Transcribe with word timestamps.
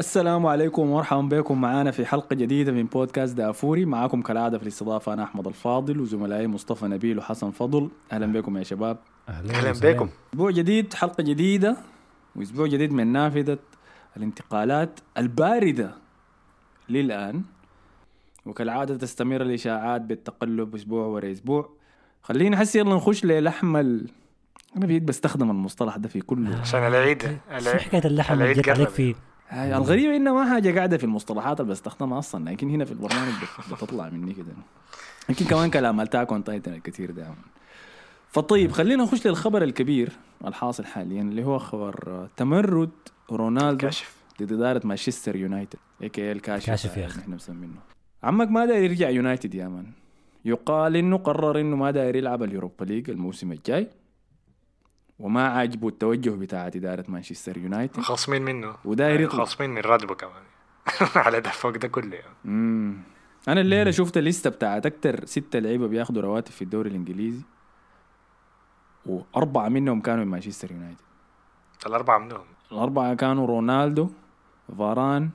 السلام 0.00 0.46
عليكم 0.46 0.82
ومرحبا 0.82 1.20
بكم. 1.20 1.60
معنا 1.60 1.90
في 1.90 2.06
حلقة 2.06 2.34
جديدة 2.34 2.72
من 2.72 2.84
بودكاست 2.84 3.36
دافوري. 3.36 3.84
معاكم 3.84 4.22
كالعادة 4.22 4.58
في 4.58 4.62
الاستضافة 4.62 5.12
أنا 5.12 5.24
أحمد 5.24 5.46
الفاضل 5.46 6.00
وزملائي 6.00 6.46
مصطفى 6.46 6.86
نبيل 6.86 7.18
وحسن 7.18 7.50
فضل. 7.50 7.90
أهلا 8.12 8.26
بكم 8.26 8.56
يا 8.56 8.62
شباب. 8.62 8.98
أهلا 9.28 9.72
بكم. 9.72 10.08
أسبوع 10.32 10.50
جديد 10.50 10.94
حلقة 10.94 11.22
جديدة 11.22 11.76
وأسبوع 12.36 12.66
جديد 12.66 12.92
من 12.92 13.06
نافذة 13.06 13.58
الانتقالات 14.16 15.00
الباردة 15.18 15.94
للآن. 16.88 17.42
وكالعادة 18.46 18.96
تستمر 18.96 19.42
الإشاعات 19.42 20.00
بالتقلب 20.00 20.74
أسبوع 20.74 21.06
ورا 21.06 21.32
أسبوع. 21.32 21.70
خلينا 22.22 22.56
حسي 22.56 22.78
يلا 22.78 22.94
نخش 22.94 23.24
للحم 23.24 23.76
ال... 23.76 24.06
أنا 24.76 24.86
بقيت 24.86 25.02
بستخدم 25.02 25.50
المصطلح 25.50 25.96
ده 25.96 26.08
في 26.08 26.20
كل 26.20 26.46
عشان 26.60 26.86
العيد. 26.86 27.38
شو 27.58 27.70
حكاية 27.70 28.04
اللحم 28.04 28.34
اللي 28.34 28.44
عليك 28.44 28.70
قرب. 28.70 29.14
الغريبة 29.52 30.16
إنها 30.16 30.32
ما 30.32 30.50
حاجة 30.50 30.76
قاعدة 30.76 30.96
في 30.98 31.04
المصطلحات 31.04 31.60
اللي 31.60 31.70
بستخدمها 31.72 32.18
أصلا 32.18 32.50
لكن 32.50 32.70
هنا 32.70 32.84
في 32.84 32.92
البرنامج 32.92 33.32
بت- 33.42 33.74
بتطلع 33.74 34.08
مني 34.08 34.32
كده. 34.34 34.52
يمكن 35.28 35.44
كمان 35.44 35.70
كلام 35.70 36.00
ال 36.00 36.04
Attack 36.04 36.30
on 36.32 36.44
Titan 36.44 36.72
الكثير 36.74 37.10
ده 37.10 37.34
فطيب 38.28 38.72
خلينا 38.72 39.02
نخش 39.04 39.26
للخبر 39.26 39.62
الكبير 39.62 40.12
الحاصل 40.46 40.84
حاليا 40.84 41.22
اللي 41.22 41.44
هو 41.44 41.58
خبر 41.58 42.28
تمرد 42.36 42.90
رونالدو 43.32 43.86
كشف 43.86 44.16
ضد 44.42 44.52
إدارة 44.52 44.80
مانشستر 44.86 45.36
يونايتد 45.36 45.78
AKA 46.02 46.32
الكاشف 46.32 46.66
كاشف. 46.66 46.96
يا 46.96 47.06
أخي. 47.06 47.20
إحنا 47.20 47.34
مسمينه. 47.36 47.80
عمك 48.22 48.48
ما 48.50 48.66
داير 48.66 48.84
يرجع 48.84 49.10
يونايتد 49.10 49.54
يا 49.54 49.68
man 49.68 49.86
يقال 50.44 50.96
إنه 50.96 51.16
قرر 51.16 51.60
إنه 51.60 51.76
ما 51.76 51.90
داير 51.90 52.16
يلعب 52.16 52.42
ال 52.42 52.48
Europa 52.48 52.84
League 52.84 53.10
الموسم 53.10 53.52
الجاي. 53.52 53.88
وما 55.20 55.48
عاجبه 55.48 55.88
التوجه 55.88 56.30
بتاع 56.30 56.66
إدارة 56.66 57.04
مانشستر 57.08 57.56
يونايتد. 57.58 58.00
خاصمين 58.00 58.42
منه. 58.42 58.74
وداير 58.84 59.20
يطلع. 59.20 59.44
خاصمين 59.44 59.70
من 59.70 59.78
راتبه 59.80 60.14
كمان. 60.14 60.42
على 61.26 61.40
ده 61.40 61.50
فوق 61.50 61.70
ده 61.76 61.88
كله 61.88 62.16
يعني. 62.16 62.34
مم. 62.44 62.96
أنا 63.48 63.60
الليلة 63.60 63.90
شفت 63.90 64.16
الليستة 64.16 64.50
بتاعت 64.50 64.86
أكتر 64.86 65.24
ستة 65.26 65.58
لعيبة 65.58 65.86
بياخدوا 65.88 66.22
رواتب 66.22 66.50
في 66.52 66.62
الدوري 66.62 66.90
الإنجليزي. 66.90 67.42
وأربعة 69.06 69.68
منهم 69.68 70.00
كانوا 70.00 70.24
من 70.24 70.30
مانشستر 70.30 70.72
يونايتد. 70.72 71.00
الأربعة 71.86 72.18
منهم. 72.18 72.44
الأربعة 72.72 73.14
كانوا 73.14 73.46
رونالدو 73.46 74.08
فاران 74.78 75.30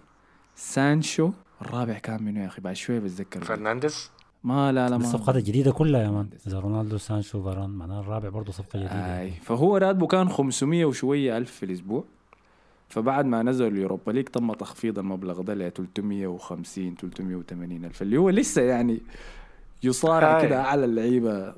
سانشو. 0.56 1.32
الرابع 1.62 1.94
كان 1.94 2.24
منو 2.24 2.42
يا 2.42 2.48
أخي؟ 2.48 2.62
بعد 2.62 2.76
شوية 2.76 3.00
بتذكر. 3.00 3.44
فرنانديز. 3.44 4.12
ما 4.46 4.72
لا 4.72 4.90
لا 4.90 4.98
ما. 4.98 5.04
الصفقات 5.04 5.36
الجديدة 5.36 5.72
كلها 5.72 6.04
يا 6.04 6.10
man. 6.10 6.30
إذا 6.48 6.60
رونالدو 6.60 6.98
سانشو 6.98 7.44
فاران 7.44 7.70
معناها 7.70 8.00
الرابع 8.00 8.30
برضه 8.30 8.52
صفقة 8.52 8.80
جديدة 8.80 9.22
آي. 9.22 9.32
فهو 9.32 9.78
راتبه 9.78 10.08
كان 10.08 10.30
500 10.30 10.86
وشوية 10.86 11.38
ألف 11.38 11.52
في 11.52 11.66
الأسبوع. 11.66 12.04
فبعد 12.90 13.26
ما 13.26 13.44
نزل 13.44 13.68
اليوروبا 13.68 14.12
ليج 14.12 14.26
تم 14.26 14.54
تخفيض 14.54 15.00
المبلغ 15.00 15.42
ده 15.42 15.54
ل 15.54 15.72
350 15.72 16.96
380 16.96 17.86
ألف. 17.86 18.02
اللي 18.02 18.18
هو 18.18 18.30
لسه 18.30 18.62
يعني 18.62 19.02
يصارع. 19.84 20.42
كده 20.42 20.62
أعلى 20.62 20.86
اللعيبه 20.86 21.54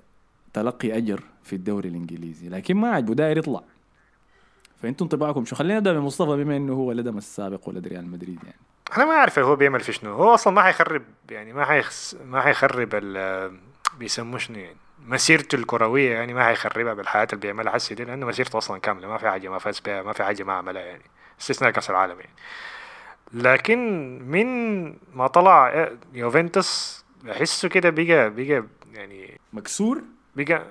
تلقي 0.53 0.97
أجر 0.97 1.23
في 1.43 1.55
الدوري 1.55 1.89
الإنجليزي. 1.89 2.49
لكن 2.49 2.77
ما 2.77 2.89
عجبه 2.89 3.13
داير 3.13 3.37
يطلع. 3.37 3.63
فانتم 4.81 5.05
انطباعكم 5.05 5.45
شو؟ 5.45 5.55
خلينا 5.55 5.77
نبدأ 5.79 5.93
بمصطفى 5.93 6.43
بما 6.43 6.57
إنه 6.57 6.73
هو 6.73 6.87
ولد 6.87 7.07
السابق 7.07 7.69
ولد 7.69 7.87
ريال 7.87 8.11
مدريد 8.11 8.39
يعني. 8.43 8.59
أنا 8.97 9.05
ما 9.05 9.11
أعرف 9.11 9.39
هو 9.39 9.55
بيعمل 9.55 9.79
في 9.79 9.93
شنو. 9.93 10.13
هو 10.13 10.33
أصلا 10.33 10.53
ما 10.53 10.61
حيخرب 10.61 11.03
يعني 11.29 11.53
ما 11.53 11.65
حيخس 11.65 12.17
ما 12.25 12.41
حيخرب 12.41 12.89
ال 12.93 13.57
بيسموه 13.97 14.37
شنو 14.39 14.57
يعني 14.59 14.77
مسيرته 15.05 15.55
الكروية 15.55 16.11
يعني 16.13 16.33
ما 16.33 16.43
حيخربها 16.43 16.93
بالحياة 16.93 17.27
اللي 17.33 17.41
بيعملها. 17.41 17.73
حسي 17.73 17.95
دي 17.95 18.03
لأنه 18.03 18.25
مسيرته 18.25 18.57
أصلا 18.57 18.79
كاملة 18.79 19.07
ما 19.07 19.17
في 19.17 19.29
حاجة 19.29 19.49
ما 19.49 19.57
فاز 19.57 19.79
بها 19.79 20.03
ما 20.03 20.13
في 20.13 20.23
حاجة 20.23 20.43
ما 20.43 20.53
عملها 20.53 20.81
يعني 20.81 21.03
استثناء 21.41 21.71
كأس 21.71 21.89
العالم 21.89 22.19
يعني. 22.19 22.33
لكن 23.33 23.79
من 24.19 24.85
ما 25.13 25.27
طلع 25.27 25.89
يوفنتوس 26.13 27.05
أحسه 27.31 27.69
كده 27.69 27.89
بقى 27.89 28.29
بقى 28.29 28.63
يعني 28.93 29.39
مكسور؟ 29.53 30.01
بقى 30.35 30.63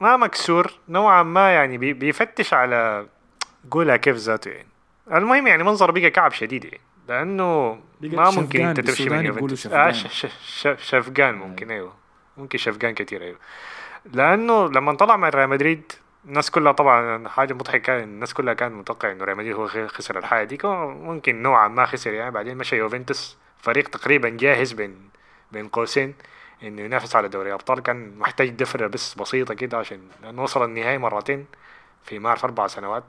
ما 0.00 0.16
مكسور 0.16 0.72
نوعا 0.88 1.22
ما 1.22 1.54
يعني 1.54 1.78
بي 1.78 1.92
بيفتش 1.92 2.54
على 2.54 3.06
قولها 3.70 3.96
كيف 3.96 4.16
ذاته 4.16 4.50
يعني. 4.50 4.68
المهم 5.12 5.46
يعني 5.46 5.62
منظر 5.62 5.90
بقى 5.90 6.10
كعب 6.10 6.32
شديد 6.32 6.64
يعني. 6.64 6.80
لأنه 7.08 7.78
ما 8.00 8.30
ممكن 8.30 8.66
أنت 8.66 8.80
تمشي 8.80 9.08
من 9.10 9.26
يوفنتوس 9.26 9.68
شفقان. 10.76 11.34
آه 11.34 11.46
ممكن 11.46 11.70
أيوه. 11.70 11.92
ممكن 12.36 12.58
شفقان 12.58 12.94
كثير 12.94 13.22
أيوه. 13.22 13.38
لأنه 14.12 14.68
لما 14.68 14.94
طلع 14.94 15.16
من 15.16 15.28
ريال 15.28 15.48
مدريد 15.48 15.92
الناس 16.24 16.50
كلها 16.50 16.72
طبعا 16.72 17.28
حاجة 17.28 17.54
مضحكة 17.54 18.02
الناس 18.02 18.34
كلها 18.34 18.54
كانت 18.54 18.74
متوقع 18.74 19.12
إنه 19.12 19.24
ريال 19.24 19.36
مدريد 19.36 19.54
هو 19.56 19.66
خسر 19.66 20.18
الحاجة 20.18 20.44
دي. 20.44 20.58
ممكن 20.64 21.42
نوعا 21.42 21.68
ما 21.68 21.86
خسر 21.86 22.12
يعني 22.12 22.30
بعدين 22.30 22.56
مشى 22.56 22.76
يوفنتوس. 22.76 23.36
فريق 23.58 23.88
تقريبا 23.88 24.28
جاهز 24.28 24.72
بين 24.72 25.10
بين 25.52 25.68
قوسين 25.68 26.14
إنه 26.62 26.82
ينافس 26.82 27.16
على 27.16 27.28
دوري 27.28 27.48
الابطال 27.48 27.80
كان 27.80 28.18
محتاج 28.18 28.48
دفرة 28.48 28.86
بس 28.86 29.14
بسيطة 29.14 29.54
كده 29.54 29.78
عشان 29.78 30.00
لأنه 30.22 30.42
وصل 30.42 30.64
النهائي 30.64 30.98
مرتين 30.98 31.46
في 32.04 32.18
ما 32.18 32.28
اعرف 32.28 32.44
أربع 32.44 32.66
سنوات. 32.66 33.04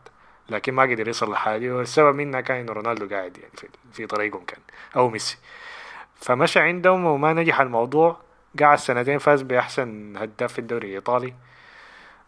لكن 0.50 0.74
ما 0.74 0.84
قدر 0.84 1.08
يوصل 1.08 1.30
للحاجه 1.30 1.58
دي 1.58 1.72
والسبب 1.72 2.16
منها 2.16 2.42
كان 2.42 2.58
إنه 2.58 2.74
رونالدو 2.74 3.16
قاعد 3.16 3.38
يعني 3.38 3.52
في, 3.58 3.68
في 3.94 4.06
طريقهم 4.08 4.46
كان 4.46 4.60
أو 4.96 5.10
ميسي. 5.10 5.38
فمشى 6.16 6.60
عندهم 6.60 7.06
وما 7.06 7.34
نجح 7.34 7.62
الموضوع 7.62 8.18
قعد 8.60 8.78
سنتين 8.78 9.18
فاز 9.18 9.42
بأحسن 9.42 10.18
هداف 10.18 10.54
في 10.54 10.60
الدوري 10.60 10.88
الإيطالي. 10.88 11.34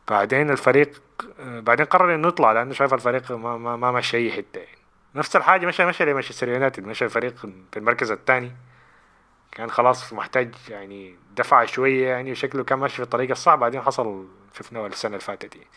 بعدين 0.10 0.50
الفريق 0.50 1.02
بعدين 1.40 1.86
قرر 1.86 2.16
إنه 2.16 2.28
يطلع 2.28 2.52
لأنه 2.52 2.74
شايف 2.74 2.94
الفريق 2.94 3.32
ما 3.32 3.58
ما, 3.58 3.76
ما 3.76 3.92
مشى 3.92 4.18
أي 4.18 4.32
حتة 4.32 4.60
يعني. 4.60 4.78
نفس 5.16 5.36
الحاجة 5.36 5.66
مشى 5.66 5.86
مشى 5.86 6.06
لمانشستر 6.06 6.50
يونايتد 6.50 6.86
مشى 6.86 7.06
الفريق 7.06 7.36
في 7.72 7.78
المركز 7.78 8.12
الثاني. 8.12 8.52
كان 9.52 9.72
خلاص 9.72 10.14
محتاج 10.14 10.56
يعني 10.70 11.16
دفع 11.38 11.66
شوية 11.66 12.08
يعني 12.08 12.32
وشكله 12.32 12.64
كان 12.64 12.80
ماشي 12.80 12.96
في 12.96 13.04
الطريق 13.04 13.32
الصح 13.32 13.56
بعدين 13.56 13.82
حصل 13.82 14.28
شفناه 14.58 14.88
السنة 14.88 15.10
اللي 15.10 15.20
فاتت 15.20 15.56
يعني. 15.56 15.68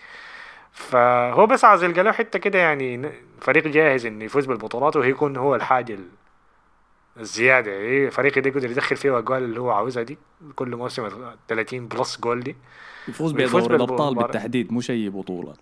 فهو 0.74 1.46
بس 1.46 1.64
عايز 1.64 1.82
يلقى 1.84 2.02
له 2.02 2.12
حتة 2.12 2.38
كده 2.38 2.58
يعني 2.58 3.10
فريق 3.40 3.66
جاهز 3.68 4.06
انه 4.06 4.24
يفوز 4.24 4.46
بالبطولات 4.46 4.96
ويكون 4.96 5.36
هو 5.36 5.54
الحاجة 5.54 5.94
ال- 5.94 6.08
الزيادة 7.20 7.70
يعني 7.72 8.10
فريق 8.10 8.38
ده 8.38 8.48
يقدر 8.50 8.70
يدخل 8.70 8.96
فيه 8.96 9.10
الاجوال 9.10 9.42
اللي 9.42 9.60
هو 9.60 9.70
عاوزها 9.70 10.02
دي 10.02 10.18
كل 10.56 10.76
موسم 10.76 11.08
30 11.48 11.88
plus 11.88 12.20
goal 12.20 12.40
دي 12.40 12.56
يفوز 13.08 13.62
بدوري 13.62 13.76
الأبطال. 13.76 14.14
بالتحديد 14.14 14.72
مش 14.72 14.90
أي 14.90 15.08
بطولة 15.08 15.54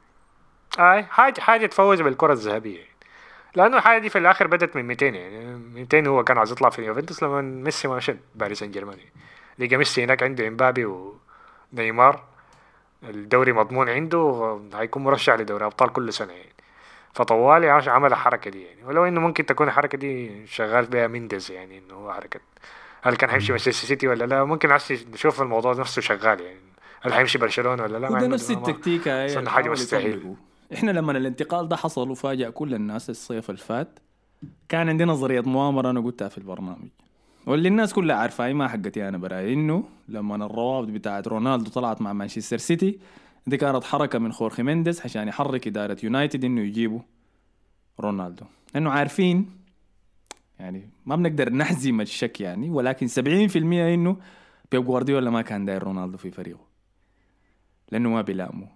اي 0.78 1.02
حاجة 1.02 1.40
حاجة 1.40 1.66
تفوز 1.66 2.00
بالكرة 2.02 2.32
الذهبية 2.32 2.76
يعني. 2.78 2.88
لأنه 3.54 3.76
الحاجة 3.76 3.98
دي 4.00 4.08
في 4.08 4.18
الآخر 4.18 4.46
بدت 4.46 4.76
من 4.76 4.84
200 4.84 5.06
يعني 5.06 5.54
200 5.74 6.06
هو 6.06 6.24
كان 6.24 6.38
عايز 6.38 6.52
يطلع 6.52 6.70
في 6.70 6.82
يوفنتوس 6.84 7.22
لما 7.22 7.40
ميسي 7.40 7.88
ما 7.88 7.96
مشى 7.96 8.14
باريس 8.34 8.58
سان 8.58 8.70
جيرمان. 8.70 8.96
لقى 9.58 9.76
ميسي 9.76 10.04
هناك 10.04 10.22
عنده 10.22 10.48
إمبابي 10.48 10.84
ونيمار 11.72 12.24
الدوري 13.08 13.52
مضمون 13.52 13.88
عنده 13.88 14.60
هيكون 14.74 15.04
مرشح 15.04 15.34
لدوري 15.34 15.64
ابطال 15.64 15.92
كل 15.92 16.12
سنة 16.12 16.32
يعني. 16.32 16.52
فطوالي 17.14 17.70
عاش- 17.70 17.88
عمل 17.88 18.12
الحركه 18.12 18.50
دي 18.50 18.62
يعني. 18.62 18.84
ولو 18.84 19.04
إنه 19.04 19.20
ممكن 19.20 19.46
تكون 19.46 19.66
الحركه 19.68 19.98
دي 19.98 20.46
شغال 20.46 20.86
بها 20.86 21.06
مينديز 21.06 21.50
يعني 21.50 21.78
إنه 21.78 21.94
هو 21.94 22.12
حركة. 22.12 22.40
هل 23.02 23.16
كان 23.16 23.30
حيمشي 23.30 23.52
مانشستر 23.52 23.72
سيتي 23.86 24.08
ولا 24.08 24.24
لا؟ 24.24 24.44
ممكن 24.44 24.70
عايز 24.70 25.06
نشوف 25.12 25.42
الموضوع 25.42 25.72
نفسه 25.74 26.02
شغال 26.02 26.40
يعني. 26.40 26.60
هل 27.02 27.12
حيمشي 27.12 27.38
برشلونة 27.38 27.82
ولا 27.82 27.98
لا؟ 27.98 28.06
وده 28.08 28.16
عنده- 28.16 28.26
نفس 28.28 28.50
اللي 28.50 29.50
حاجة 29.50 29.64
حاولوا 29.64 29.72
مستحيل. 29.72 30.34
إحنا 30.74 30.90
لما 30.90 31.12
الانتقال 31.12 31.68
ده 31.68 31.76
حصل 31.76 32.10
وفاجأ 32.10 32.50
كل 32.50 32.74
الناس 32.74 33.10
الصيف 33.10 33.50
الفات 33.50 33.98
كان 34.68 34.88
عندي 34.88 35.04
نظرية 35.04 35.40
مؤامرة 35.40 35.90
أنا 35.90 36.00
قلتها 36.00 36.28
في 36.28 36.38
البرنامج. 36.38 36.88
واللي 37.46 37.68
الناس 37.68 37.92
كلها 37.94 38.16
عارفة 38.16 38.46
هي 38.46 38.54
ما 38.54 38.68
حقتي 38.68 39.08
أنا 39.08 39.18
براي 39.18 39.52
إنه 39.52 39.84
لما 40.08 40.34
الروابط 40.46 40.88
بتاعت 40.88 41.28
رونالدو 41.28 41.70
طلعت 41.70 42.02
مع 42.02 42.12
مانشستر 42.12 42.58
سيتي 42.58 42.98
دي 43.46 43.56
كانت 43.56 43.84
حركة 43.84 44.18
من 44.18 44.32
خورخي 44.32 44.62
مينديز 44.62 45.00
عشان 45.00 45.28
يحرك 45.28 45.66
إدارة 45.66 45.96
يونايتد 46.02 46.44
إنه 46.44 46.60
يجيبوا 46.60 47.00
رونالدو. 48.00 48.44
لأنه 48.74 48.90
عارفين 48.90 49.50
يعني 50.60 50.88
ما 51.06 51.16
بنقدر 51.16 51.52
نجزم 51.52 52.00
الشك 52.00 52.40
يعني 52.40 52.70
ولكن 52.70 53.08
70% 53.08 53.56
إنه 53.56 54.16
بيب 54.72 54.84
جوارديولا 54.84 55.30
ما 55.30 55.42
كان 55.42 55.64
داير 55.64 55.82
رونالدو 55.82 56.18
في 56.18 56.30
فريقه 56.30 56.60
لأنه 57.92 58.08
ما 58.08 58.22
بيلامه 58.22 58.68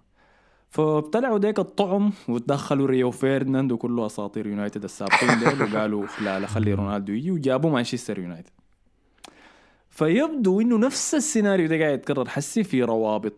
فابتلعوا 0.70 1.38
ديك 1.38 1.58
الطعم 1.58 2.12
وتدخلوا 2.28 2.86
ريو 2.86 3.10
فيرديناند 3.10 3.72
وكله 3.72 4.06
أساطير 4.06 4.46
يونايتد 4.46 4.84
السابقين 4.84 5.38
ديل 5.38 5.62
وقالوا 5.74 6.06
لا 6.22 6.40
لا 6.40 6.46
خلي 6.46 6.74
رونالدو 6.74 7.12
يجي 7.12 7.30
وجابوا 7.30 7.70
مانشستر 7.70 8.18
يونايتد. 8.18 8.50
فيبدو 9.90 10.60
إنه 10.60 10.78
نفس 10.78 11.14
السيناريو 11.14 11.68
ده 11.68 11.78
قاعد 11.78 11.98
يتكرر. 11.98 12.28
حسي 12.28 12.64
في 12.64 12.82
روابط 12.82 13.32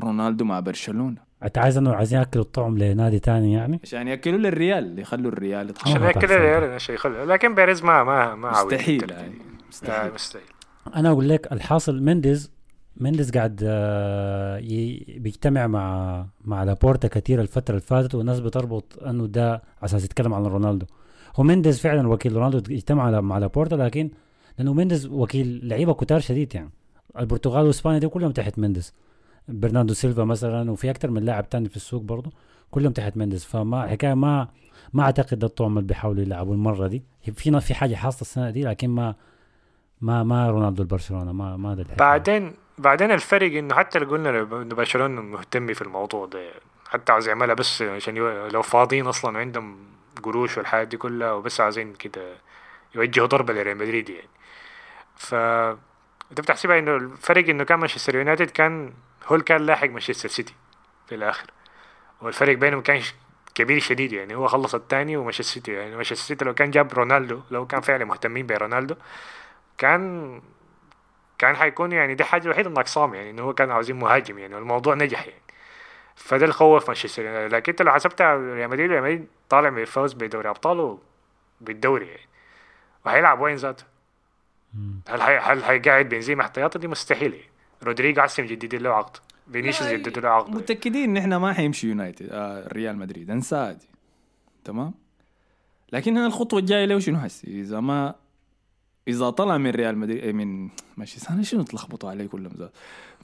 رونالدو 0.00 0.44
مع 0.44 0.60
برشلونة. 0.60 1.24
أنت 1.42 1.58
عايز 1.58 1.76
إنه 1.76 1.94
عايزين 1.94 2.18
يأكلوا 2.18 2.44
الطعم 2.44 2.78
لنادي 2.78 3.18
تاني 3.18 3.52
يعني؟ 3.52 3.80
عشان 3.82 4.08
يأكلوا 4.08 4.38
للريال 4.38 4.98
يخلوا 4.98 5.32
الريال 5.32 5.70
يتحرك. 5.70 5.96
عشان 5.96 6.12
تحصل. 6.12 6.34
الريال 6.34 6.80
شيء 6.80 6.96
خلق 6.96 7.24
لكن 7.24 7.54
بيريز 7.54 7.82
ما 7.82 8.04
ما 8.04 8.34
ما 8.34 8.50
مستحيل 8.64 9.10
يعني. 9.10 9.34
مستحيل. 9.68 10.14
مستحيل. 10.14 10.42
أنا 10.96 11.10
أقول 11.10 11.28
لك 11.28 11.52
الحاصل 11.52 12.02
مينديز 12.02 12.53
مينديز 12.96 13.30
قاعد 13.30 13.60
آه، 13.64 14.58
بيجتمع 15.18 15.66
مع 15.66 16.26
مع 16.44 16.64
لابورتا 16.64 17.08
كثير 17.08 17.40
الفترة 17.40 17.74
اللي 17.74 17.86
فاتت 17.86 18.14
والناس 18.14 18.40
بتربط 18.40 19.02
إنه 19.02 19.26
ده 19.26 19.50
على 19.52 19.62
أساس 19.84 20.04
يتكلم 20.04 20.34
عن 20.34 20.44
رونالدو. 20.46 20.86
هو 21.36 21.44
مينديز 21.44 21.80
فعلا 21.80 22.08
وكيل 22.08 22.32
رونالدو 22.36 22.74
اجتمع 22.74 23.20
مع 23.20 23.38
لابورتا 23.38 23.74
لكن 23.74 24.10
لأنه 24.58 24.72
مينديز 24.74 25.06
وكيل 25.06 25.68
لعيبة 25.68 25.94
كتار 25.94 26.20
شديد 26.20 26.54
يعني. 26.54 26.70
البرتغال 27.18 27.66
وإسبانيا 27.66 27.98
دي 27.98 28.08
كلهم 28.08 28.32
تحت 28.32 28.58
مينديز 28.58 28.92
برناردو 29.48 29.94
سيلفا 29.94 30.24
مثلا 30.24 30.70
وفي 30.70 30.90
أكثر 30.90 31.10
من 31.10 31.22
لاعب 31.24 31.48
تاني 31.48 31.68
في 31.68 31.76
السوق 31.76 32.02
برضه 32.02 32.30
كلهم 32.70 32.92
تحت 32.92 33.16
مينديز 33.16 33.44
فما 33.44 33.86
حكاية 33.86 34.14
ما 34.14 34.48
ما 34.92 35.02
أعتقد 35.02 35.44
الطعم 35.44 35.78
اللي 35.78 35.88
بيحاولوا 35.88 36.22
يلعبوا 36.22 36.54
المرة 36.54 36.86
دي. 36.86 37.02
في 37.32 37.60
في 37.60 37.74
حاجة 37.74 37.94
حاصله 37.94 38.20
السنة 38.20 38.50
دي 38.50 38.62
لكن 38.62 38.90
ما 38.90 39.14
ما 40.00 40.22
ما 40.22 40.50
رونالدو 40.50 40.82
البرشلونه 40.82 41.32
ما 41.32 41.56
ما 41.56 41.74
ده. 41.74 41.84
بعدين 41.98 42.52
بعدين 42.78 43.10
الفرق 43.10 43.56
إنه 43.56 43.74
حتى 43.74 43.98
لو 43.98 44.10
قلنا 44.10 44.30
إنه 44.30 44.74
برشلونة 44.74 45.22
مهتم 45.22 45.74
في 45.74 45.82
الموضوع 45.82 46.26
ده 46.26 46.50
حتى 46.88 47.12
عاوز 47.12 47.28
يعملها 47.28 47.54
بس 47.54 47.82
عشان 47.82 48.14
لو 48.48 48.62
فاضيين 48.62 49.06
أصلا 49.06 49.38
عندهم 49.38 49.76
قروش 50.22 50.58
والحاجات 50.58 50.88
دي 50.88 50.96
كلها 50.96 51.32
وبس 51.32 51.60
عايزين 51.60 51.94
كده 51.94 52.36
يوجهوا 52.94 53.26
ضربة 53.26 53.52
لريال 53.54 53.76
مدريد 53.76 54.10
يعني. 54.10 54.28
ف 55.16 55.34
أنت 56.30 56.40
بتحسبها 56.40 56.78
إنه 56.78 56.96
الفرق 56.96 57.48
إنه 57.48 57.64
كان 57.64 57.78
مانشستر 57.78 58.14
يونايتد 58.14 58.50
كان 58.50 58.92
هو 59.26 59.34
اللي 59.34 59.44
كان 59.44 59.66
لاحق 59.66 59.88
مانشستر 59.88 60.28
سيتي 60.28 60.54
في 61.08 61.14
الآخر. 61.14 61.50
والفرق 62.22 62.56
بينهم 62.56 62.80
كان 62.82 63.02
كبير 63.54 63.80
شديد 63.80 64.12
يعني 64.12 64.34
هو 64.34 64.46
خلص 64.48 64.74
الثاني 64.74 65.16
ومانشستر 65.16 65.44
سيتي 65.54 65.72
يعني 65.72 65.94
مانشستر 65.96 66.16
سيتي 66.16 66.44
لو 66.44 66.54
كان 66.54 66.70
جاب 66.70 66.92
رونالدو 66.94 67.40
لو 67.50 67.66
كان 67.66 67.80
فعلا 67.80 68.04
مهتمين 68.04 68.46
برونالدو 68.46 68.94
كان 69.78 70.42
كان 71.38 71.56
حيكون 71.56 71.92
يعني 71.92 72.14
دي 72.14 72.24
حاجة 72.24 72.44
الوحيدة 72.44 72.70
ناقصاهم 72.70 73.14
يعني 73.14 73.30
إنه 73.30 73.42
هو 73.42 73.54
كان 73.54 73.70
عاوزين 73.70 73.96
مهاجم 73.96 74.38
يعني 74.38 74.54
والموضوع 74.54 74.94
نجح 74.94 75.26
يعني. 75.26 75.40
فده 76.16 76.42
اللي 76.42 76.54
خوف 76.54 76.88
مانشستر 76.88 77.24
يونايتد. 77.24 77.54
لكن 77.54 77.72
أنت 77.72 77.82
لو 77.82 77.92
حسبتها 77.92 78.34
ريال 78.36 78.70
مدريد 78.70 78.90
ريال 78.90 79.02
مدريد 79.02 79.26
طالع 79.48 79.70
من 79.70 79.82
الفوز 79.82 80.12
بدوري 80.12 80.48
ابطال 80.48 80.98
وبالدوري 81.60 82.06
يعني. 82.06 82.28
وهيلعب 83.06 83.40
وين 83.40 83.56
ذاته؟ 83.56 83.84
هل 85.08 85.22
حي... 85.22 85.36
هل 85.36 85.64
حيقعد 85.64 86.08
بنزيما 86.08 86.42
احتياطي؟ 86.42 86.78
دي 86.78 86.88
مستحيل 86.88 87.34
يعني. 87.34 87.50
رودريجو 87.82 88.20
هسي 88.20 88.42
مجددين 88.42 88.82
له 88.82 88.90
عقد 88.90 89.16
فينيسيوس 89.52 89.90
جددوا 89.90 90.22
له 90.22 90.28
عقد 90.28 90.50
متأكدين 90.50 91.10
إن 91.10 91.16
إحنا 91.16 91.38
ما 91.38 91.52
حيمشي 91.52 91.88
يونايتد 91.88 92.28
آه 92.30 92.68
ريال 92.72 92.96
مدريد. 92.96 93.30
انسى 93.30 93.76
دي. 93.80 93.88
تمام؟ 94.64 94.94
لكن 95.92 96.16
هنا 96.16 96.26
الخطوة 96.26 96.60
الجاية 96.60 96.84
له 96.84 96.98
شنو 96.98 97.18
هسي 97.18 97.60
إذا 97.60 97.80
ما 97.80 98.14
إذا 99.08 99.30
طلع 99.30 99.58
من 99.58 99.70
ريال 99.70 99.98
مدريد 99.98 100.34
من 100.34 100.68
مانشستر 100.96 101.30
أنا 101.34 101.42
شنو 101.42 101.62
تلخبطوا 101.62 102.10
علي 102.10 102.28
كلهم 102.28 102.52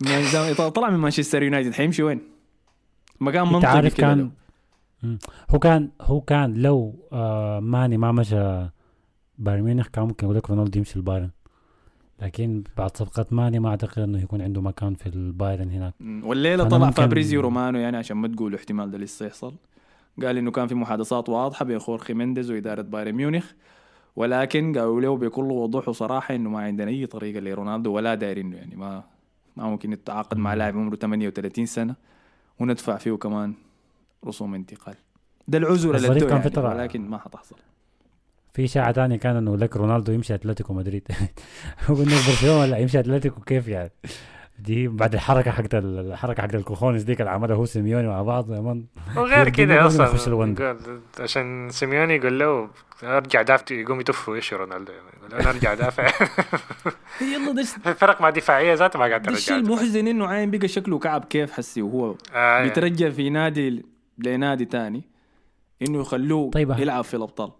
من- 0.02 0.08
اذا 0.08 0.68
طلع 0.68 0.90
من 0.90 0.96
مانشستر 0.96 1.42
يونايتد 1.42 1.72
حيمشي 1.72 2.02
وين؟ 2.02 2.20
مكان 3.20 3.46
منطقي 3.52 3.70
عارف 3.70 3.94
كده 3.94 4.06
كان. 4.06 4.30
هو 5.50 5.58
كان 5.58 5.90
هو 6.00 6.20
كان 6.20 6.54
لو 6.54 7.08
آه 7.12 7.60
ماني 7.60 7.96
ما 7.96 8.12
مشى 8.12 8.66
بايرن 9.38 9.62
ميونخ 9.62 9.88
كان 9.88 10.04
ممكن 10.04 10.26
يقول 10.26 10.36
لك 10.36 10.50
رونالدو 10.50 10.78
يمشي 10.78 10.96
البايرن 10.96 11.30
لكن 12.22 12.64
بعد 12.76 12.96
صفقة 12.96 13.26
ماني 13.30 13.58
ما 13.58 13.68
أعتقد 13.68 13.98
إنه 14.02 14.22
يكون 14.22 14.42
عنده 14.42 14.60
مكان 14.60 14.94
في 14.94 15.06
البايرن 15.06 15.70
هناك. 15.70 15.94
والليلة 16.00 16.64
طلع 16.64 16.90
فابريزيو 16.90 17.40
رومانو 17.40 17.78
يعني 17.78 17.96
عشان 17.96 18.16
ما 18.16 18.28
تقولوا 18.28 18.58
احتمال 18.58 18.90
ده 18.90 18.98
لسه 18.98 19.26
يحصل 19.26 19.54
قال 20.22 20.36
إنه 20.38 20.50
كان 20.50 20.66
في 20.66 20.74
محادثات 20.74 21.28
واضحة 21.28 21.64
بين 21.64 21.78
خورخي 21.78 22.14
مينديز 22.14 22.50
وإدارة 22.50 22.82
بايرن 22.82 23.12
ميونخ 23.12 23.44
ولكن 24.16 24.78
قالوا 24.78 25.00
له 25.00 25.16
بكل 25.16 25.44
وضوح 25.50 25.88
وصراحة 25.88 26.34
إنه 26.34 26.50
ما 26.50 26.60
عندنا 26.60 26.88
أي 26.90 27.06
طريقة 27.06 27.40
لرونالدو 27.40 27.92
ولا 27.92 28.14
دايرينه 28.14 28.56
يعني 28.56 28.76
ما 28.76 29.04
ما 29.56 29.64
ممكن 29.64 29.90
نتعاقد 29.90 30.36
مع 30.36 30.54
لاعب 30.54 30.76
عمره 30.78 30.96
38 30.96 31.66
سنة 31.66 31.94
وندفع 32.60 32.96
فيه 32.96 33.12
كمان 33.12 33.54
رسوم 34.26 34.54
انتقال. 34.54 34.94
ده 35.48 35.58
العذر 35.58 35.94
اللي 35.94 36.20
كان 36.20 36.28
يعني 36.28 36.50
فترة- 36.50 36.58
ولكن 36.58 37.08
ما 37.08 37.18
حتحصل. 37.18 37.56
في 38.54 38.64
اشاعة 38.64 38.92
تانية 38.92 39.16
كان 39.16 39.36
إنه 39.36 39.56
لك 39.56 39.76
رونالدو 39.76 40.12
يمشي 40.12 40.34
أتلتيكو 40.34 40.74
مدريد. 40.74 41.02
هو 41.86 41.94
إنه 41.96 42.04
برشلونة 42.28 42.66
لا 42.66 42.78
يمشي 42.78 43.00
أتلتيكو 43.00 43.40
كيف 43.40 43.68
يعني؟ 43.68 43.90
دي 44.58 44.88
بعد 44.88 45.14
الحركة 45.14 45.50
حقت 45.50 45.74
ال- 45.74 45.98
الحركة 46.12 46.42
حقت 46.42 46.54
ال 46.54 46.60
cojones 46.60 47.02
ديك 47.02 47.20
اللي 47.20 47.30
عملها 47.30 47.56
هو 47.56 47.64
سيميوني 47.64 48.08
مع 48.08 48.22
بعض 48.22 48.50
يا 48.50 48.60
man 48.60 48.84
وغير 49.16 49.48
كده 49.48 49.86
أصلا 49.86 50.06
عشان 51.20 51.68
سيميوني 51.70 52.14
يقول 52.16 52.38
له 52.38 52.68
أرجع 53.04 53.42
دافع 53.42 53.74
يقوم 53.74 54.00
يتف 54.00 54.28
وش 54.28 54.54
رونالدو 54.54 54.92
يعني 54.92 55.34
أنا 55.40 55.50
أرجع 55.50 55.74
دافع 55.74 56.06
يلا 57.20 57.52
ده 57.52 57.60
الفرق 57.90 58.20
مع 58.20 58.30
دفاعية 58.30 58.74
ذاتها 58.74 58.98
ما 58.98 59.04
قاعد 59.06 59.22
ده 59.22 59.32
الشيء 59.32 59.54
ترجع 59.56 59.68
المحزن 59.72 60.06
إنه 60.08 60.26
عاين 60.26 60.50
بقى 60.50 60.68
شكله 60.68 60.98
كعب 60.98 61.24
كيف 61.24 61.52
حسي 61.52 61.82
وهو 61.82 62.14
آه 62.34 62.62
بيترجى 62.62 63.10
في 63.10 63.30
نادي 63.30 63.84
لنادي 64.18 64.64
تاني 64.64 65.02
إنه 65.82 66.00
يخلوه 66.00 66.50
طيب، 66.50 66.70
يلعب 66.78 67.04
في 67.04 67.14
الأبطال. 67.14 67.50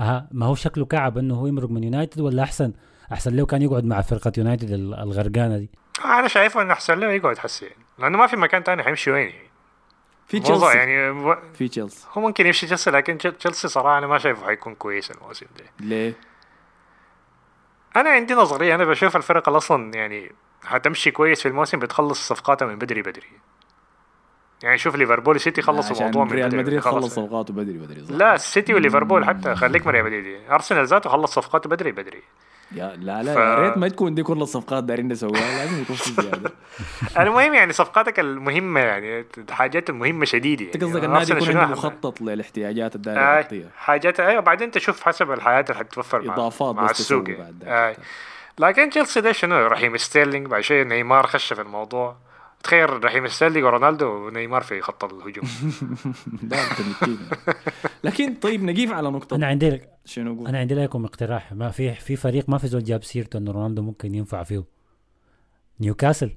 أها 0.00 0.28
ما 0.32 0.46
هو 0.46 0.54
شكله 0.54 0.84
كعب 0.84 1.18
إنه 1.18 1.34
هو 1.34 1.46
يمرق 1.46 1.70
من 1.70 1.84
يونايتد 1.84 2.20
ولا 2.20 2.42
أحسن؟ 2.42 2.72
أحسن 3.12 3.36
لو 3.36 3.46
كان 3.46 3.62
يقعد 3.62 3.84
مع 3.84 4.00
فرقة 4.00 4.32
يونايتد 4.38 4.70
ال- 4.70 4.94
الغرقانة 4.94 5.58
دي. 5.58 5.70
أنا 6.04 6.28
شايفه 6.28 6.62
إنه 6.62 6.72
أحسن 6.72 6.98
له 6.98 7.12
يقعد 7.12 7.38
حسي 7.38 7.64
يعني 7.66 7.78
لأنه 7.98 8.18
ما 8.18 8.26
في 8.26 8.36
مكان 8.36 8.64
تاني 8.64 8.82
حيمشي 8.82 9.10
وين 9.10 9.28
يعني 9.28 9.47
في 10.28 10.40
تشيلسي 10.40 10.66
يعني 10.76 11.10
و- 11.10 11.38
في 11.54 11.68
تشيلسي 11.68 12.06
هو 12.12 12.20
ممكن 12.22 12.46
يمشي 12.46 12.66
تشيلسي 12.66 12.90
لكن 12.90 13.18
تشيل- 13.18 13.32
تشيلسي 13.32 13.68
صراحة 13.68 13.98
أنا 13.98 14.06
ما 14.06 14.18
شايفه 14.18 14.46
حيكون 14.46 14.74
كويس 14.74 15.10
الموسم 15.10 15.46
ده. 15.58 15.64
ليه؟ 15.80 16.14
أنا 17.96 18.10
عندي 18.10 18.34
نظرية 18.34 18.74
أنا 18.74 18.84
بشوف 18.84 19.16
الفرق 19.16 19.48
اللي 19.48 19.56
أصلا 19.56 19.94
يعني 19.94 20.32
حتمشي 20.64 21.10
كويس 21.10 21.42
في 21.42 21.48
الموسم 21.48 21.78
بتخلص 21.78 22.28
صفقاتها 22.28 22.66
من 22.66 22.76
بدري 22.78 23.02
بدري. 23.02 23.26
يعني 24.62 24.78
شوف 24.78 24.96
ليفربول 24.96 25.40
سيتي 25.40 25.62
خلصوا 25.62 25.96
الموضوع 25.96 26.24
من 26.24 26.30
ريال 26.32 26.56
مدريد 26.56 26.80
خلص. 26.80 26.94
خلص 26.94 27.14
صفقاته 27.14 27.54
بدري 27.54 27.78
بدري 27.78 28.04
صح؟ 28.04 28.10
لا 28.10 28.34
السيتي 28.34 28.74
وليفربول 28.74 29.24
حتى 29.24 29.54
خليك 29.54 29.86
من 29.86 29.92
ريال 29.92 30.04
مدريد. 30.04 30.50
أرسنال 30.50 30.86
ذاته 30.86 31.10
خلص 31.10 31.34
صفقاته 31.34 31.70
بدري 31.70 31.92
بدري. 31.92 32.22
يا 32.72 32.96
لا 32.96 33.22
لا 33.22 33.34
ف- 33.34 33.36
يا 33.38 33.54
ريت 33.58 33.76
ما 33.78 33.88
تكون 33.88 34.14
دي 34.14 34.22
كل 34.22 34.42
الصفقات 34.42 34.84
دايرين 34.84 35.08
نسويها 35.08 35.58
لازم 35.64 35.82
يكون 35.82 35.96
في 35.96 36.22
زيادة 36.22 36.50
المهم 37.22 37.54
يعني 37.54 37.72
صفقاتك 37.72 38.20
المهمة 38.20 38.80
يعني 38.80 39.24
الحاجات 39.38 39.90
المهمه 39.90 40.24
شديدة 40.24 40.64
يعني 40.64 40.78
قصدك 40.84 41.04
النادي 41.04 41.32
يكون 41.32 41.56
عنده؟ 41.56 41.72
مخطط 41.72 42.20
للاحتياجات 42.20 42.94
الدائرة 42.94 43.20
آه 43.20 43.48
حاجات 43.76 44.20
أيوه 44.20 44.40
بعدين 44.40 44.70
تشوف 44.70 45.00
حسب 45.02 45.30
الحياة 45.32 45.60
اللي 45.60 45.74
حتتوفر 45.74 46.22
مع, 46.22 46.34
إضافات 46.34 46.74
مع 46.74 46.84
بس 46.84 47.00
السوق 47.00 47.30
يعني. 47.30 47.42
بعد 47.42 47.64
آه. 47.66 47.96
لكن 48.58 48.90
تشيلسي 48.90 49.20
ده 49.20 49.32
شنو 49.32 49.66
رحيم 49.66 49.96
ستيرلينج 49.96 50.46
بعد 50.46 50.60
شوية 50.60 50.82
نيمار 50.84 51.26
خش 51.26 51.52
في 51.52 51.60
الموضوع 51.62 52.16
تخيل 52.62 53.04
رحيم 53.04 53.28
ستيرلينج 53.28 53.64
ورونالدو 53.64 54.06
ونيمار 54.06 54.62
في 54.62 54.80
خط 54.80 55.04
الهجوم. 55.04 55.44
أنت 56.42 56.54
لكن 58.04 58.34
طيب 58.34 58.64
نقيف 58.64 58.92
على 58.92 59.10
نقطة. 59.10 59.34
أنا 59.34 59.46
عندي 59.46 59.70
لك 59.70 59.88
شنو 60.04 60.34
أقول؟ 60.34 60.46
أنا 60.48 60.58
عندي 60.58 60.74
لكم 60.74 61.04
اقتراح. 61.04 61.52
ما 61.52 61.70
في 61.70 61.94
في 61.94 62.16
فريق 62.16 62.48
ما 62.48 62.58
في 62.58 62.66
زول 62.68 62.84
جاب 62.84 63.04
سيرته 63.04 63.36
إنه 63.36 63.50
رونالدو 63.50 63.82
ممكن 63.82 64.14
ينفع 64.14 64.42
فيه. 64.42 64.64
نيوكاسل. 65.80 66.30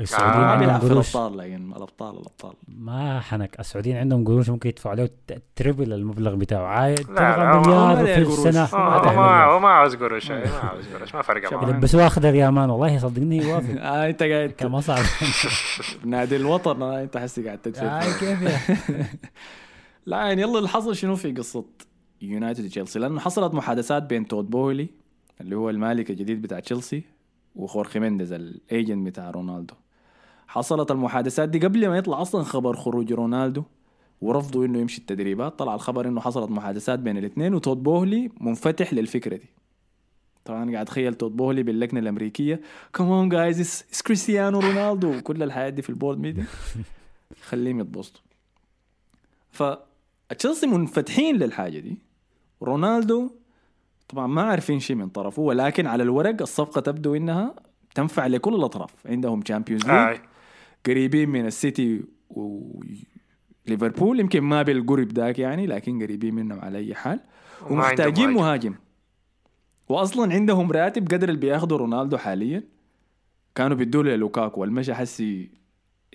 السعوديين 0.00 0.34
آه، 0.44 0.46
ما 0.46 0.50
عندهم 0.72 0.90
قروش. 0.90 1.16
الأبطال 1.16 1.38
لكن 1.38 1.72
الأبطال 1.76 2.14
الأبطال. 2.14 2.52
ما 2.68 3.20
حنك. 3.20 3.60
السعوديين 3.60 3.96
عندهم 3.96 4.24
قروش 4.24 4.50
ممكن 4.50 4.68
يدفعوا 4.68 4.94
له 4.94 5.08
triple 5.56 5.92
المبلغ 5.92 6.34
بتاعه. 6.34 6.66
عايد 6.66 6.98
تبغى 6.98 7.58
مليار 7.58 7.66
هو 7.66 7.94
ما 7.94 8.04
في. 8.04 8.18
السنة؟ 8.22 8.68
ما 8.72 9.44
هو 9.44 9.60
ما 9.60 9.68
عاوز 9.68 9.94
قروش 9.94 10.30
ما 10.30 10.36
عاوز 10.62 10.84
قروش. 10.94 11.14
ما 11.14 11.22
فرق 11.22 11.52
معاه 11.52 11.68
يلبسوه 11.68 12.06
اخضر 12.06 12.34
يا 12.34 12.50
man 12.50 12.70
والله 12.70 12.98
صدقني 12.98 13.36
يوافق 13.36 13.80
آه 13.82 14.08
أنت 14.08 14.22
قاعد 14.22 14.50
كان 14.50 14.70
ما 14.70 14.80
صعب. 14.80 15.04
نادي 16.04 16.36
الوطن 16.36 16.82
آه 16.82 17.02
أنت 17.02 17.16
حسي 17.16 17.44
قاعد 17.46 17.58
تدفع. 17.58 17.86
آه، 17.86 18.18
كيف 18.20 18.42
يا؟ 18.42 18.58
لا 20.06 20.16
يعني 20.16 20.42
يلا 20.42 20.58
اللي 20.58 20.68
حصل 20.68 20.96
شنو 20.96 21.16
في 21.16 21.32
قصة 21.32 21.64
يونايتد 22.22 22.64
وتشيلسي؟ 22.64 22.98
لأنه 22.98 23.20
حصلت 23.20 23.54
محادثات 23.54 24.02
بين 24.02 24.28
تود 24.28 24.50
بوهلي 24.50 24.88
اللي 25.40 25.56
هو 25.56 25.70
المالك 25.70 26.10
الجديد 26.10 26.42
بتاع 26.42 26.60
تشيلسي 26.60 27.02
وخورخي 27.56 27.98
مينديز 28.00 28.32
ال 28.32 28.44
agent 28.44 29.06
بتاع 29.06 29.30
رونالدو. 29.30 29.74
حصلت 30.48 30.90
المحادثات 30.90 31.48
دي 31.48 31.58
قبل 31.58 31.88
ما 31.88 31.96
يطلع 31.96 32.22
أصلا 32.22 32.42
خبر 32.42 32.76
خروج 32.76 33.12
رونالدو 33.12 33.62
ورفضوا 34.20 34.66
إنه 34.66 34.78
يمشي 34.78 34.98
التدريبات. 35.00 35.58
طلع 35.58 35.74
الخبر 35.74 36.08
إنه 36.08 36.20
حصلت 36.20 36.50
محادثات 36.50 36.98
بين 36.98 37.18
الاثنين 37.18 37.54
وتود 37.54 37.82
بوهلي 37.82 38.30
منفتح 38.40 38.94
للفكرة 38.94 39.36
دي. 39.36 39.48
طبعا 40.44 40.72
قاعد 40.72 40.86
أتخيل 40.86 41.14
تود 41.14 41.36
بوهلي 41.36 41.62
باللكنه 41.62 42.00
الأمريكية. 42.00 42.60
كمان 42.94 43.28
جايز 43.28 43.60
اس 43.60 44.02
كريستيانو 44.02 44.60
رونالدو 44.60 45.16
وكل 45.18 45.42
الحياة 45.42 45.68
دي 45.68 45.82
في 45.82 45.90
ال 45.90 45.95
board 45.95 46.18
meeting 46.18 46.44
خليهم 47.48 47.80
يتبسطوا. 47.80 48.20
فتشيلسي 49.50 50.66
منفتحين 50.66 51.36
للحاجة 51.36 51.78
دي. 51.78 51.98
رونالدو 52.62 53.30
طبعا 54.08 54.26
ما 54.26 54.42
عارفين 54.42 54.80
شيء 54.80 54.96
من 54.96 55.08
طرفه 55.08 55.42
ولكن 55.42 55.86
على 55.86 56.02
الورق 56.02 56.42
الصفقة 56.42 56.80
تبدو 56.80 57.14
إنها 57.14 57.54
تنفع 57.94 58.26
لكل 58.26 58.54
الأطراف. 58.54 59.06
عندهم 59.06 59.40
Champions 59.40 59.82
League 59.82 59.94
آه. 59.94 60.18
قريبين 60.86 61.28
من 61.28 61.46
السيتي 61.46 62.02
وليفربول 62.30 64.20
يمكن 64.20 64.40
ما 64.40 64.62
بالقرب 64.62 65.12
ذاك 65.12 65.38
يعني 65.38 65.66
لكن 65.66 66.02
قريبين 66.02 66.34
منهم 66.34 66.60
على 66.60 66.78
أي 66.78 66.94
حال. 66.94 67.20
ومحتاجين 67.70 68.30
مهاجم. 68.30 68.74
واصلا 69.88 70.32
عندهم 70.32 70.72
راتب 70.72 71.08
قدر 71.08 71.28
اللي 71.28 71.40
بياخده 71.40 71.76
رونالدو 71.76 72.16
حاليا. 72.18 72.62
كانوا 73.54 73.76
بيدوا 73.76 74.02
له 74.02 74.16
لوكاكو 74.16 74.60
والمشى 74.60 74.94
هسي 74.94 75.50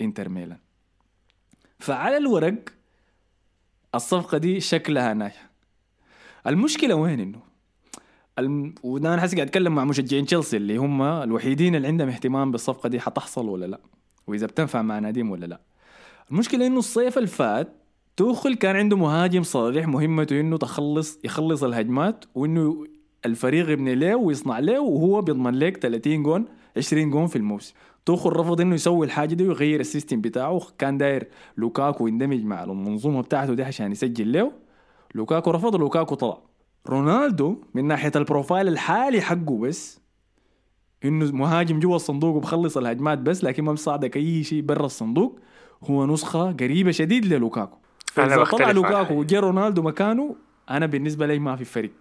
إنتر 0.02 0.30
ميلان. 0.30 0.58
فعلى 1.80 2.18
الورق 2.18 2.64
الصفقة 3.96 4.38
دي 4.38 4.60
شكلها 4.60 5.14
ناجحه 5.14 5.50
المشكلة 6.48 6.96
وين 6.96 7.20
إنه؟ 7.20 7.47
الم... 8.40 8.76
أنا 8.86 9.22
حاسس 9.22 9.36
قاعد 9.36 9.48
أتكلم 9.48 9.76
مع 9.76 9.86
مشجعين 9.86 10.26
تشيلسي 10.26 10.58
اللي 10.58 10.78
هم 10.78 11.02
الوحيدين 11.02 11.76
اللي 11.76 11.88
عندهم 11.88 12.10
اهتمام 12.10 12.52
بالصفقة 12.52 12.90
دي 12.90 13.00
حتحصل 13.00 13.50
ولا 13.50 13.66
لا 13.66 13.80
وإذا 14.28 14.46
بتنفع 14.48 14.82
مع 14.82 15.00
ناديهم 15.00 15.32
ولا 15.32 15.46
لا. 15.46 15.62
المشكلة 16.32 16.68
إنه 16.68 16.80
الصيف 16.80 17.18
الفات 17.18 17.74
توخل 18.18 18.56
كان 18.56 18.76
عنده 18.76 18.98
مهاجم 18.98 19.44
صريح 19.44 19.88
مهمته 19.88 20.40
إنه 20.40 20.58
تخلص 20.58 21.20
يخلص 21.24 21.64
الهجمات 21.64 22.26
وإنه 22.36 22.86
الفريق 23.26 23.70
يبني 23.70 23.96
له 23.96 24.16
ويصنع 24.16 24.60
له 24.60 24.80
وهو 24.80 25.22
بيضمن 25.22 25.54
لك 25.60 25.78
30 25.78 26.24
جون 26.24 26.46
20 26.78 27.10
جون 27.10 27.28
في 27.28 27.36
الموسم. 27.36 27.74
توخل 28.06 28.30
رفض 28.30 28.62
إنه 28.62 28.76
يسوي 28.76 29.06
الحاجة 29.06 29.34
دي 29.34 29.48
ويغير 29.48 29.80
ال 29.80 29.86
system 29.86 30.22
بتاعه 30.22 30.62
كان 30.78 30.98
داير 30.98 31.28
لوكاكو 31.58 32.08
يندمج 32.08 32.44
مع 32.44 32.64
المنظومة 32.64 33.22
بتاعته 33.22 33.54
دي 33.54 33.64
عشان 33.64 33.92
يسجل 33.92 34.32
له. 34.32 34.52
لوكاكو 35.16 35.52
رفض 35.52 35.76
ولوكاكو 35.76 36.16
طلع. 36.16 36.47
رونالدو 36.90 37.62
من 37.74 37.86
ناحية 37.86 38.12
ال 38.16 38.22
profile 38.22 38.68
الحالي 38.68 39.22
حقه 39.22 39.58
بس 39.58 40.00
إنه 41.06 41.32
مهاجم 41.32 41.80
جوا 41.80 41.96
الصندوق 41.96 42.36
وبخلص 42.36 42.78
الهجمات 42.78 43.18
بس 43.18 43.44
لكن 43.44 43.64
ما 43.64 43.72
بيصعدك 43.72 44.18
أي 44.18 44.44
شيء 44.44 44.62
برا 44.62 44.86
الصندوق 44.86 45.40
هو 45.84 46.06
نسخة 46.06 46.52
قريبة 46.52 46.92
شديد 46.92 47.26
للوكاكو 47.26 47.78
أنا 48.18 48.28
فإذا 48.28 48.44
طلع 48.44 48.72
لوكاكو. 48.72 49.14
وجا 49.14 49.40
رونالدو 49.40 49.82
مكانه 49.82 50.36
أنا 50.70 50.86
بالنسبة 50.86 51.28
لي 51.28 51.40
ما 51.40 51.56
في 51.56 51.66
فرق 51.66 51.92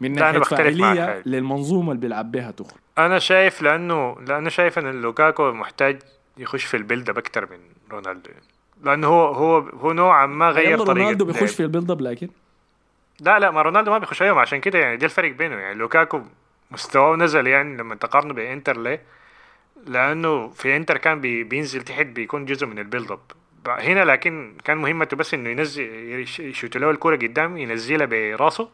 من 0.00 0.12
ناحية 0.12 0.38
فاعلية. 0.38 1.22
للمنظومة 1.26 1.92
اللي 1.92 2.00
بيلعب 2.00 2.32
بها 2.32 2.50
توخل 2.50 2.76
أنا 2.98 3.18
شايف 3.18 3.62
لأنه 3.62 4.16
لأنه 4.28 4.48
شايف 4.48 4.78
إن 4.78 5.00
لوكاكو 5.00 5.52
محتاج 5.52 6.02
يخش 6.38 6.64
في 6.64 6.76
ال 6.76 6.82
build 6.82 7.10
up 7.10 7.18
أكثر 7.18 7.48
من 7.50 7.58
رونالدو 7.92 8.30
لأنه 8.84 9.06
هو 9.06 9.32
هو 9.32 9.58
هو 9.58 9.92
نوعا 9.92 10.26
ما 10.26 10.50
غير 10.50 10.78
طريقة 10.78 10.92
رونالدو. 10.92 11.24
بيخش 11.24 11.54
في 11.54 11.62
ال 11.62 11.67
build 11.67 11.90
up 11.90 12.00
لكن 12.00 12.28
لا 13.20 13.38
لا 13.38 13.50
ما 13.50 13.62
رونالدو 13.62 13.90
ما 13.90 13.98
بيخش 13.98 14.22
أيوه 14.22 14.40
عشان 14.40 14.60
كده 14.60 14.78
يعني 14.78 14.96
ده 14.96 15.04
الفرق 15.06 15.30
بينه. 15.32 15.56
يعني 15.56 15.74
لوكاكو 15.74 16.22
مستواه 16.70 17.16
نزل 17.16 17.46
يعني 17.46 17.76
لما 17.76 17.94
تقارنه 17.94 18.34
بإنتر 18.34 18.76
ليه؟ 18.76 19.02
لأنه 19.86 20.48
في 20.48 20.76
إنتر 20.76 20.96
كان 20.98 21.20
بي 21.20 21.44
بينزل 21.44 21.82
تحت 21.82 22.06
بيكون 22.06 22.44
جزء 22.44 22.66
من 22.66 22.78
ال 22.78 22.83
build 22.83 23.10
up 23.12 23.20
هنا 23.66 24.04
لكن 24.04 24.56
كان 24.64 24.76
مهمته 24.78 25.16
بس 25.16 25.34
إنه 25.34 25.50
ينزل 25.50 25.82
يش- 26.20 26.40
يشوت 26.40 26.76
له 26.76 26.90
الكورة 26.90 27.16
قدام 27.16 27.56
ينزلها 27.56 28.06
براسه 28.06 28.68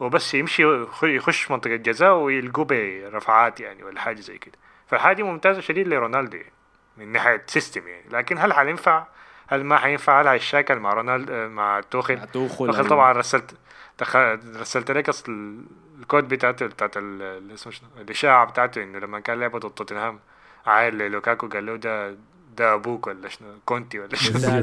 وبس 0.00 0.34
يمشي 0.34 0.62
يخ- 0.62 1.04
يخش 1.04 1.50
منطقة 1.50 1.76
جزاء 1.76 2.14
ويلقوه 2.14 2.64
برفعات 2.64 3.60
يعني 3.60 3.84
ولا 3.84 4.00
حاجة 4.00 4.20
زي 4.20 4.38
كده. 4.38 4.54
فالحاجه 4.86 5.22
ممتازة 5.22 5.60
شديد 5.60 5.88
لرونالدو 5.88 6.36
يعني 6.36 6.52
من 6.96 7.12
ناحية 7.12 7.42
سيستم 7.46 7.88
يعني. 7.88 8.02
لكن 8.10 8.38
هل 8.38 8.52
حينفع؟ 8.52 9.06
هل 9.46 9.64
ما 9.64 9.76
حينفع 9.76 10.20
هل 10.20 10.28
هيشاكل 10.28 10.78
مع 10.78 10.92
رونالدو 10.92 11.48
مع 11.48 11.80
توخيل؟ 11.90 12.18
مع 12.18 12.24
توخل 12.24 12.66
دخل 12.66 12.88
طبعا 12.88 13.12
رسلت 13.12 13.54
دخل 13.98 14.38
رسلت 14.60 14.90
لك 14.90 15.08
أصل 15.08 15.56
الكود 16.00 16.28
بتاعته 16.28 16.66
بتاعت 16.66 16.96
اسمه 16.96 17.72
شنو؟ 17.72 17.88
الإشاعة 18.00 18.46
بتاعته 18.46 18.82
انه 18.82 18.98
لما 18.98 19.20
كان 19.20 19.40
لعبه 19.40 19.58
ضد 19.58 19.70
توتنهام 19.70 20.18
عايل 20.66 21.10
لوكاكو 21.10 21.48
قال 21.48 21.66
له 21.66 21.76
ده 21.76 22.16
ده 22.56 22.74
أبوك 22.74 23.06
ولا 23.06 23.28
شنو؟ 23.28 23.48
كونتي 23.64 24.00
ولا 24.00 24.16
شنو؟ 24.16 24.62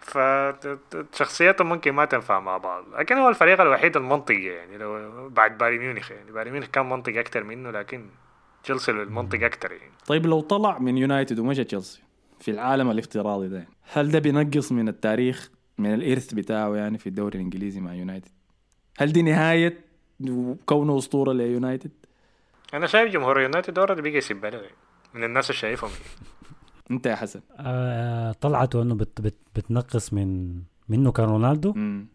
فشخصياتهم 1.12 1.68
ممكن 1.68 1.92
ما 1.92 2.04
تنفع 2.04 2.40
مع 2.40 2.56
بعض. 2.56 2.84
لكن 2.98 3.16
هو 3.16 3.28
الفريق 3.28 3.60
الوحيد 3.60 3.96
المنطقي 3.96 4.44
يعني. 4.44 4.78
لو 4.78 5.28
بعد 5.28 5.58
بايرن 5.58 5.78
ميونخ 5.78 6.10
يعني. 6.10 6.32
بايرن 6.32 6.50
ميونخ 6.52 6.66
كان 6.66 6.88
منطقي 6.88 7.20
أكثر 7.20 7.44
منه 7.44 7.70
لكن 7.70 8.06
تشيلسي 8.62 8.90
المنطقي 8.90 9.46
أكثر 9.46 9.72
يعني. 9.72 9.92
طيب 10.06 10.26
لو 10.26 10.40
طلع 10.40 10.78
من 10.78 10.98
يونايتد 10.98 11.38
ومشى 11.38 11.64
تشيلسي 11.64 12.03
في 12.44 12.50
العالم 12.50 12.90
الافتراضي 12.90 13.48
ده 13.48 13.66
هل 13.92 14.10
ده 14.10 14.18
بينقص 14.18 14.72
من 14.72 14.88
التاريخ 14.88 15.50
من 15.78 15.94
الإرث 15.94 16.34
بتاعه 16.34 16.74
يعني 16.76 16.98
في 16.98 17.06
الدوري 17.06 17.38
الإنجليزي 17.38 17.80
مع 17.80 17.94
يونايتد؟ 17.94 18.28
هل 18.98 19.12
دي 19.12 19.22
نهاية 19.22 19.80
كونه 20.66 20.98
أسطورة 20.98 21.32
ليونايتد؟ 21.32 21.90
أنا 22.74 22.86
شايف 22.86 23.12
جمهور 23.12 23.40
يونايتد 23.40 23.78
already 23.78 24.02
بيجي 24.02 24.18
يسب 24.18 24.46
من 25.14 25.24
الناس 25.24 25.50
اللي 25.50 25.60
شايفهم. 25.60 25.90
أنت 26.90 27.06
يا 27.06 27.14
حسن. 27.14 27.40
آه 27.58 28.32
طلعته 28.32 28.82
انه 28.82 28.94
بت 28.94 29.20
بت 29.20 29.36
بتنقص 29.56 30.12
من 30.12 30.54
منه 30.88 31.12
كان 31.12 31.26
رونالدو 31.26 31.72
مم. 31.72 32.06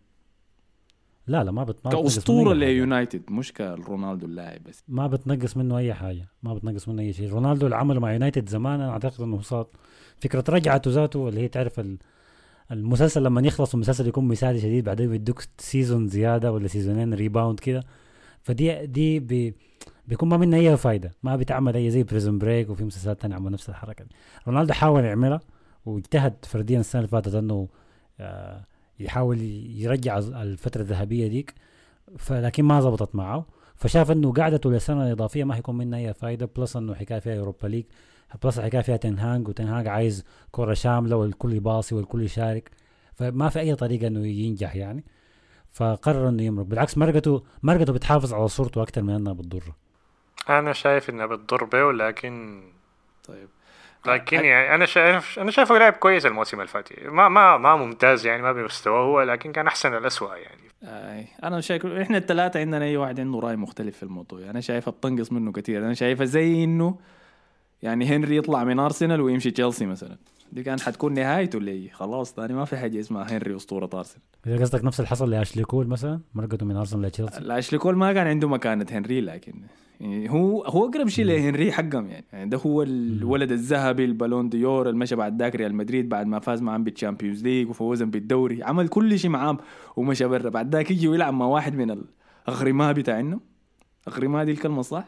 لا 1.30 1.44
لا 1.44 1.52
ما 1.52 1.64
بت 1.64 1.78
ما 1.86 1.92
كأسطورة. 1.92 2.54
ليونايتد 2.54 3.22
مش 3.32 3.54
كرونالدو 3.54 4.26
اللاعب 4.26 4.64
بس. 4.64 4.84
ما 4.88 5.08
بتنقص 5.08 5.58
منه 5.58 5.78
أي 5.78 5.94
حاجة 5.94 6.28
ما 6.44 6.54
بتنقص 6.54 6.88
منه 6.88 7.02
أي 7.02 7.14
شيء. 7.14 7.30
رونالدو 7.30 7.66
اللي 7.66 7.76
عمله 7.76 8.00
مع 8.00 8.14
يونايتد 8.14 8.50
زمان 8.50 8.82
أنا 8.82 8.92
أعتقد 8.92 9.22
إنه 9.22 9.42
صار 9.42 9.68
فكرة 10.20 10.44
رجعته 10.50 10.92
ذاته 10.92 11.30
اللي 11.30 11.42
هي 11.42 11.48
تعرف 11.48 11.80
ال- 11.80 11.98
المسلسل 12.72 13.24
لما 13.24 13.42
يخلص 13.42 13.74
المسلسل 13.74 14.08
يكون 14.08 14.28
مثالي 14.28 14.60
شديد 14.60 14.84
بعدين 14.84 15.10
بيدوك 15.10 15.44
season 15.58 16.08
زيادة 16.08 16.52
ولا 16.52 16.68
سيزونين 16.68 17.14
rebound 17.14 17.60
كده. 17.60 17.84
فدي 18.42 18.86
دي 18.86 19.20
بي 19.20 19.54
بيكون 20.08 20.30
ما 20.30 20.38
منها 20.38 20.60
أي 20.60 20.78
فايدة 20.78 21.12
ما 21.24 21.36
بتعمل 21.36 21.76
أي 21.76 21.90
زي 21.92 22.04
بريزون 22.04 22.38
بريك 22.40 22.70
وفي 22.70 22.84
مسلسلات 22.84 23.22
تانية 23.22 23.36
عملوا 23.36 23.50
نفس 23.52 23.70
الحركة 23.70 24.04
دي. 24.04 24.12
رونالدو 24.48 24.74
حاول 24.74 25.04
يعملها 25.04 25.40
واجتهد 25.86 26.34
فرديا 26.46 26.80
السنة 26.80 27.00
اللي 27.00 27.10
فاتت 27.12 27.36
إنه 27.36 27.68
آه، 28.20 28.66
يحاول 29.00 29.42
يرجع 29.76 30.18
الفترة 30.18 30.82
الذهبية 30.82 31.28
ديك. 31.28 31.54
فلكن 32.18 32.64
ما 32.64 32.82
زبطت 32.82 33.16
معه. 33.16 33.46
فشاف 33.76 34.12
إنه 34.12 34.34
قعدته 34.34 34.72
للسنه 34.72 35.08
الإضافية 35.08 35.44
ما 35.44 35.54
حيكون 35.54 35.78
منها 35.78 36.00
أي 36.00 36.14
فايدة 36.14 36.50
plus 36.58 36.76
إنه 36.76 36.94
حكاية 36.94 37.20
فيها 37.20 37.40
Europa 37.40 37.68
League 37.68 37.84
plus 38.44 38.60
الحكاية 38.60 38.82
فيها 38.82 38.98
تنهاج 38.98 39.48
وتنهاج 39.48 39.88
عايز 39.88 40.24
كرة 40.52 40.74
شاملة 40.74 41.16
والكل 41.16 41.54
يباصي 41.54 41.96
والكل 41.96 42.24
يشارك. 42.24 42.72
فما 43.16 43.50
في 43.50 43.60
أي 43.60 43.76
طريقة 43.76 44.08
إنه 44.08 44.28
ينجح 44.28 44.76
يعني. 44.76 45.04
فقرر 45.70 46.30
إنه 46.30 46.44
يمرق. 46.44 46.66
بالعكس 46.66 46.98
مرقته 46.98 47.44
مرقته 47.64 47.94
بتحافظ 47.94 48.34
على 48.34 48.48
صورته 48.48 48.82
أكثر 48.82 49.02
من 49.02 49.14
إنها 49.14 49.34
بتضره. 49.34 49.76
أنا 50.50 50.74
شايف 50.74 51.10
إنها 51.10 51.26
بتضر 51.26 51.64
به 51.64 51.92
لكن 51.92 52.64
طيب 53.28 53.50
لكن 54.08 54.46
يعني 54.46 54.76
أنا 54.76 54.86
شايف 54.86 55.40
أنا 55.40 55.52
شايفه 55.52 55.78
لاعب 55.78 55.94
كويس 55.94 56.26
الموسم 56.26 56.58
اللي 56.58 56.68
فات. 56.68 56.90
ما 57.06 57.30
ما 57.30 57.58
ما 57.58 57.76
ممتاز 57.76 58.26
يعني 58.26 58.42
ما 58.42 58.52
بمستواه 58.52 59.04
هو 59.04 59.22
لكن 59.22 59.52
كان 59.52 59.68
أحسن 59.68 59.98
الاسوء 59.98 60.30
يعني. 60.30 60.62
آي. 60.84 61.28
أنا 61.44 61.62
شايف 61.62 61.86
إحنا 61.86 62.18
الثلاثه 62.18 62.60
عندنا 62.60 62.86
أي 62.86 62.98
واحد 62.98 63.20
عنده 63.20 63.40
رأي 63.40 63.56
مختلف 63.56 63.98
في 63.98 64.04
الموضوع. 64.04 64.50
أنا 64.50 64.62
شايفها 64.62 64.92
بتنقص 64.92 65.32
منه 65.32 65.52
كثير 65.52 65.86
أنا 65.86 65.94
شايفها 65.94 66.26
زي 66.26 66.64
إنه 66.64 66.98
يعني 67.84 68.06
هنري 68.06 68.38
يطلع 68.38 68.64
من 68.64 68.80
أرسنال 68.80 69.22
ويمشي 69.22 69.52
تشيلسي 69.52 69.86
مثلا. 69.86 70.18
دي 70.52 70.64
كانت 70.64 70.82
حتكون 70.82 71.14
نهايته 71.14 71.60
لي 71.60 71.90
خلاص 71.94 72.34
ثاني 72.34 72.54
ما 72.54 72.66
في 72.66 72.78
حاجة 72.78 73.00
اسمها 73.00 73.32
هنري 73.32 73.56
أسطورة 73.56 73.90
أرسنال. 73.94 74.22
إذا 74.48 74.62
قصدك 74.62 74.86
نفس 74.86 75.00
اللي 75.00 75.10
حصل 75.10 75.30
لأشلي 75.30 75.64
كول 75.64 75.88
مثلا 75.88 76.20
مرقته 76.34 76.66
من 76.66 76.76
أرسنال 76.76 77.02
لتشيلسي؟ 77.02 77.38
الاشلي 77.38 77.80
كول 77.80 77.96
ما 77.96 78.14
كان 78.14 78.28
عنده 78.28 78.48
مكانة 78.48 78.86
هنري 78.92 79.22
لكن 79.22 79.54
يعني 80.00 80.30
هو 80.30 80.64
هو 80.64 80.86
أقرب 80.90 81.08
شيء 81.08 81.26
لهنري 81.26 81.72
حقهم 81.72 82.08
يعني. 82.08 82.26
يعني 82.34 82.50
ده 82.50 82.58
هو 82.58 82.84
الولد 82.84 83.52
الذهبي 83.52 84.06
ال 84.06 84.12
Ballon 84.12 84.50
d'Or 84.50 84.90
اللي 84.90 85.00
مشى 85.00 85.16
بعد 85.16 85.42
ذاك 85.42 85.56
ريال 85.56 85.76
مدريد 85.76 86.10
بعد 86.10 86.28
ما 86.28 86.40
فاز 86.40 86.62
معاهم 86.62 86.84
بال 86.84 86.95
Champions 86.95 87.44
League 87.44 87.70
وفوزهم 87.70 88.10
بالدوري 88.10 88.64
عمل 88.64 88.88
كل 88.88 89.20
شيء 89.20 89.30
معاهم 89.32 89.58
ومشى 89.96 90.28
برا 90.28 90.50
بعد 90.50 90.76
ذاك 90.76 90.92
يجي 90.92 91.08
ويلعب 91.08 91.34
مع 91.34 91.46
واحد 91.46 91.76
من 91.76 92.04
الأغرماء 92.48 92.94
بتاعنا 92.94 93.40
أغرماء 94.08 94.46
دي 94.46 94.52
الكلمة 94.52 94.82
صح؟ 94.82 95.04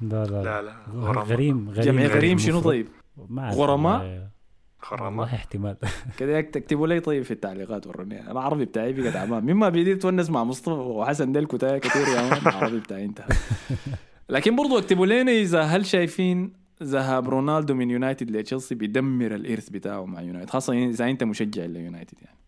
لا 0.00 0.24
لا, 0.24 0.42
لا 0.42 0.62
لا. 0.62 0.72
غريم 0.94 1.70
غريم 1.70 1.70
جمع 1.70 2.02
غريم 2.02 2.16
غريم 2.16 2.38
شنو. 2.38 2.60
طيب؟ 2.60 2.86
ما 3.28 3.42
أعرف 3.42 3.56
غرماء؟ 3.56 4.00
والله. 4.00 5.24
احتمال 5.24 5.76
كده 6.18 6.40
تكتبوا 6.40 6.86
لي 6.86 7.00
طيب 7.00 7.22
في 7.22 7.30
التعليقات 7.30 7.86
وروني 7.86 8.30
أنا 8.30 8.40
عربي 8.40 8.64
بتاعي 8.64 8.92
بقى 8.92 9.12
تعبان 9.12 9.44
مما 9.44 9.68
بيدي 9.68 9.94
تونس 9.94 10.30
مع 10.30 10.44
مصطفى 10.44 10.70
وحسن 10.70 11.32
ديل 11.32 11.44
كتير 11.44 12.08
يا 12.08 12.30
man 12.30 12.38
العربي 12.46 12.80
بتاعي 12.80 13.04
انتهى 13.04 13.26
لكن 14.28 14.56
برضو 14.56 14.78
اكتبوا 14.78 15.06
لنا 15.06 15.32
إذا 15.32 15.62
هل 15.62 15.86
شايفين 15.86 16.52
ذهاب 16.82 17.28
رونالدو 17.28 17.74
من 17.74 17.90
يونايتد 17.90 18.30
لتشيلسي 18.30 18.74
بيدمر 18.74 19.34
الإرث 19.34 19.68
بتاعه 19.68 20.04
مع 20.04 20.20
يونايتد 20.20 20.50
خاصة 20.50 20.72
إذا 20.72 21.10
أنت 21.10 21.24
مشجع 21.24 21.64
ليونايتد 21.64 22.22
يعني. 22.22 22.38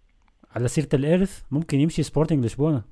على 0.56 0.68
سيرة 0.68 0.88
الإرث 0.94 1.40
ممكن 1.50 1.80
يمشي 1.80 2.02
سبورتنج 2.02 2.44
لشبونة 2.44 2.82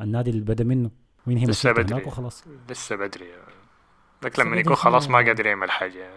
النادي 0.00 0.30
اللي 0.30 0.40
بدأ 0.40 0.64
منه 0.64 0.90
وينهي 1.26 1.44
لسه 1.44 1.50
مسيرته. 1.50 1.82
بدري. 1.82 1.94
هناك 1.94 2.06
وخلاص 2.06 2.44
لسه 2.70 2.96
بدري. 2.96 3.26
لك 4.24 4.38
لما 4.38 4.56
يكون 4.56 4.74
خلاص 4.74 5.08
ما 5.08 5.18
شنو؟ 5.18 5.26
قادر 5.26 5.46
يعمل 5.46 5.70
حاجة. 5.70 6.08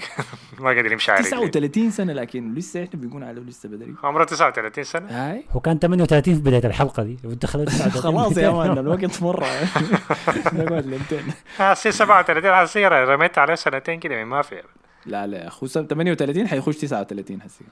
ما 0.60 0.68
قادر 0.68 0.92
يمشي 0.92 1.12
على 1.12 1.20
رجليه 1.20 1.46
39 1.46 1.90
سنة 1.90 2.12
لكن 2.12 2.54
لسه 2.54 2.84
إحنا 2.84 3.00
بيكون 3.00 3.22
عليه 3.22 3.42
لسه 3.42 3.68
بدري. 3.68 3.94
عمره 4.04 4.24
39 4.24 4.84
سنة؟ 4.84 5.06
هاي. 5.10 5.44
هو 5.50 5.60
كان 5.60 5.78
38 5.78 6.34
في 6.34 6.40
بداية 6.40 6.66
الحلقة 6.66 7.02
دي. 7.02 7.16
39 7.40 7.90
خلاص 8.02 8.36
يا 8.36 8.50
man 8.50 8.78
الوقت 8.78 9.22
مرة. 9.22 9.46
نقعد 10.52 10.86
لمتين. 10.86 11.32
حاسس 11.56 11.88
37 11.88 12.52
حاسس 12.52 12.76
رميت 12.76 13.38
عليه 13.38 13.54
سنتين 13.54 14.00
كده 14.00 14.24
ما 14.24 14.42
في. 14.42 14.62
لا 15.06 15.26
لا 15.26 15.38
يا 15.38 15.48
اخو 15.48 15.66
38 15.66 16.48
حيخش 16.48 16.76
39 16.76 17.42
هسه. 17.42 17.64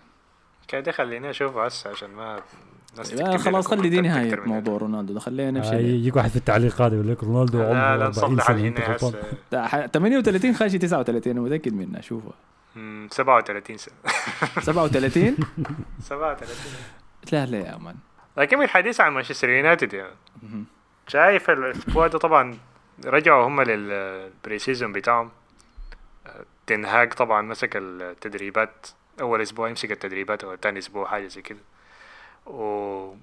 كده 0.69 0.93
خليني 0.93 1.31
اشوفه 1.31 1.65
هسه 1.67 1.91
عشان 1.91 2.11
ما 2.11 2.41
لا 3.15 3.39
خلاص 3.39 3.67
خلي 3.67 3.89
دي 3.89 4.01
نهاية 4.01 4.41
موضوع 4.47 4.79
رونالدو 4.79 5.15
ده. 5.15 5.21
خلينا 5.21 5.51
نمشي 5.51 5.75
آه،. 5.75 5.79
يجيك 5.79 6.17
واحد 6.17 6.31
في 6.31 6.37
التعليقات 6.37 6.93
يقول 6.93 7.09
لك 7.09 7.25
رونالدو 7.25 7.59
لا 7.59 7.65
عمره 7.65 7.97
لا 7.97 8.07
40 8.07 8.09
نصلح 8.11 8.47
سنة 8.97 9.67
ح- 9.67 9.87
38 9.87 10.55
خاشي 10.55 10.79
39 10.79 11.33
أنا 11.33 11.41
متأكد 11.41 11.73
منها 11.73 12.01
شوفها 12.01 12.33
مم، 12.77 13.09
37 13.11 13.77
سنة. 13.77 13.95
37 14.67 15.37
37 16.01 16.49
لا 17.33 17.47
لا 17.47 17.59
يا 17.59 17.77
man. 17.77 17.97
لكن 18.37 18.59
من 18.59 18.65
الحديث 18.65 19.01
عن 19.01 19.13
مانشستر 19.13 19.49
يونايتد 19.49 19.93
يعني. 19.93 20.15
شايف 21.09 21.51
الأسبوع 21.51 22.07
ده 22.07 22.19
طبعا 22.19 22.59
رجعوا 23.05 23.47
هم 23.47 23.61
لل 23.63 24.59
pre-season 24.59 24.93
بتاعهم. 24.93 25.31
تنهاج 26.67 27.13
طبعا 27.13 27.43
مسك 27.43 27.77
التدريبات. 27.77 28.87
أول 29.21 29.43
أسبوع 29.43 29.69
يمسك 29.69 29.93
التدريبات 29.93 30.45
أو 30.45 30.57
ثاني 30.57 30.79
أسبوع 30.79 31.07
حاجة 31.07 31.27
زي 31.27 31.43
كده. 31.43 31.59
و 32.47 33.15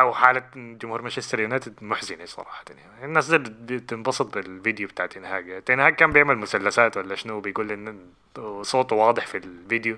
وحالة 0.00 0.42
جمهور 0.54 1.02
مانشستر 1.02 1.40
يونايتد 1.40 1.74
محزنة 1.82 2.24
صراحة. 2.24 2.64
يعني 2.68 3.04
الناس 3.04 3.30
بتنبسط 3.30 4.34
بالفيديو 4.34 4.88
بتاع 4.88 5.06
تنهاج 5.06 5.62
تنهاج 5.62 5.94
كان 5.94 6.12
بيعمل 6.12 6.38
مثلثات 6.38 6.96
ولا 6.96 7.14
شنو 7.14 7.40
بيقول 7.40 7.72
إن 7.72 8.06
صوته 8.62 8.96
واضح 8.96 9.26
في 9.26 9.36
الفيديو. 9.36 9.96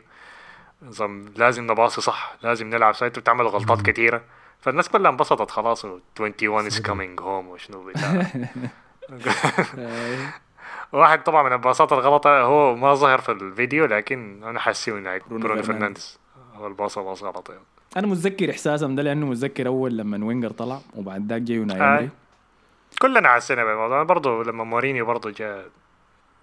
نظام 0.82 1.32
لازم 1.36 1.70
نباصي 1.70 2.00
صح 2.00 2.36
لازم 2.42 2.70
نلعب 2.70 2.94
صح. 2.94 3.06
بتعمل 3.06 3.46
غلطات 3.46 3.82
كثيرة 3.82 4.22
فالناس 4.60 4.88
كلها 4.88 5.10
انبسطت 5.10 5.50
خلاص 5.50 5.84
21 6.20 6.70
is 6.70 6.74
coming 6.74 7.20
home 7.22 7.48
وشنو 7.48 7.84
بتاع. 7.84 8.26
واحد 10.92 11.22
طبعا 11.22 11.42
من 11.42 11.52
الباصات 11.52 11.92
الغلط 11.92 12.26
هو 12.26 12.76
ما 12.76 12.94
ظهر 12.94 13.18
في 13.20 13.32
الفيديو 13.32 13.84
لكن 13.84 14.40
أنا 14.44 14.60
حاسه 14.60 14.98
إنه 14.98 15.20
برونو 15.30 15.62
فرنانديز. 15.62 16.18
هو 16.54 16.66
الباصة 16.66 17.02
باص 17.02 17.22
غلط 17.22 17.50
يعني. 17.50 17.62
أنا 17.96 18.06
متذكر 18.06 18.50
احساسهم 18.50 18.94
ده 18.94 19.02
لأنه 19.02 19.26
متذكر 19.26 19.66
أول 19.66 19.96
لما 19.96 20.26
فينجر 20.26 20.50
طلع 20.50 20.78
وبعد 20.96 21.32
ذاك 21.32 21.42
جاي 21.42 21.56
يوناي 21.56 22.08
كلنا 23.02 23.34
حسينا 23.34 23.64
بالموضوع. 23.64 24.02
برضه 24.02 24.44
لما 24.44 24.64
مورينيو 24.64 25.06
برضه 25.06 25.30
جاء 25.30 25.64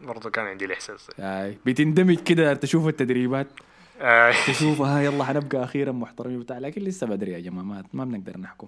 برضه 0.01 0.29
كان 0.29 0.45
عندي 0.45 0.65
الإحساس 0.65 1.09
آه. 1.19 1.53
بتندمج 1.65 2.19
كده 2.19 2.53
تشوف 2.53 2.87
التدريبات. 2.87 3.47
آه. 4.01 4.31
تشوف 4.47 4.81
ها 4.81 5.01
يلا 5.01 5.23
حنبقى 5.23 5.63
أخيرا 5.63 5.91
محترمين 5.91 6.39
بتاع 6.39 6.57
لكن 6.57 6.81
لسه 6.81 7.07
بدري 7.07 7.31
يا 7.31 7.39
جماعة 7.39 7.63
ما, 7.63 7.83
ما 7.93 8.05
بنقدر 8.05 8.37
نحكم. 8.37 8.67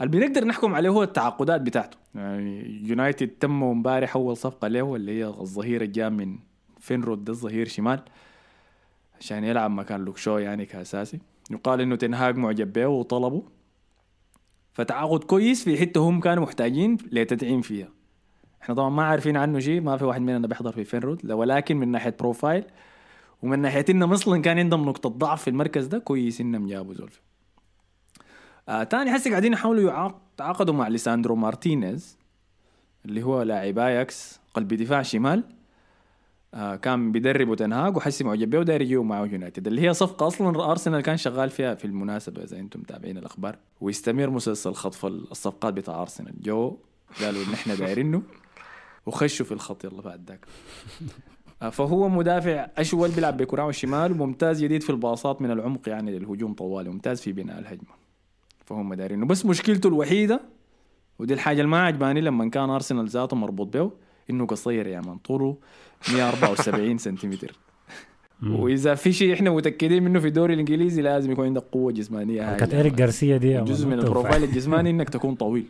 اللي 0.00 0.18
بنقدر 0.18 0.44
نحكم 0.44 0.74
عليه 0.74 0.88
هو 0.88 1.02
التعاقدات 1.02 1.60
بتاعته. 1.60 1.96
يعني 2.14 2.80
يونايتد 2.88 3.28
تم 3.28 3.62
امبارح 3.64 4.16
أول 4.16 4.36
صفقة 4.36 4.68
له 4.68 4.96
اللي 4.96 5.18
هي 5.18 5.24
الظهير 5.26 5.80
اللي 5.82 5.92
جاء 5.92 6.10
من 6.10 6.38
فينرود 6.78 7.24
ده 7.24 7.32
الظهير 7.32 7.68
شمال 7.68 8.00
عشان 9.20 9.44
يلعب 9.44 9.70
مكان 9.70 10.04
لوك 10.04 10.21
شو 10.21 10.38
يعني 10.38 10.66
كأساسي. 10.66 11.18
يقال 11.50 11.80
إنه 11.80 11.96
تنهاج 11.96 12.36
معجب 12.36 12.72
به 12.72 12.86
وطلبه. 12.86 13.42
فتعاقد 14.72 15.24
كويس 15.24 15.64
في 15.64 15.78
حتة 15.78 16.08
هم 16.08 16.20
كانوا 16.20 16.42
محتاجين 16.42 16.96
لتدعيم 17.12 17.60
فيها. 17.60 17.88
إحنا 18.62 18.74
طبعا 18.74 18.88
ما 18.88 19.02
عارفين 19.02 19.36
عنه 19.36 19.58
شيء 19.58 19.80
ما 19.80 19.96
في 19.96 20.04
واحد 20.04 20.20
مننا 20.20 20.46
بيحضر 20.46 20.72
في 20.72 20.84
فينرود 20.84 21.32
ولكن 21.32 21.76
من 21.76 21.88
ناحية 21.88 22.16
بروفايل 22.20 22.64
ومن 23.42 23.58
ناحية 23.58 23.84
انهم 23.90 24.12
أصلا 24.12 24.42
كان 24.42 24.58
عندهم 24.58 24.84
نقطة 24.84 25.08
ضعف 25.08 25.42
في 25.42 25.50
المركز 25.50 25.86
ده 25.86 25.98
كويس 25.98 26.40
إنهم 26.40 26.66
جابوا 26.66 26.94
زول 26.94 27.10
في 27.10 27.20
آه 28.68 28.82
تاني 28.82 29.12
حسي 29.12 29.30
قاعدين 29.30 29.52
يحاولوا 29.52 30.10
يتعاقدوا 30.34 30.74
مع 30.74 30.88
ليساندرو 30.88 31.36
مارتينيز 31.36 32.18
اللي 33.04 33.22
هو 33.22 33.42
لاعب 33.42 33.78
آياكس 33.78 34.40
قلب 34.54 34.74
دفاع 34.74 35.02
شمال. 35.02 35.44
آه 36.54 36.76
كان 36.76 37.12
بيدربه 37.12 37.56
تنهاج 37.56 37.96
وحسي 37.96 38.24
معجب 38.24 38.50
بيه 38.50 38.58
وداير 38.58 38.82
يجيبه 38.82 39.02
معه 39.02 39.24
يونايتد 39.24 39.66
اللي 39.66 39.80
هي 39.82 39.94
صفقة 39.94 40.26
أصلا 40.26 40.70
أرسنال 40.70 41.00
كان 41.00 41.16
شغال 41.16 41.50
فيها 41.50 41.74
في 41.74 41.84
المناسبة 41.84 42.42
إذا 42.42 42.58
أنتم 42.58 42.80
متابعين 42.80 43.18
الأخبار. 43.18 43.56
ويستمر 43.80 44.30
مسلسل 44.30 44.74
خطف 44.74 45.06
الصفقات 45.06 45.74
بتاع 45.74 46.02
أرسنال. 46.02 46.42
جو 46.42 46.76
قالوا 47.20 47.44
إن 47.44 47.52
إحنا 47.52 47.74
دايرينه 47.74 48.22
وخشوا 49.06 49.46
في 49.46 49.52
الخط 49.52 49.84
يلا 49.84 50.02
بعد 50.02 50.28
ذاك. 50.28 50.46
آه 51.62 51.68
فهو 51.68 52.08
مدافع 52.08 52.68
أشول 52.78 53.10
بيلعب 53.10 53.36
بكراعه 53.36 53.68
الشمال 53.68 54.12
وممتاز 54.12 54.64
جديد 54.64 54.82
في 54.82 54.90
الباصات 54.90 55.42
من 55.42 55.50
العمق 55.50 55.88
يعني 55.88 56.18
للهجوم 56.18 56.54
طوالي 56.54 56.90
ممتاز 56.90 57.20
في 57.20 57.32
بناء 57.32 57.58
الهجمة. 57.58 57.99
فهم 58.70 58.94
دايرينه 58.94 59.26
بس 59.26 59.46
مشكلته 59.46 59.88
الوحيدة 59.88 60.40
ودي 61.18 61.34
الحاجة 61.34 61.56
اللي 61.56 61.70
ما 61.70 61.82
عجباني 61.82 62.20
لما 62.20 62.50
كان 62.50 62.70
أرسنال 62.70 63.08
ذاته 63.08 63.36
مربوط 63.36 63.76
به 63.76 63.90
إنه 64.30 64.46
قصير 64.46 64.86
يا 64.86 65.00
مان 65.00 65.16
طوله 65.16 65.56
174 66.12 66.98
سنتيمتر. 66.98 67.58
وإذا 68.46 68.94
في 68.94 69.12
شيء 69.12 69.34
إحنا 69.34 69.50
متأكدين 69.50 70.02
منه 70.02 70.20
في 70.20 70.26
الدوري 70.26 70.54
الإنجليزي 70.54 71.02
لازم 71.02 71.32
يكون 71.32 71.44
عندك 71.44 71.62
قوة 71.72 71.92
جسمانية 71.92 72.56
كانت 72.56 72.74
ايريك 72.74 72.94
جارسيا 72.94 73.36
دي 73.36 73.60
جزء 73.60 73.86
من 73.86 73.98
ال 73.98 74.04
profile 74.04 74.44
الجسماني 74.48 74.90
إنك 74.90 75.08
تكون 75.08 75.34
طويل. 75.34 75.66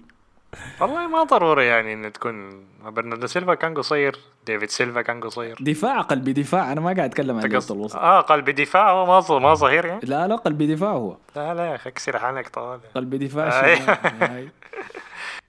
والله 0.80 1.06
ما 1.06 1.22
ضروري 1.22 1.66
يعني 1.66 1.92
إن 1.94 2.12
تكون 2.12 2.64
برناردو 2.84 3.26
سيلفا 3.26 3.54
كان 3.54 3.74
قصير 3.74 4.18
ديفيد 4.46 4.70
سيلفا 4.70 5.02
كان 5.02 5.20
قصير. 5.20 5.56
دفاع 5.60 6.00
قلب 6.00 6.28
دفاع. 6.28 6.72
أنا 6.72 6.80
ما 6.80 6.86
قاعد 6.86 7.08
أتكلم 7.10 7.38
عن 7.38 7.56
وسط 7.56 7.72
الوسط 7.72 7.96
آه 7.96 8.20
قلب 8.20 8.50
دفاع 8.50 8.90
هو 8.90 9.06
ما 9.06 9.38
ما 9.38 9.54
ظهير 9.54 9.84
يعني. 9.84 10.00
لا 10.02 10.28
لا 10.28 10.36
قلب 10.36 10.62
دفاع 10.62 10.92
هو. 10.92 11.16
لا 11.36 11.54
لا 11.54 11.66
يا 11.66 11.74
أخي 11.74 11.90
أكسر 11.90 12.18
حالك 12.18 12.48
طوال. 12.48 12.80
قلب 12.94 13.14
دفاع 13.14 13.48
آه. 13.48 14.46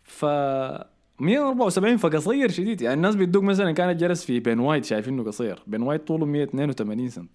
ف 0.03 0.25
174 1.19 1.97
فقصير 1.97 2.51
شديد. 2.51 2.81
يعني 2.81 2.93
الناس 2.93 3.15
بيدوك 3.15 3.43
مثلا 3.43 3.71
كانت 3.71 3.99
جلس 3.99 4.25
في 4.25 4.39
بين 4.39 4.59
وايت 4.59 4.85
شايفينه 4.85 5.23
قصير. 5.23 5.63
بين 5.67 5.81
وايت 5.81 6.07
طوله 6.07 6.25
182 6.25 7.09
سم 7.09 7.27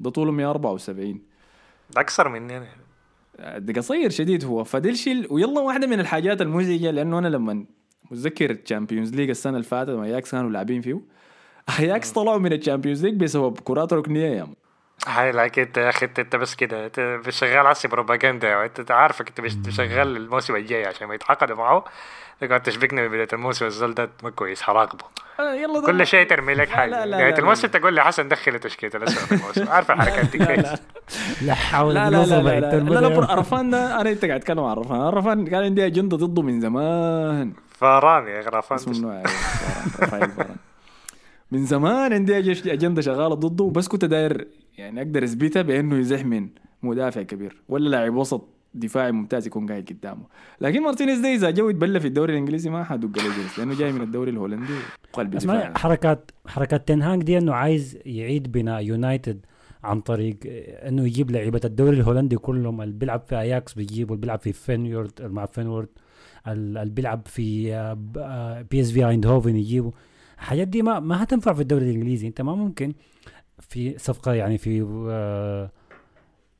ده 0.00 0.10
طوله 0.10 0.32
174 0.32 1.22
ده 1.90 2.00
أكثر 2.00 2.28
مني 2.28 2.58
ده 2.58 2.66
قصير 3.76 4.10
شديد 4.10 4.44
هو. 4.44 4.64
فدي 4.64 4.90
الشيء 4.90 5.34
ويلا 5.34 5.60
واحدة 5.60 5.86
من 5.86 6.00
الحاجات 6.00 6.42
المزعجة 6.42 6.90
لأنه 6.90 7.18
أنا 7.18 7.28
لما 7.28 7.66
متذكر 8.10 8.50
ال 8.50 8.56
Champions 8.56 9.14
League 9.14 9.30
السنة 9.30 9.52
اللي 9.52 9.62
فاتت 9.62 9.90
اياكس 9.90 10.30
كانوا 10.30 10.50
لاعبين 10.50 10.80
فيه 10.80 11.00
اياكس 11.78 12.12
طلعوا 12.12 12.38
من 12.38 12.52
ال 12.52 12.57
Champions 12.57 13.06
League 13.06 13.14
بسبب 13.14 13.58
كرات 13.60 13.92
ركنية 13.92 14.26
يا 14.26 14.46
هاي 15.06 15.32
لك 15.32 15.58
انت 15.58 15.76
يا 15.76 15.88
أخي 15.88 16.06
انت 16.18 16.36
بس 16.36 16.54
كده 16.54 16.86
انت 16.86 17.20
شغال 17.28 17.66
عسي 17.66 17.88
بروباغندا 17.88 18.64
انت 18.64 18.90
عارفك 18.90 19.40
انت 19.40 19.70
شغال 19.70 20.16
الموسم 20.16 20.56
الجاي 20.56 20.86
عشان 20.86 21.06
ما 21.06 21.14
يتعاقدوا 21.14 21.56
معه. 21.56 21.84
تقعد 22.40 22.62
تشبكنا 22.62 23.06
ببداية 23.06 23.28
الموسم 23.32 23.66
الزول 23.66 23.94
ده 23.94 24.10
ما 24.22 24.30
كويس 24.30 24.62
حراقبه. 24.62 25.04
آه 25.40 25.54
يلا 25.54 25.86
كل 25.86 26.06
شيء 26.06 26.26
ترمي 26.26 26.54
لك 26.54 26.68
حاجة. 26.68 26.90
لا 26.90 27.06
لا 27.06 27.18
نهايه 27.18 27.38
الموسم 27.38 27.68
تقول 27.68 27.94
لي 27.94 28.04
حسن 28.04 28.28
دخل 28.28 28.58
تشكيله 28.58 28.92
الاسود 28.94 29.18
في 29.18 29.34
الموسم 29.34 29.68
عارف 29.68 29.90
الحركات 29.90 30.24
دي 30.24 30.46
كويس. 30.46 30.80
لا. 31.42 31.54
حول 31.54 31.94
لا 31.94 32.10
لا 32.10 32.26
لا 32.26 32.42
لا 32.42 32.60
لا. 32.60 33.08
لا 33.08 33.32
عرفان 33.32 33.70
ده 33.70 34.00
أنا 34.00 34.10
أنت 34.10 34.24
قاعد 34.24 34.40
تتكلم 34.40 34.60
عن 34.60 34.70
عرفان. 34.78 35.00
عرفان 35.00 35.46
كان 35.46 35.62
عندي 35.62 35.86
أجندة 35.86 36.16
ضده 36.16 36.42
من 36.42 36.60
زمان. 36.60 37.52
فاران 37.70 38.28
يا 38.28 38.40
أخي 38.40 38.48
عرفان 38.56 38.78
اسمه 38.78 39.22
من 41.52 41.66
زمان 41.66 42.12
عندي 42.12 42.38
أجندة 42.72 43.02
شغالة 43.02 43.34
ضده 43.34 43.70
بس 43.74 43.88
كنت 43.88 44.04
داير 44.04 44.46
يعني 44.80 45.00
أقدر 45.00 45.24
اثبتها 45.24 45.62
بأنه 45.62 45.98
يزح 45.98 46.24
من 46.24 46.48
مدافع 46.82 47.22
كبير 47.22 47.62
ولا 47.68 47.88
لاعب 47.88 48.14
وسط 48.14 48.48
دفاعي 48.74 49.12
ممتاز 49.12 49.46
يكون 49.46 49.66
قاعد 49.66 49.84
قدامه. 49.90 50.22
لكن 50.60 50.82
مارتينيز 50.82 51.18
ده 51.18 51.28
إذا 51.34 51.50
جو 51.50 51.68
يتبلى 51.68 52.00
في 52.00 52.06
الدوري 52.06 52.32
الإنجليزي 52.32 52.70
ما 52.70 52.84
حدق 52.84 53.18
له 53.18 53.36
جلس 53.36 53.58
لأنه 53.58 53.74
جاي 53.78 53.92
من 53.92 54.00
الدوري 54.00 54.30
الهولندي 54.30 54.72
قلب 55.12 55.30
دفاعي. 55.30 55.72
حركات 55.76 56.30
حركات 56.46 56.88
تنهاج 56.88 57.22
دي 57.22 57.38
إنه 57.38 57.54
عايز 57.54 57.98
يعيد 58.06 58.52
بناء 58.52 58.82
يونايتد 58.84 59.46
عن 59.84 60.00
طريق 60.00 60.36
إنه 60.88 61.06
يجيب 61.06 61.30
لعيبة 61.30 61.60
الدوري 61.64 61.96
الهولندي 61.96 62.36
كلهم 62.36 62.82
اللي 62.82 62.94
بيلعب 62.94 63.22
في 63.28 63.40
أياكس 63.40 63.74
بيجيبوا 63.74 64.14
اللي 64.14 64.20
بيلعب 64.20 64.40
في 64.40 64.52
فينيورد 64.52 65.22
مع 65.22 65.46
فينورد 65.46 65.88
اللي 66.48 66.90
بيلعب 66.90 67.22
في 67.26 67.62
بي 68.70 68.80
إس 68.80 68.90
في 68.90 69.08
أيندهوفن 69.08 69.56
يجيبوا 69.56 69.90
الحاجات 70.38 70.68
دي 70.68 70.82
ما 70.82 71.00
ما 71.00 71.22
هتنفع 71.22 71.52
في 71.52 71.60
الدوري 71.60 71.90
الإنجليزي. 71.90 72.26
أنت 72.26 72.40
ما 72.40 72.54
ممكن 72.54 72.92
في 73.60 73.98
صفقة 73.98 74.32
يعني 74.34 74.58
في 74.58 74.86
آه، 75.10 75.70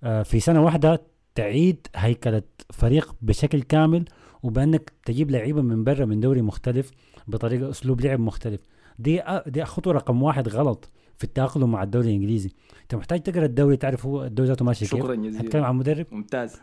آه، 0.03 0.23
في 0.23 0.41
سنة 0.41 0.65
واحدة 0.65 1.03
تعيد 1.35 1.87
هيكلة 1.97 2.43
فريق 2.73 3.15
بشكل 3.23 3.63
كامل 3.63 4.05
وبأنك 4.43 4.93
تجيب 5.05 5.31
لعيبة 5.31 5.63
من 5.63 5.85
برا 5.85 6.05
من 6.05 6.21
دوري 6.21 6.43
مختلف 6.43 6.91
بطريقة 7.29 7.71
أسلوب 7.71 8.01
لعب 8.01 8.21
مختلف. 8.21 8.61
دي 8.99 9.23
دي 9.47 9.65
خطوة 9.65 9.93
رقم 9.93 10.23
واحد 10.23 10.49
غلط 10.49 10.91
في 11.17 11.25
التأقلم 11.25 11.73
مع 11.73 11.83
الدوري 11.83 12.07
الإنجليزي. 12.07 12.51
أنت 12.83 12.95
محتاج 12.95 13.23
تقرأ 13.23 13.45
الدوري 13.45 13.77
تعرف 13.77 14.07
هو 14.07 14.25
الدوري 14.25 14.49
ذاته 14.49 14.65
ماشي 14.65 14.87
كيف؟ 14.87 15.01
شكرا 15.01 15.15
جزيلا. 15.15 15.43
نتكلم 15.43 15.65
عن 15.65 15.77
مدرب؟ 15.77 16.07
ممتاز. 16.11 16.61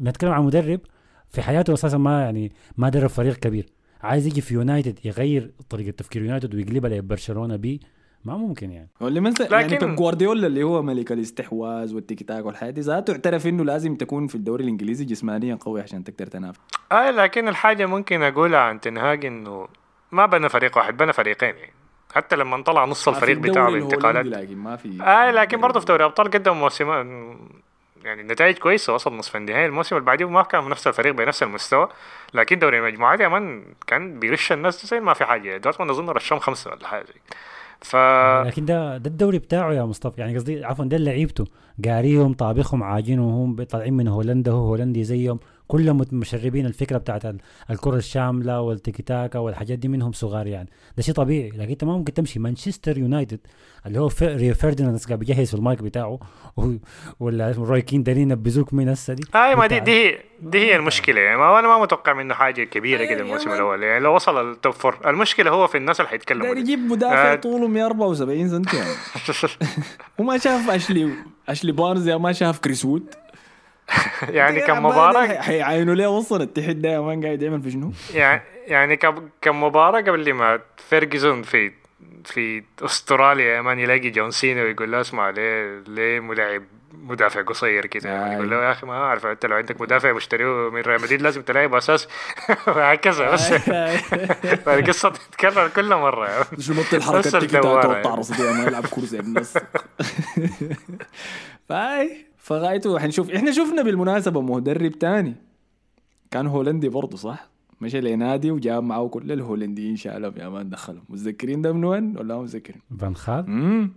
نتكلم 0.00 0.30
عن 0.30 0.42
مدرب 0.42 0.80
في 1.28 1.42
حياته 1.42 1.72
أساسا 1.72 1.98
ما 1.98 2.20
يعني 2.22 2.52
ما 2.76 2.88
درب 2.88 3.06
فريق 3.06 3.36
كبير. 3.36 3.66
عايز 4.00 4.26
يجي 4.26 4.40
في 4.40 4.54
يونايتد 4.54 4.98
يغير 5.06 5.52
طريقة 5.68 5.90
تفكير 5.90 6.22
يونايتد 6.22 6.54
ويقلبها 6.54 6.90
لبرشلونة 6.90 7.56
بي 7.56 7.80
ما 8.24 8.36
ممكن 8.36 8.72
يعني. 8.72 8.88
هو 9.02 9.08
اللي 9.08 9.20
مثلا 9.20 9.46
يعني 9.50 9.64
لكن... 9.64 9.74
يعني 9.74 9.86
بيب 9.86 9.96
جوارديولا 9.96 10.46
اللي 10.46 10.62
هو 10.62 10.82
ملك 10.82 11.12
الاستحواذ 11.12 11.94
والتيكي 11.94 12.24
تاكا 12.24 12.44
والحاجات 12.46 12.70
دي 12.70 12.80
ذاته 12.80 13.12
اعترف 13.12 13.46
إنه 13.46 13.64
لازم 13.64 13.94
تكون 13.94 14.26
في 14.26 14.34
الدوري 14.34 14.64
الإنجليزي 14.64 15.04
جسمانيا 15.04 15.54
قوي 15.54 15.80
عشان 15.80 16.04
تقدر 16.04 16.26
تنافس. 16.26 16.60
آه 16.92 17.10
لكن 17.10 17.48
الحاجة 17.48 17.86
ممكن 17.86 18.22
أقولها 18.22 18.60
عن 18.60 18.80
تنهاج 18.80 19.26
إنه 19.26 19.68
ما 20.12 20.26
بنى 20.26 20.48
فريق 20.48 20.76
واحد 20.76 20.96
بنى 20.96 21.12
فريقين 21.12 21.54
يعني. 21.56 21.72
حتى 22.14 22.36
لما 22.36 22.62
طلع 22.62 22.84
نص 22.84 23.08
الفريق 23.08 23.38
بتاعه 23.38 23.70
بانتقالات 23.70 24.26
لكن 24.26 24.56
ما 24.56 24.76
في 24.76 25.02
آه 25.02 25.30
لكن 25.30 25.60
برضه 25.60 25.80
في 25.80 25.86
دوري 25.86 26.04
ابطال 26.04 26.30
قدم 26.30 26.56
موسم 26.56 26.88
يعني 28.04 28.22
النتائج 28.22 28.58
كويسة 28.58 28.94
وصل 28.94 29.16
نصف 29.16 29.36
النهائي. 29.36 29.66
الموسم 29.66 29.96
اللي 29.96 30.06
بعديه 30.06 30.28
ما 30.28 30.42
كان 30.42 30.68
نفس 30.68 30.86
الفريق 30.86 31.14
بنفس 31.14 31.42
المستوى. 31.42 31.88
لكن 32.34 32.58
دوري 32.58 32.78
المجموعات 32.78 33.20
يا 33.20 33.28
man 33.28 33.64
كان 33.86 34.18
بيرش 34.18 34.52
الناس 34.52 34.86
زي 34.86 35.00
ما 35.00 35.14
في 35.14 35.24
حاجة. 35.24 35.56
دورتموند 35.56 35.90
أظن 35.90 36.08
رشهم 36.08 36.38
خمسة 36.38 36.70
ولا 36.70 36.88
حاجة. 36.88 37.06
ف 37.80 37.96
لكن 38.46 38.64
ده 38.64 38.98
ده 38.98 39.10
الدوري 39.10 39.38
بتاعه 39.38 39.72
يا 39.72 39.82
مصطفى. 39.84 40.20
يعني 40.20 40.36
قصدي 40.36 40.64
عفوا 40.64 40.84
ده 40.84 40.96
لعيبته. 40.96 41.44
قاريهم 41.84 42.34
طابخهم 42.34 42.82
عاجينهم 42.82 43.32
هم 43.32 43.62
طالعين 43.64 43.94
من 43.94 44.08
هولندا 44.08 44.52
هو 44.52 44.66
هولندي 44.66 45.04
زيهم. 45.04 45.38
كلهم 45.68 46.04
مشربين 46.12 46.66
الفكرة 46.66 46.98
بتاعت 46.98 47.26
ال- 47.26 47.38
الكرة 47.70 47.96
الشاملة 47.96 48.60
والتيكي 48.60 49.02
تاكا 49.02 49.38
والحاجات 49.38 49.78
دي 49.78 49.88
منهم 49.88 50.12
صغار 50.12 50.46
يعني 50.46 50.68
ده 50.96 51.02
شيء 51.02 51.14
طبيعي 51.14 51.48
لكن 51.50 51.70
انت 51.70 51.84
ما 51.84 51.92
ممكن 51.92 52.14
تمشي 52.14 52.38
مانشستر 52.38 52.98
يونايتد 52.98 53.40
اللي 53.86 54.00
هو 54.00 54.10
ريو 54.22 54.54
فرديناند 54.54 54.98
قاعد 55.06 55.18
بيجهز 55.18 55.48
في 55.48 55.54
المايك 55.54 55.82
بتاعه 55.82 56.18
و- 56.56 56.72
ولا 57.20 57.50
اسمه 57.50 57.64
روي 57.68 57.82
كين 57.82 58.02
دارين 58.02 58.30
ينبذوك 58.30 58.74
من 58.74 58.88
هسه 58.88 59.14
دي 59.14 59.22
اي 59.34 59.54
ما 59.56 59.66
دي. 59.66 59.80
دي 59.80 59.90
هي 59.92 60.18
دي 60.42 60.58
هي 60.58 60.76
المشكلة 60.76 61.20
يعني 61.20 61.38
ما 61.38 61.58
أنا 61.58 61.68
ما 61.68 61.78
متوقع 61.82 62.12
منه 62.12 62.34
حاجة 62.34 62.64
كبيرة 62.64 62.98
أيوة 63.00 63.10
كده 63.10 63.20
الموسم. 63.20 63.50
الأول 63.52 63.82
يعني 63.82 64.00
لو 64.04 64.14
وصل 64.14 64.50
ال 64.52 64.57
top 64.57 64.72
four 64.72 64.98
المشكلة 65.06 65.50
هو 65.50 65.66
في 65.66 65.76
الناس 65.78 66.00
اللي 66.00 66.08
حيتكلموا 66.10 66.42
داير 66.46 66.54
دي. 66.54 66.60
يجيب 66.72 66.78
مدافع 66.92 67.32
آه. 67.32 67.36
طوله 67.36 67.68
174 67.68 68.48
سم 68.48 68.62
يعني 68.78 68.90
وما 70.18 70.38
شاف 70.38 70.70
اشلي 70.70 71.10
أشلي 71.48 71.72
بارنز 71.72 72.08
يا 72.08 72.16
ما 72.16 72.32
شاف 72.32 72.58
كريس 72.58 72.84
وود 72.84 73.14
يعني 74.38 74.60
كم 74.60 74.86
مباراة؟ 74.86 75.40
حيعينوا 75.40 75.94
ليه 75.94 76.06
وصل 76.06 76.42
التحد 76.42 76.82
ده 76.82 77.02
man 77.02 77.24
قاعد 77.24 77.42
يعمل 77.42 77.62
في 77.62 77.70
شنو؟ 77.70 77.92
يعني 78.14 78.42
يعني 78.66 78.96
كم 78.96 79.28
كم 79.40 79.62
مباراة 79.64 80.00
قبل 80.00 80.32
ما 80.32 80.60
فيرجسون 80.76 81.42
في 81.42 81.72
في 82.24 82.62
أستراليا 82.82 83.56
يا 83.56 83.60
man 83.60 83.78
يلاقي 83.78 84.10
جون 84.10 84.30
سينا 84.30 84.62
ويقول 84.62 84.92
له 84.92 85.00
اسمع 85.00 85.30
ليه 85.30 85.82
ليه 85.86 86.20
ملاعب 86.20 86.62
مدافع 86.92 87.42
قصير 87.42 87.86
كده؟ 87.86 88.10
يعني. 88.10 88.34
يقول 88.34 88.50
له 88.50 88.56
يا 88.56 88.72
أخي 88.72 88.86
ما 88.86 88.92
أعرف 88.92 89.26
أنت 89.26 89.46
لو 89.46 89.56
عندك 89.56 89.80
مدافع 89.80 90.12
مشتريه 90.12 90.70
من 90.70 90.80
ريال 90.80 91.02
مدريد 91.02 91.22
لازم 91.22 91.42
تلاعبه 91.42 91.78
أساس. 91.78 92.08
وهكذا 92.66 93.30
بس. 93.30 93.52
القصة 94.68 95.08
تتكرر 95.08 95.68
كل 95.68 95.94
مرة. 95.94 96.46
شو 96.60 96.72
نط 96.72 96.94
الحركة؟ 96.94 97.28
التيكي 97.28 97.46
تاكا 97.46 98.02
دي 98.36 98.42
ما 98.42 98.64
يلعب 98.66 98.86
كورة 98.86 99.04
زي 99.04 99.20
الناس 99.20 99.58
فأي. 101.68 102.27
فغايته 102.48 102.98
حنشوف 102.98 103.30
إحنا 103.30 103.50
شفنا 103.52 103.82
بالمناسبة 103.82 104.40
مدرب 104.40 104.92
تاني. 104.92 105.34
كان 106.30 106.46
هولندي 106.46 106.88
برضه 106.88 107.16
صح؟ 107.16 107.48
مشى 107.80 108.00
لنادي 108.00 108.50
وجاب 108.50 108.82
معه 108.82 109.08
كل 109.08 109.32
الهولنديين 109.32 109.96
شالهم 109.96 110.32
يا 110.36 110.48
man 110.48 110.70
دخلهم. 110.70 111.04
متذكرين 111.08 111.62
ده 111.62 111.72
من 111.72 111.84
وين؟ 111.84 112.16
ولا 112.18 112.36
ما 112.36 112.42
متذكرين؟ 112.42 112.80
فان 113.00 113.14
خال؟ 113.16 113.44
امم 113.46 113.92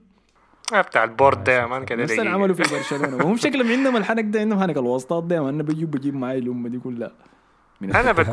آه، 0.73 0.81
بتاع 0.81 1.03
ال 1.03 1.10
board 1.10 1.43
ده 1.43 1.53
يا 1.53 1.65
man 1.65 1.85
كده 1.85 2.03
نفس. 2.03 2.19
اللي 2.19 2.29
عملوا 2.29 2.55
في 2.55 2.63
برشلونة. 2.75 3.15
وهم 3.25 3.37
شكلهم 3.37 3.71
عندهم 3.71 3.97
الحنك 3.97 4.25
ده 4.25 4.39
عندهم 4.39 4.59
حنك 4.61 4.77
الواسطات 4.77 5.23
ده 5.23 5.35
يا 5.35 5.41
man. 5.41 5.53
أنا 5.53 5.63
بجيب 5.63 5.91
بجيب 5.91 6.15
معي 6.15 6.37
الأمة 6.37 6.69
دي 6.69 6.79
كلها. 6.79 7.11
من 7.81 7.95
أنا 7.95 8.11
بت... 8.11 8.29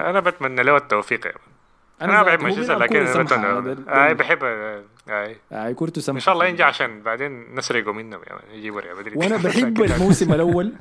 أنا 0.00 0.20
بتمنى 0.20 0.62
له 0.62 0.76
التوفيق 0.76 1.26
يا 1.26 1.32
man. 1.32 2.10
أنا 2.10 2.22
بحب 2.22 2.28
ذات- 2.30 2.40
هو 2.40 2.44
مانشستر 2.54 2.78
لكن 2.78 2.96
أنا 2.96 3.60
بتمنى 3.60 4.04
اي 4.04 4.14
بحب 4.14 4.38
أي. 5.08 5.36
أي 5.52 5.74
كورته 5.74 6.00
سمحه 6.00 6.16
إن 6.16 6.20
شاء 6.20 6.34
الله 6.34 6.46
ينجح 6.46 6.66
عشان 6.66 7.02
بعدين 7.02 7.54
نسرقوا 7.54 7.92
منهم 7.92 8.10
man 8.20 8.58
يجيبوا 8.58 8.80
ريال 8.80 8.96
مدريد 8.96 9.16
وأنا 9.16 9.36
بحب 9.36 9.82
الموسم 9.92 10.32
الأول 10.32 10.72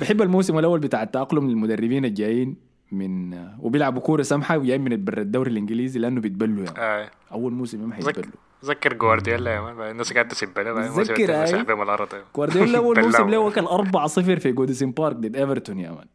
بحب 0.00 0.22
الموسم 0.22 0.58
الأول 0.58 0.80
بتاع 0.80 1.02
التأقلم 1.02 1.48
للمدربين 1.50 2.04
الجايين 2.04 2.56
من 2.92 3.34
وبيلعبوا 3.60 4.00
كورة 4.02 4.22
سمحه 4.22 4.58
وجايين 4.58 4.80
من 4.80 4.92
الدوري 4.92 5.50
الإنجليزي 5.50 5.98
لأنه 6.00 6.20
بيتبلوا 6.20 6.64
يعني. 6.64 7.02
آي. 7.02 7.08
أول 7.32 7.52
موسم 7.52 7.88
ما 7.88 7.94
حيتبلوا. 7.94 8.32
ذكر 8.64 8.92
جوارديولا 8.92 9.54
يا 9.54 9.60
man 9.60 9.90
الناس 9.90 10.12
قاعدة 10.12 10.28
تسب 10.28 10.58
له 10.58 11.82
الأرض. 11.82 12.08
جوارديولا 12.36 12.78
أول 12.78 13.00
موسم. 13.04 13.28
له 13.30 13.50
كان 13.50 13.66
4-0 13.66 14.08
في 14.38 14.52
جوديسون 14.52 14.90
بارك 14.90 15.16
ضد 15.16 15.36
إيفرتون 15.36 15.78
يا 15.80 15.90
مان. 15.90 16.06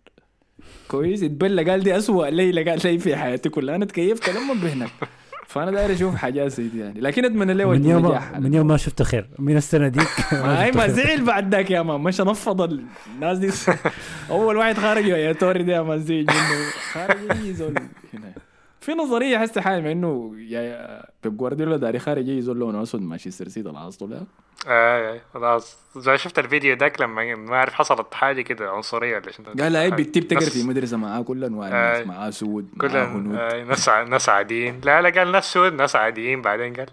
كويس 0.87 1.23
اتبلى 1.23 1.71
قال 1.71 1.83
دي 1.83 1.97
اسوء 1.97 2.29
ليلة 2.29 2.71
قال 2.71 2.79
لي 2.83 2.99
في 2.99 3.15
حياتي 3.15 3.49
كلها. 3.49 3.75
أنا 3.75 3.85
تكيفت 3.85 4.29
لما 4.29 4.53
بهناك 4.53 4.89
فأنا 5.47 5.71
داير 5.71 5.93
أشوف 5.93 6.15
حاجات 6.15 6.51
زي 6.51 6.67
دي 6.67 6.79
يعني. 6.79 6.99
لكن 7.01 7.25
اتمنى 7.25 7.53
له 7.53 7.65
من 7.69 7.85
يوم 7.85 8.05
النجاح. 8.05 8.31
من 8.39 8.53
يوم 8.53 8.67
ما 8.67 8.77
شفته 8.77 9.03
خير. 9.03 9.29
من 9.39 9.57
السنة 9.57 9.87
ديك 9.87 10.07
ما 10.33 10.63
هي 10.63 10.67
شفته 10.67 10.79
ما. 10.79 10.87
زعل 10.87 11.25
بعد 11.25 11.55
ذاك 11.55 11.71
يا 11.71 11.81
مان 11.81 12.01
مش 12.01 12.21
نفض 12.21 12.79
الناس 13.15 13.37
دي. 13.37 13.49
أول 14.29 14.57
واحد 14.57 14.77
خارج 14.77 15.05
يا 15.07 15.33
توري 15.33 15.63
ده 15.63 15.73
يا 15.73 15.81
مان 15.81 15.99
زي 15.99 16.21
منه. 16.21 16.71
خارج 16.93 17.17
زول. 17.51 17.75
هنا. 18.13 18.46
في 18.87 18.93
نظرية 18.93 19.37
حسي 19.37 19.61
حالي 19.61 19.91
إنه 19.91 20.35
يا 20.37 21.05
بيب 21.23 21.37
جوارديولا 21.37 21.77
داري 21.77 21.99
خارج 21.99 22.27
يجي 22.27 22.41
زول 22.41 22.59
لونه 22.59 22.83
أسود 22.83 23.01
مانشستر 23.01 23.47
سيتي 23.47 23.69
العاصل 23.69 24.09
ده؟ 24.09 24.21
اي 24.67 25.11
اي 25.11 25.21
خلاص 25.33 25.77
زي 25.97 26.17
شفت 26.17 26.39
الفيديو 26.39 26.75
ذاك 26.75 27.01
لما 27.01 27.35
ما 27.35 27.55
أعرف 27.55 27.73
حصلت 27.73 28.13
حاجة 28.13 28.41
كده 28.41 28.69
عنصرية 28.69 29.15
ولا 29.17 29.31
شنو. 29.31 29.45
قال 29.59 29.91
بتجيب 29.91 30.27
تقرا 30.27 30.49
في 30.49 30.63
مدرسة 30.63 30.97
معاه 30.97 31.21
كل 31.21 31.43
أنواع 31.43 31.67
آه. 31.67 31.71
الناس 31.71 32.07
معاه 32.07 32.29
سود 32.29 32.69
هنود. 32.83 33.35
آي، 33.35 33.63
ناس 33.63 33.89
ناس 33.89 34.29
عاديين. 34.29 34.81
لا 34.83 35.01
لا 35.01 35.09
قال 35.09 35.31
ناس 35.31 35.53
سود 35.53 35.73
ناس 35.73 35.95
عاديين 35.95 36.41
بعدين 36.41 36.73
قال. 36.73 36.89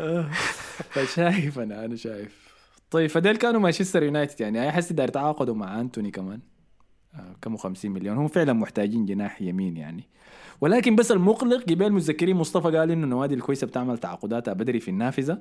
فشايف 0.90 1.58
أنا 1.58 1.84
أنا 1.84 1.96
شايف. 1.96 2.50
طيب 2.90 3.10
فديل 3.10 3.36
كانوا 3.36 3.60
مانشستر 3.60 4.02
يونايتد 4.02 4.40
يعني 4.40 4.68
أحس 4.68 4.92
داير 4.92 5.08
تعاقدوا 5.08 5.54
مع 5.54 5.80
أنتوني 5.80 6.10
كمان. 6.10 6.40
آه، 6.40 6.59
كم 7.42 7.56
50 7.56 7.90
مليون 7.90 8.16
هم 8.16 8.28
فعلا 8.28 8.52
محتاجين 8.52 9.06
جناح 9.06 9.42
يمين 9.42 9.76
يعني. 9.76 10.04
ولكن 10.60 10.96
بس 10.96 11.12
المقلق 11.12 11.68
قبال 11.68 11.92
متذكرين 11.92 12.36
مصطفى 12.36 12.76
قال 12.76 12.90
إنه 12.90 13.04
النوادي 13.04 13.34
الكويسة 13.34 13.66
بتعمل 13.66 13.98
تعاقداتها 13.98 14.54
بدري 14.54 14.80
في 14.80 14.88
النافذة. 14.88 15.38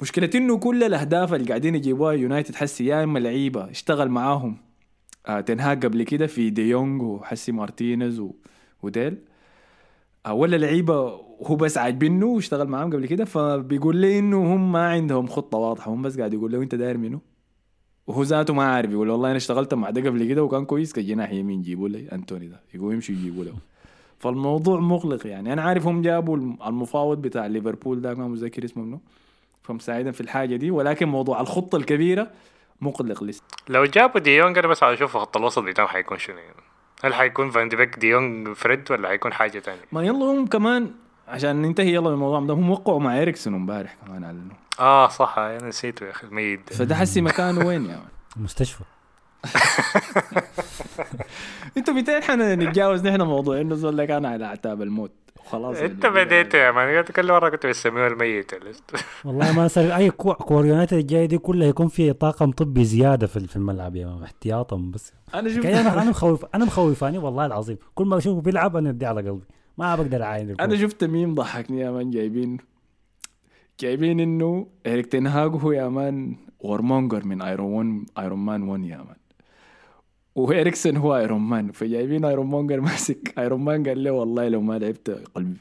مشكلة 0.00 0.30
إنه 0.34 0.58
كل 0.58 0.84
الأهداف 0.84 1.34
اللي 1.34 1.48
قاعدين 1.48 1.74
يجيبوها 1.74 2.12
يونايتد 2.12 2.54
حسي 2.54 2.86
يا 2.86 3.04
إما 3.04 3.18
لعيبة 3.18 3.70
اشتغل 3.70 4.08
معاهم 4.08 4.56
آه 5.26 5.40
تنهاج 5.40 5.86
قبل 5.86 6.02
كده 6.02 6.26
في 6.26 6.50
ديونج 6.50 7.02
وحسي 7.02 7.52
مارتينيز 7.52 8.20
و... 8.20 8.32
وديل 8.82 9.18
آه 10.26 10.32
ولا 10.34 10.56
لعيبة 10.56 10.94
هو 11.46 11.56
بس 11.56 11.78
عاجبينه 11.78 12.26
واشتغل 12.26 12.68
معاهم 12.68 12.92
قبل 12.92 13.06
كده 13.06 13.24
فبيقول 13.24 13.96
لي 13.96 14.18
إنه 14.18 14.54
هم 14.54 14.72
ما 14.72 14.88
عندهم 14.88 15.26
خطة 15.26 15.58
واضحة 15.58 15.92
هم 15.92 16.02
بس 16.02 16.18
قاعد 16.18 16.34
يقول 16.34 16.52
له 16.52 16.62
انت 16.62 16.74
داير 16.74 16.98
منه 16.98 17.20
وهو 18.06 18.22
ذاته 18.22 18.54
ما 18.54 18.64
عارف 18.74 18.90
يقول 18.90 19.10
والله 19.10 19.28
أنا 19.28 19.36
اشتغلت 19.36 19.74
مع 19.74 19.90
ده 19.90 20.00
قبل 20.10 20.24
كده 20.24 20.42
وكان 20.42 20.64
كويس 20.64 20.92
كجناح 20.92 21.30
يمين 21.30 21.62
جيبوا 21.62 21.88
لي 21.88 22.08
أنتوني 22.12 22.48
ده. 22.48 22.60
يقول 22.74 22.94
يمشي 22.94 23.12
يجيبوا 23.12 23.44
له. 23.44 23.52
فالموضوع 24.18 24.80
مقلق 24.80 25.26
يعني. 25.26 25.52
أنا 25.52 25.62
عارف 25.62 25.86
هم 25.86 26.02
جابوا 26.02 26.36
الم- 26.36 26.58
المفاوض 26.66 27.22
بتاع 27.22 27.46
ليفربول 27.46 28.00
ده 28.00 28.14
ما 28.14 28.28
متذكر 28.28 28.64
اسمه 28.64 28.82
منه 28.84 29.00
فمساعدا 29.62 30.10
في 30.10 30.20
الحاجة 30.20 30.56
دي. 30.56 30.70
ولكن 30.70 31.08
موضوع 31.08 31.40
الخطة 31.40 31.76
الكبيرة 31.76 32.30
مقلق 32.80 33.24
لسه. 33.24 33.42
لو 33.68 33.84
جابوا 33.84 34.20
ديونج 34.20 34.58
أنا 34.58 34.68
بس 34.68 34.82
أشوف 34.82 35.16
خط 35.16 35.36
الوسط 35.36 35.62
بتاعهم 35.62 35.88
حيكون 35.88 36.18
شنو 36.18 36.36
يعني. 36.38 36.54
هل 37.04 37.14
حيكون 37.14 37.50
فان 37.50 37.68
دي 37.68 37.76
بيك 37.76 37.98
ديونج 37.98 38.48
فريد 38.48 38.90
ولا 38.92 39.08
حيكون 39.08 39.32
حاجة 39.32 39.58
تانية؟ 39.58 39.80
ما 39.92 40.02
يلا 40.02 40.24
هم 40.24 40.46
كمان 40.46 40.90
عشان 41.28 41.62
ننتهي 41.62 41.94
يلا 41.94 42.08
من 42.08 42.14
الموضوع 42.14 42.40
ده 42.40 42.54
هم 42.54 42.70
وقعوا 42.70 43.00
مع 43.00 43.22
اريكسون 43.22 43.54
امبارح 43.54 43.96
كمان 44.06 44.24
اعلنوا 44.24 44.54
آه 44.80 45.08
صح 45.08 45.38
أنا 45.38 45.68
نسيته 45.68 46.06
يا 46.06 46.10
أخي 46.10 46.26
الميت 46.26 46.60
ده. 46.70 46.76
فده 46.76 46.94
حسي 46.94 47.20
مكانه 47.20 47.66
وين 47.66 47.84
يا؟ 47.84 47.96
man 47.96 48.02
مستشفى. 48.36 48.84
أنتوا 51.76 51.94
متى 51.94 52.20
حنتجاوز 52.20 53.06
نحن 53.06 53.22
موضوع 53.22 53.60
إنه 53.60 53.74
زول 53.74 54.04
كان 54.04 54.26
على 54.26 54.44
أعتاب 54.44 54.82
الموت؟ 54.82 55.12
خلاص 55.44 55.76
إنت. 55.76 56.06
بديت 56.06 56.54
يا 56.54 56.70
man 56.70 57.02
كل 57.04 57.32
مرة 57.32 57.48
كنت 57.48 57.66
بتسميه 57.66 58.06
الميت. 58.06 58.52
والله 59.24 59.52
ما 59.52 59.68
صار 59.68 59.96
أي 59.96 60.10
كو- 60.10 60.34
كور 60.34 60.66
يونايتد 60.66 60.96
الجايه 60.96 61.26
دي 61.26 61.38
كلها 61.38 61.68
يكون 61.68 61.88
في 61.88 62.12
طاقم 62.12 62.50
طبي 62.50 62.84
زيادة 62.84 63.26
في 63.26 63.46
في 63.48 63.56
الملعب 63.56 63.96
يا 63.96 64.06
man 64.06 64.22
احتياطا 64.22 64.76
بس. 64.76 65.12
أنا 65.34 65.48
شفت 65.54 65.66
أنا 65.66 66.10
مخوف 66.10 66.44
أنا 66.54 66.64
مخوفاني 66.64 67.18
والله 67.18 67.46
العظيم. 67.46 67.76
كل 67.94 68.04
ما 68.06 68.18
أشوفه 68.18 68.40
بيلعب 68.40 68.76
أنا 68.76 68.90
ادي 68.90 69.06
على 69.06 69.20
قلبي. 69.30 69.44
ما 69.78 69.94
بقدر 69.96 70.22
اعاين. 70.22 70.60
أنا 70.60 70.76
شفت 70.76 71.04
ميم 71.04 71.34
ضحكني 71.34 71.80
يا 71.80 71.90
man 71.90 72.10
جايبين 72.10 72.58
جايبين 73.82 74.20
إنه 74.20 74.66
إريك 74.86 75.06
تنهاج 75.06 75.50
هو 75.54 75.72
يا 75.72 75.88
man 75.88 76.36
Warmonger 76.60 77.24
من 77.26 77.42
Iron 77.42 78.06
Iron 78.18 78.38
Man 78.38 78.62
1 78.62 78.84
يا 78.84 78.96
man. 78.96 79.16
وإريكسون 80.34 80.96
هو 80.96 81.16
Iron 81.16 81.40
Man 81.40 81.72
فجايبين 81.72 82.24
Iron 82.24 82.46
Monger 82.46 82.80
ماسك 82.80 83.38
Iron 83.38 83.60
Man 83.64 83.86
قال 83.88 84.04
له 84.04 84.10
والله 84.10 84.48
لو 84.48 84.60
ما 84.60 84.78
لعبت 84.78 85.24
قلب 85.34 85.56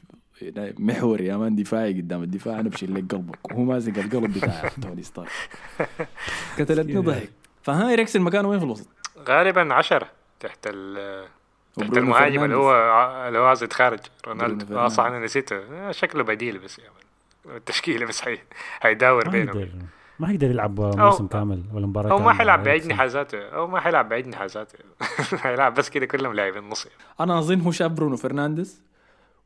محور 0.80 1.22
يا 1.22 1.38
man 1.38 1.56
دفاعي 1.56 1.94
قدام 1.94 2.24
الدفاع 2.24 2.60
أنا 2.60 2.70
بشيل 2.70 2.96
لك 2.96 3.12
قلبك. 3.16 3.52
وهو 3.52 3.62
ماسك 3.64 4.00
القلب 4.00 4.34
بتاع 4.38 4.70
توني 4.84 5.04
ستارك. 5.04 5.30
قتلتني 6.60 6.96
ضحك. 6.98 7.30
فها 7.62 7.94
إريكسون 7.94 8.22
مكانه 8.22 8.48
وين 8.50 8.60
في 8.60 8.66
الوسط؟ 8.66 8.88
غالبا 9.28 9.74
عشرة 9.74 10.08
تحت 10.40 10.60
ال 10.68 11.26
تحت 11.78 11.98
المهاجم 11.98 12.44
اللي. 12.44 12.56
هو 12.56 12.72
اللي 13.28 13.40
هو 13.40 13.46
عايز 13.46 13.64
يتخارج 13.64 14.00
رونالدو 14.28 14.78
آه 14.78 14.88
صح 14.88 15.04
أنا 15.04 15.20
نسيته. 15.20 15.92
شكله 15.92 16.24
بديل 16.24 16.58
بس 16.60 16.80
يا 16.80 16.84
man. 16.84 17.11
التشكيلة 17.46 18.06
بس 18.06 18.22
حي... 18.22 18.38
هيداور 18.82 19.26
ما 19.26 19.32
بينهم. 19.32 19.60
يقدر 19.60 19.70
ما 20.20 20.32
يقدر 20.32 20.50
يلعب 20.50 20.80
موسم 20.80 21.28
كامل 21.28 21.64
ولا 21.74 21.88
مباراة 21.88 22.12
أو 22.12 22.20
ما 22.20 22.34
حيلعب 22.34 22.64
بعيد. 22.64 22.88
نحازاته. 22.88 23.42
أو 23.42 23.68
ما 23.68 23.80
حيلعب 23.80 24.10
بعيد 24.10 24.28
نحازاته. 24.28 24.80
حيلعب 25.44 25.74
بس 25.74 25.90
كده 25.90 26.06
كلهم 26.06 26.34
لاعبين 26.34 26.64
نص 26.64 26.88
أنا 27.20 27.40
أظن 27.40 27.62
هو 27.62 27.72
شاف 27.72 27.92
برونو 27.92 28.18
فرنانديز 28.18 28.84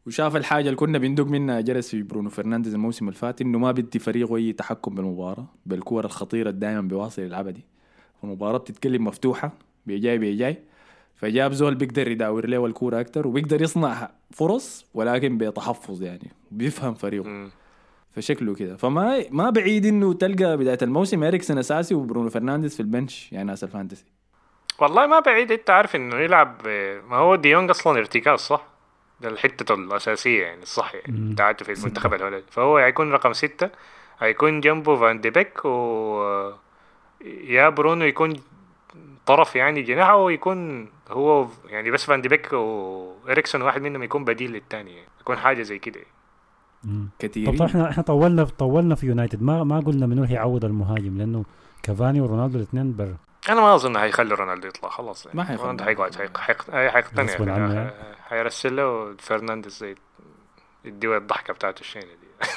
وشاف 0.06 0.36
الحاجة 0.36 0.66
اللي 0.66 0.76
كنا 0.76 0.98
بندق 0.98 1.26
منها 1.26 1.62
جرس 1.62 1.90
في 1.90 2.04
برونو 2.04 2.30
فرنانديز 2.30 2.74
الموسم 2.74 3.08
اللي 3.08 3.20
فات 3.20 3.42
إنه 3.42 3.60
ما 3.60 3.72
بدي 3.72 4.00
فريقه 4.00 4.36
اي 4.36 4.54
تحكم 4.54 4.96
بالمباراة 4.96 5.46
بالكور 5.66 6.06
الخطيرة 6.06 6.50
اللي 6.50 6.60
دائما 6.60 6.82
بيواصل 6.82 7.22
يلعبها 7.22 7.52
دي. 7.52 7.66
المباراة 8.24 8.58
بتتكلم 8.58 9.04
مفتوحة 9.04 9.52
بيجاي 9.86 10.18
بيجاي. 10.18 10.58
فجاب 11.16 11.52
زول 11.54 11.76
بيقدر 11.76 12.08
يداور 12.08 12.48
له 12.48 12.66
الكورة 12.66 13.00
أكتر 13.02 13.28
وبيقدر 13.28 13.62
يصنع 13.62 14.10
فرص 14.32 14.86
ولكن 14.94 15.38
بتحفظ 15.38 16.04
يعني 16.04 16.32
بيفهم 16.52 16.94
فريقه. 16.94 17.50
فشكله 18.16 18.56
كده. 18.56 18.78
فما 18.78 19.26
ما 19.32 19.50
بعيد 19.50 19.86
إنه 19.86 20.14
تلقى 20.14 20.58
بداية 20.58 20.78
الموسم 20.82 21.24
اريكسن 21.24 21.58
أساسي 21.58 21.96
وبرونو 21.96 22.30
فرنانديز 22.30 22.74
في 22.76 22.80
ال 22.80 22.88
bench 22.88 23.32
يعني 23.32 23.48
ناس 23.48 23.64
ال 23.64 23.68
fantasy. 23.68 24.06
والله 24.80 25.08
ما 25.08 25.20
بعيد. 25.20 25.52
أنت 25.52 25.70
عارف 25.70 25.96
إنه 25.96 26.16
يلعب 26.16 26.68
ما 27.10 27.16
هو 27.16 27.36
ديونج 27.36 27.70
أصلا 27.70 28.00
ارتكاز 28.00 28.40
صح؟ 28.40 28.68
ده 29.22 29.30
الحتة 29.30 29.76
الأساسية 29.76 30.44
يعني 30.44 30.64
الصح 30.64 30.96
يعني. 30.96 31.34
بتاعته 31.34 31.66
في 31.66 31.72
المنتخب 31.72 32.14
الهولندي 32.14 32.46
فهو 32.52 32.78
هيكون 32.78 33.12
رقم 33.12 33.34
ستة. 33.34 33.70
هيكون 34.20 34.62
جنبه 34.62 34.96
فان 34.96 35.22
دي 35.22 35.30
بيك 35.30 35.66
و 35.66 36.52
يا 37.26 37.70
برونو 37.70 38.06
يكون 38.06 38.34
طرف 39.26 39.56
يعني 39.56 39.82
جناح 39.82 40.10
أو 40.10 40.30
يكون 40.30 40.90
هو 41.10 41.48
يعني 41.70 41.92
بس 41.92 42.06
فان 42.06 42.22
دي 42.22 42.30
بيك 42.30 42.54
وإريكسون 42.54 43.62
واحد 43.62 43.82
منهم 43.82 44.04
يكون 44.04 44.26
بديل 44.26 44.52
للتاني 44.52 44.96
يعني. 44.96 45.10
يكون 45.22 45.38
حاجة 45.38 45.62
زي 45.62 45.80
كده 45.80 46.00
مم. 46.00 46.06
كثيرين. 47.20 47.56
طب 47.58 47.66
إحنا 47.66 47.90
إحنا 47.90 48.04
طولنا 48.04 48.44
طولنا 48.44 48.96
في 48.96 49.08
يونايتد. 49.08 49.42
ما 49.44 49.64
ما 49.64 49.80
قلنا 49.80 50.06
منو 50.06 50.24
هيعوض 50.24 50.66
المهاجم 50.66 51.18
لأنه 51.18 51.46
كافاني 51.84 52.22
ورونالدو 52.22 52.58
الاثنين 52.58 52.96
برا 52.96 53.18
أنا 53.50 53.62
ما 53.62 53.76
أظن 53.76 53.96
هيخلي 53.96 54.36
رونالدو 54.36 54.68
يطلع 54.68 54.90
خلاص. 54.90 55.26
يعني 55.26 55.38
ما 55.38 55.44
حيخلي. 55.44 55.64
رونالدو 55.64 55.84
حيقعد 55.84 56.16
حيق- 56.16 56.38
حيق- 56.38 56.72
حيقتنع 56.90 57.58
يعني. 57.58 57.92
حيرسل 58.30 58.76
له 58.76 59.16
فرنانديز 59.20 59.86
يديه 60.86 61.18
الضحكة 61.18 61.54
بتاعته 61.54 61.80
الشينة 61.80 62.06
دي. 62.06 62.48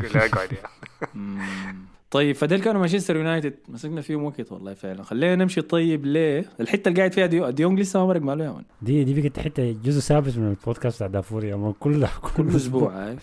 يقول 0.00 0.12
له 0.14 0.26
اقعد 0.26 0.48
يعني. 0.52 1.78
طيب 2.10 2.36
فديل 2.36 2.60
كانوا 2.60 2.80
مانشستر 2.80 3.16
يونايتد. 3.16 3.54
مسكنا 3.68 4.00
فيهم 4.00 4.24
وقت 4.24 4.52
والله 4.52 4.74
فعلا. 4.74 5.02
خلينا 5.02 5.36
نمشي 5.44 5.62
طيب 5.62 6.06
ليه؟ 6.06 6.44
الحتة 6.60 6.88
اللي 6.88 6.98
قاعد 6.98 7.12
فيها 7.12 7.26
ديو- 7.26 7.50
ديونج 7.50 7.80
لسه 7.80 8.00
ما 8.00 8.06
مرق 8.06 8.20
ماله 8.20 8.44
يا 8.44 8.50
man 8.50 8.64
دي 8.82 9.04
دي 9.04 9.20
بقت 9.20 9.38
حتة 9.40 9.76
جزء 9.84 10.00
ثابت 10.00 10.38
من 10.38 10.50
البودكاست 10.50 10.96
بتاع 10.96 11.06
دافوري 11.06 11.54
اما 11.54 11.74
كل 11.80 12.06
كل 12.36 12.56
أسبوع. 12.56 13.16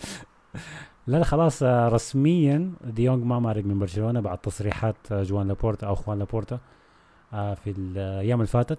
لا 1.06 1.16
لا 1.16 1.24
خلاص 1.24 1.62
آه، 1.62 1.88
رسميا 1.88 2.72
ديونج 2.84 3.24
ما 3.24 3.38
مارق 3.38 3.64
من 3.64 3.78
برشلونة 3.78 4.20
بعد 4.20 4.38
تصريحات 4.38 4.96
آه، 5.12 5.22
جوان 5.22 5.48
لابورتا 5.48 5.86
أو 5.86 5.94
خوان 5.94 6.18
لابورتا 6.18 6.58
آه، 7.32 7.54
في 7.54 7.70
الأيام 7.70 8.40
اللي 8.40 8.50
فاتت. 8.50 8.78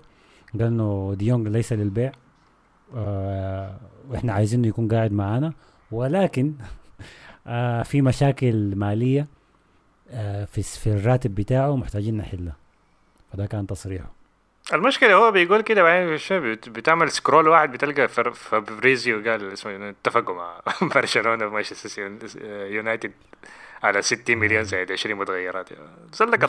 قال 0.54 0.62
إنه 0.62 1.16
ديونج 1.18 1.48
ليس 1.48 1.74
للبيع 1.74 2.12
وإحنا 4.10 4.34
عايزينه 4.34 4.68
يكون 4.68 4.88
قاعد 4.88 5.12
معانا. 5.12 5.54
ولكن 5.92 6.54
في 7.90 8.02
مشاكل 8.02 8.76
مالية 8.76 9.28
في 10.46 10.88
الراتب 10.88 11.36
بتاعه 11.36 11.76
محتاجين 11.76 12.18
نحلها 12.18 12.56
فده 13.32 13.46
كان 13.46 13.68
تصريحه. 13.68 14.19
المشكلة 14.74 15.14
هو 15.14 15.32
بيقول 15.32 15.62
كده 15.62 15.84
بعدين 15.84 16.18
بتعمل 16.68 17.12
scroll 17.12 17.48
واحد 17.48 17.72
بتلقى 17.72 18.08
فر- 18.08 18.32
فابريزيو 18.34 19.24
قال 19.30 19.54
اسمه 19.54 19.76
إنه 19.76 19.90
اتفقوا 19.90 20.36
مع 20.36 20.62
برشلونة 20.96 21.46
ومانشستر 21.46 22.02
يون- 22.02 22.20
يونايتد 22.74 23.12
على 23.84 24.02
60 24.02 24.38
مليون 24.38 24.64
زائد 24.64 24.92
20 24.92 25.16
متغيرات. 25.16 25.70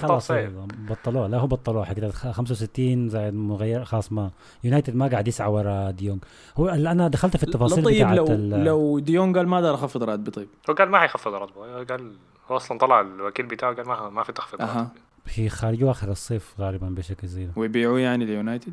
خلاص 0.08 0.26
صاير 0.26 0.48
أيوة، 0.48 0.68
بطلوه 0.90 1.26
لا 1.26 1.38
هو 1.38 1.46
بطلوه 1.46 1.84
حكي 1.84 2.10
65 2.12 3.08
زائد 3.08 3.34
مغير 3.34 3.84
خلاص 3.84 4.12
ما 4.12 4.30
يونايتد 4.64 4.96
ما 4.96 5.08
قاعد 5.08 5.28
يسعى 5.28 5.50
ورا 5.50 5.90
ديونج 5.90 6.24
هو 6.56 6.68
اللي 6.68 6.90
أنا 6.90 7.08
دخلت 7.08 7.36
في 7.36 7.42
التفاصيل 7.42 7.84
طيب 7.84 8.08
لو 8.08 8.26
لو 8.64 8.98
ديونج 8.98 9.36
قال 9.36 9.48
ما 9.48 9.56
أقدر 9.56 9.74
أخفض 9.74 10.02
راتبي 10.02 10.30
طيب. 10.30 10.48
هو 10.70 10.74
قال 10.74 10.88
ما 10.90 10.98
حيخفض 10.98 11.34
راتبه. 11.34 11.84
قال 11.84 12.12
هو 12.50 12.56
أصلا 12.56 12.78
طلع 12.78 13.00
الوكيل 13.00 13.46
بتاعه 13.46 13.74
قال 13.74 13.86
ما 13.88 14.08
ما 14.10 14.22
في 14.22 14.32
تخفيض 14.32 14.60
راتب. 14.60 14.88
في 15.24 15.48
خارجة 15.48 15.90
اخر 15.90 16.10
الصيف 16.10 16.54
غالبا 16.60 16.88
بشكل 16.88 17.28
زي 17.28 17.46
ده. 17.46 17.52
ويبيعوه 17.56 18.00
يعني 18.00 18.24
ليونايتد؟ 18.24 18.72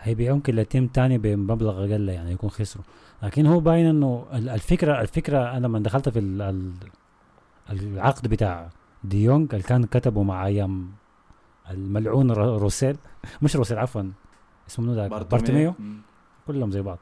هيبيعوا 0.00 0.36
يمكن 0.36 0.54
لتيم 0.54 0.86
تاني 0.86 1.18
بمبلغ 1.18 1.80
أقل 1.84 2.08
يعني 2.08 2.32
يكون 2.32 2.50
خسروا. 2.50 2.84
لكن 3.22 3.46
هو 3.46 3.60
باين 3.60 3.86
إنه 3.86 4.26
ال- 4.32 4.48
الفكرة 4.48 5.00
الفكرة 5.00 5.56
أنا 5.56 5.66
لما 5.66 5.78
دخلت 5.78 6.08
في 6.08 6.18
ال- 6.18 6.42
ال- 6.42 6.72
العقد 7.70 8.28
بتاع 8.28 8.70
ديونج 9.04 9.48
اللي 9.54 9.62
كان 9.66 9.84
كتبه 9.84 10.22
مع 10.22 10.46
أيام 10.46 10.90
الملعون 11.70 12.30
رو- 12.30 12.56
روسيل. 12.56 12.96
مش 13.42 13.56
روسيل 13.56 13.78
عفوا. 13.78 14.02
اسمه 14.70 14.84
منو 14.84 14.94
ذاك 14.94 15.10
بارتوميو. 15.10 15.74
كلهم 16.46 16.70
زي 16.70 16.82
بعض. 16.82 16.98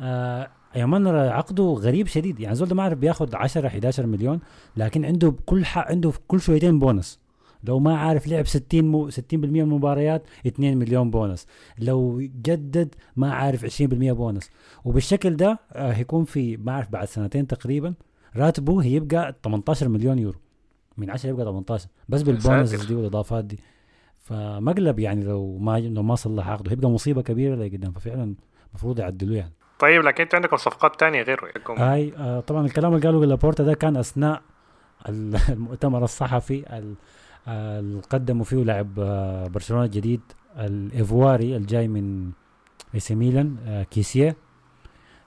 آه 0.00 0.50
yo 0.76 0.88
man 0.88 1.06
عقده 1.06 1.64
غريب 1.64 2.06
شديد. 2.06 2.40
يعني 2.40 2.54
زول 2.54 2.68
ده 2.68 2.74
ما 2.74 2.82
عارف 2.82 2.98
بياخد 2.98 3.34
10 3.34 3.66
11 3.66 4.06
مليون 4.06 4.40
لكن 4.76 5.04
عنده 5.04 5.34
كل 5.46 5.64
ح... 5.64 5.78
عنده 5.78 6.12
كل 6.28 6.40
شويتين 6.40 6.78
بونص. 6.78 7.18
لو 7.64 7.78
ما 7.78 7.96
عارف 7.98 8.28
لعب 8.28 8.46
60 8.46 8.84
مو 8.84 9.10
60% 9.10 9.14
من 9.32 9.60
المباريات 9.60 10.22
2 10.46 10.76
مليون 10.76 11.10
بونص. 11.10 11.46
لو 11.78 12.20
جدد 12.20 12.94
ما 13.16 13.32
عارف 13.34 13.64
20% 13.82 13.82
بونص. 14.12 14.50
وبالشكل 14.84 15.36
ده 15.36 15.58
آه 15.72 15.92
هيكون 15.92 16.24
في 16.24 16.56
ما 16.56 16.72
أعرف 16.72 16.90
بعد 16.90 17.04
سنتين 17.08 17.46
تقريبا 17.46 17.94
راتبه 18.36 18.82
هيبقى 18.82 19.34
18 19.44 19.88
مليون 19.88 20.18
يورو. 20.18 20.38
من 20.96 21.10
10 21.10 21.30
يبقى 21.30 21.44
18 21.44 21.88
بس 22.08 22.22
بالبونص. 22.22 22.86
دي 22.86 22.94
والإضافات 22.94 23.44
دي. 23.44 23.58
فمقلب 24.18 24.98
يعني 24.98 25.24
لو 25.24 25.58
ما 25.58 25.80
لو 25.80 26.02
ما 26.02 26.14
صلح 26.14 26.48
عقده. 26.48 26.70
هيبقى 26.70 26.90
مصيبة 26.90 27.22
كبيرة 27.22 27.54
لقدام 27.54 27.92
ففعلا 27.92 28.34
المفروض 28.70 28.98
يعدلوه 28.98 29.36
يعني. 29.36 29.52
طيب 29.78 30.02
لكن 30.02 30.22
أنتوا 30.22 30.36
عندكم 30.38 30.56
صفقات 30.56 31.00
تانية 31.00 31.22
غيره 31.22 31.40
هاي 31.78 32.12
آه 32.16 32.40
طبعا 32.40 32.66
الكلام 32.66 32.94
اللي 32.94 33.06
قاله 33.06 33.24
لابورتا 33.26 33.64
ده 33.64 33.74
كان 33.74 33.96
أثناء 33.96 34.42
ال- 35.08 35.36
المؤتمر 35.52 36.04
الصحفي 36.04 36.78
ال- 36.78 36.94
اللي 37.48 38.00
قدموا 38.00 38.44
فيه 38.44 38.56
لاعب 38.56 38.88
آه، 38.98 39.46
برشلونة 39.46 39.84
الجديد 39.84 40.20
الإيفواري 40.56 41.56
الجاي 41.56 41.88
من 41.88 42.30
إي 42.94 43.00
سي 43.00 43.14
ميلان 43.14 43.56
آه، 43.66 43.82
كيسيه. 43.82 44.36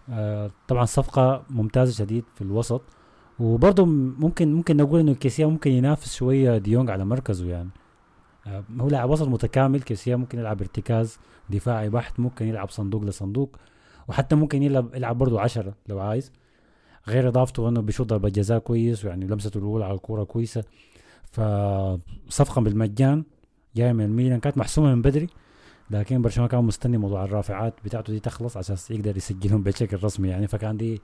آه، 0.10 0.52
طبعا 0.68 0.86
صفقة 0.86 1.44
ممتازة 1.50 1.94
شديد 1.94 2.24
في 2.36 2.42
الوسط. 2.42 2.82
وبرضه 3.40 3.86
ممكن 3.86 4.54
ممكن 4.54 4.78
نقول 4.78 5.00
إنه 5.00 5.14
كيسيه 5.14 5.50
ممكن 5.50 5.72
ينافس 5.72 6.16
شوية 6.16 6.58
ديونج 6.58 6.90
على 6.90 7.06
مركزه 7.06 7.48
يعني. 7.50 7.70
هو 8.80 8.88
لاعب 8.88 9.10
وسط 9.10 9.28
متكامل 9.28 9.82
كيسيه 9.82 10.16
ممكن 10.16 10.40
يلعب 10.40 10.62
ارتكاز 10.62 11.20
دفاعي 11.50 11.90
بحت 11.90 12.20
ممكن 12.20 12.48
يلعب 12.48 12.70
صندوق 12.70 13.04
لصندوق 13.04 13.56
وحتى 14.08 14.36
ممكن 14.36 14.64
يلعب 14.64 14.96
يلعب 14.96 15.18
برضه 15.18 15.42
عشرة 15.42 15.74
لو 15.88 16.00
عايز. 16.00 16.32
غير 17.08 17.28
إضافته 17.28 17.70
إنه 17.70 17.82
بيشوط 17.82 18.08
ضربة 18.08 18.30
جزاء 18.30 18.60
كويس 18.60 19.06
ويعني 19.06 19.28
لمسته 19.28 19.58
الأولى 19.58 19.86
على 19.86 19.94
الكورة 19.94 20.24
كويسة. 20.24 20.64
فصفقه 21.34 22.62
بالمجان 22.62 23.24
جاية 23.76 23.92
من 23.94 24.06
الميلان 24.06 24.40
كانت 24.40 24.58
محسومة 24.58 24.96
من 24.96 25.02
بدري 25.02 25.28
لكن 25.92 26.22
برشلونة 26.22 26.50
كان 26.50 26.64
مستني 26.64 26.98
موضوع 26.98 27.24
الرافعات 27.24 27.74
بتاعته 27.86 28.14
دي 28.14 28.20
تخلص 28.20 28.58
عشان 28.58 28.76
يقدر 28.90 29.18
يسجلهم 29.18 29.64
بشكل 29.64 30.04
رسمي 30.04 30.30
يعني. 30.30 30.48
فكان 30.48 30.78
دي 30.78 31.02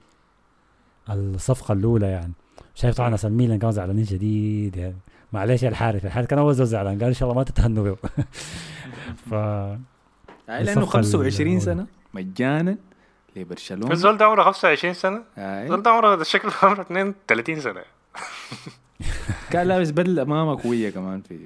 الصفقة 1.10 1.72
الأولى 1.72 2.06
يعني. 2.06 2.32
شايف 2.74 2.96
طبعا 2.96 3.10
ناس 3.10 3.24
الميلان 3.24 3.58
كانوا 3.58 3.72
زعلانين 3.72 4.04
شديد 4.04 4.76
يعني. 4.76 4.96
معلش 5.32 5.62
يا 5.62 5.68
الحارث 5.68 6.04
الحارث 6.04 6.26
كان 6.26 6.38
أول 6.38 6.54
زول 6.54 6.66
زعلان 6.66 6.98
قال 6.98 7.08
إن 7.08 7.14
شاء 7.14 7.28
الله 7.30 7.38
ما 7.38 7.44
تتهنوا. 7.44 7.84
به 7.84 7.96
ف 9.30 9.34
هاي 9.34 9.78
لأنه 10.48 10.80
الصفقة 10.80 10.86
25 10.86 11.46
الأولى. 11.56 11.64
سنة 11.64 11.86
مجانا 12.14 12.76
لبرشلونة. 13.36 13.92
الزول 13.92 14.16
ده 14.16 14.24
عمره 14.24 14.42
25 14.42 14.94
سنة. 14.94 15.22
الزول 15.38 15.82
ده 15.82 15.90
عمره 15.90 16.22
شكله 16.22 16.52
عمره 16.62 16.80
32 16.80 17.60
سنة. 17.60 17.80
كان 19.50 19.66
لابس 19.66 19.90
بدلة 19.90 20.22
امامه 20.22 20.62
قويه 20.62 20.90
كمان 20.90 21.20
في 21.22 21.38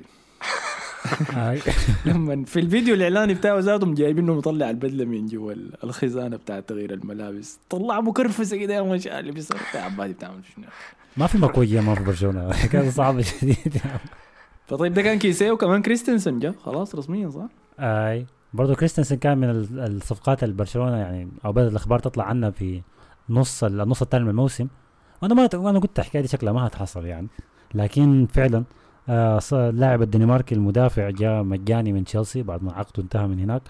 لما 2.06 2.44
في 2.44 2.60
الفيديو 2.60 2.94
الإعلاني 2.94 3.34
بتاعه 3.34 3.58
ذاتهم 3.58 3.94
جايبينه 3.94 4.34
مطلع 4.34 4.70
البدلة 4.70 5.04
من 5.04 5.26
جوا 5.26 5.52
ال- 5.52 5.84
الخزانة 5.84 6.36
بتاعت 6.36 6.68
تغيير 6.68 6.94
الملابس. 6.94 7.58
طلع 7.70 8.00
مكرفسه 8.00 8.56
كده 8.56 8.74
يا 8.74 8.82
ما 8.82 8.98
شاء 8.98 9.20
الله 9.20 9.32
بس 9.32 9.50
يا 9.74 9.80
عبادي 9.80 10.12
بتعمل 10.12 10.40
شنو. 10.56 10.64
ما 11.16 11.26
في 11.26 11.38
مكوية 11.38 11.80
ما 11.80 11.94
في 11.94 12.04
برشلونة. 12.04 12.50
كان 12.72 12.90
صعب 12.90 13.20
شديد 13.20 13.76
فطيب 14.66 14.94
ده 14.94 15.02
كان 15.02 15.18
كيسيه 15.18 15.50
وكمان 15.50 15.82
كريستنسن 15.82 16.38
جا. 16.38 16.54
خلاص 16.64 16.94
رسميا 16.94 17.30
صح؟ 17.30 17.46
اي 17.80 18.26
برضه 18.54 18.74
كريستنسن 18.74 19.16
كان 19.16 19.38
من 19.38 19.50
ال- 19.50 19.78
الصفقات 19.96 20.44
البرشلونة 20.44 20.96
يعني 20.96 21.28
أو 21.44 21.52
بدات 21.52 21.70
الأخبار 21.70 21.98
تطلع 21.98 22.24
عنها 22.24 22.50
في 22.50 22.82
نص 23.30 23.64
ال- 23.64 23.80
النص 23.80 24.02
الثاني 24.02 24.24
من 24.24 24.30
الموسم. 24.30 24.68
وأنا 25.22 25.34
ما 25.34 25.48
أنا 25.70 25.78
قلت 25.78 25.98
الحكاية 25.98 26.22
دي 26.22 26.28
شكلها 26.28 26.52
ما 26.52 26.66
هتحصل 26.66 27.06
يعني. 27.06 27.28
لكن 27.74 28.26
فعلا 28.34 28.64
آه 29.08 29.38
ص- 29.38 29.54
اللاعب 29.54 30.02
الدنماركي 30.02 30.54
المدافع 30.54 31.10
جاء 31.10 31.42
مجاني 31.42 31.92
من 31.92 32.04
تشيلسي 32.04 32.42
بعد 32.42 32.62
ما 32.62 32.72
عقده 32.72 33.02
انتهى 33.02 33.26
من 33.26 33.38
هناك. 33.40 33.62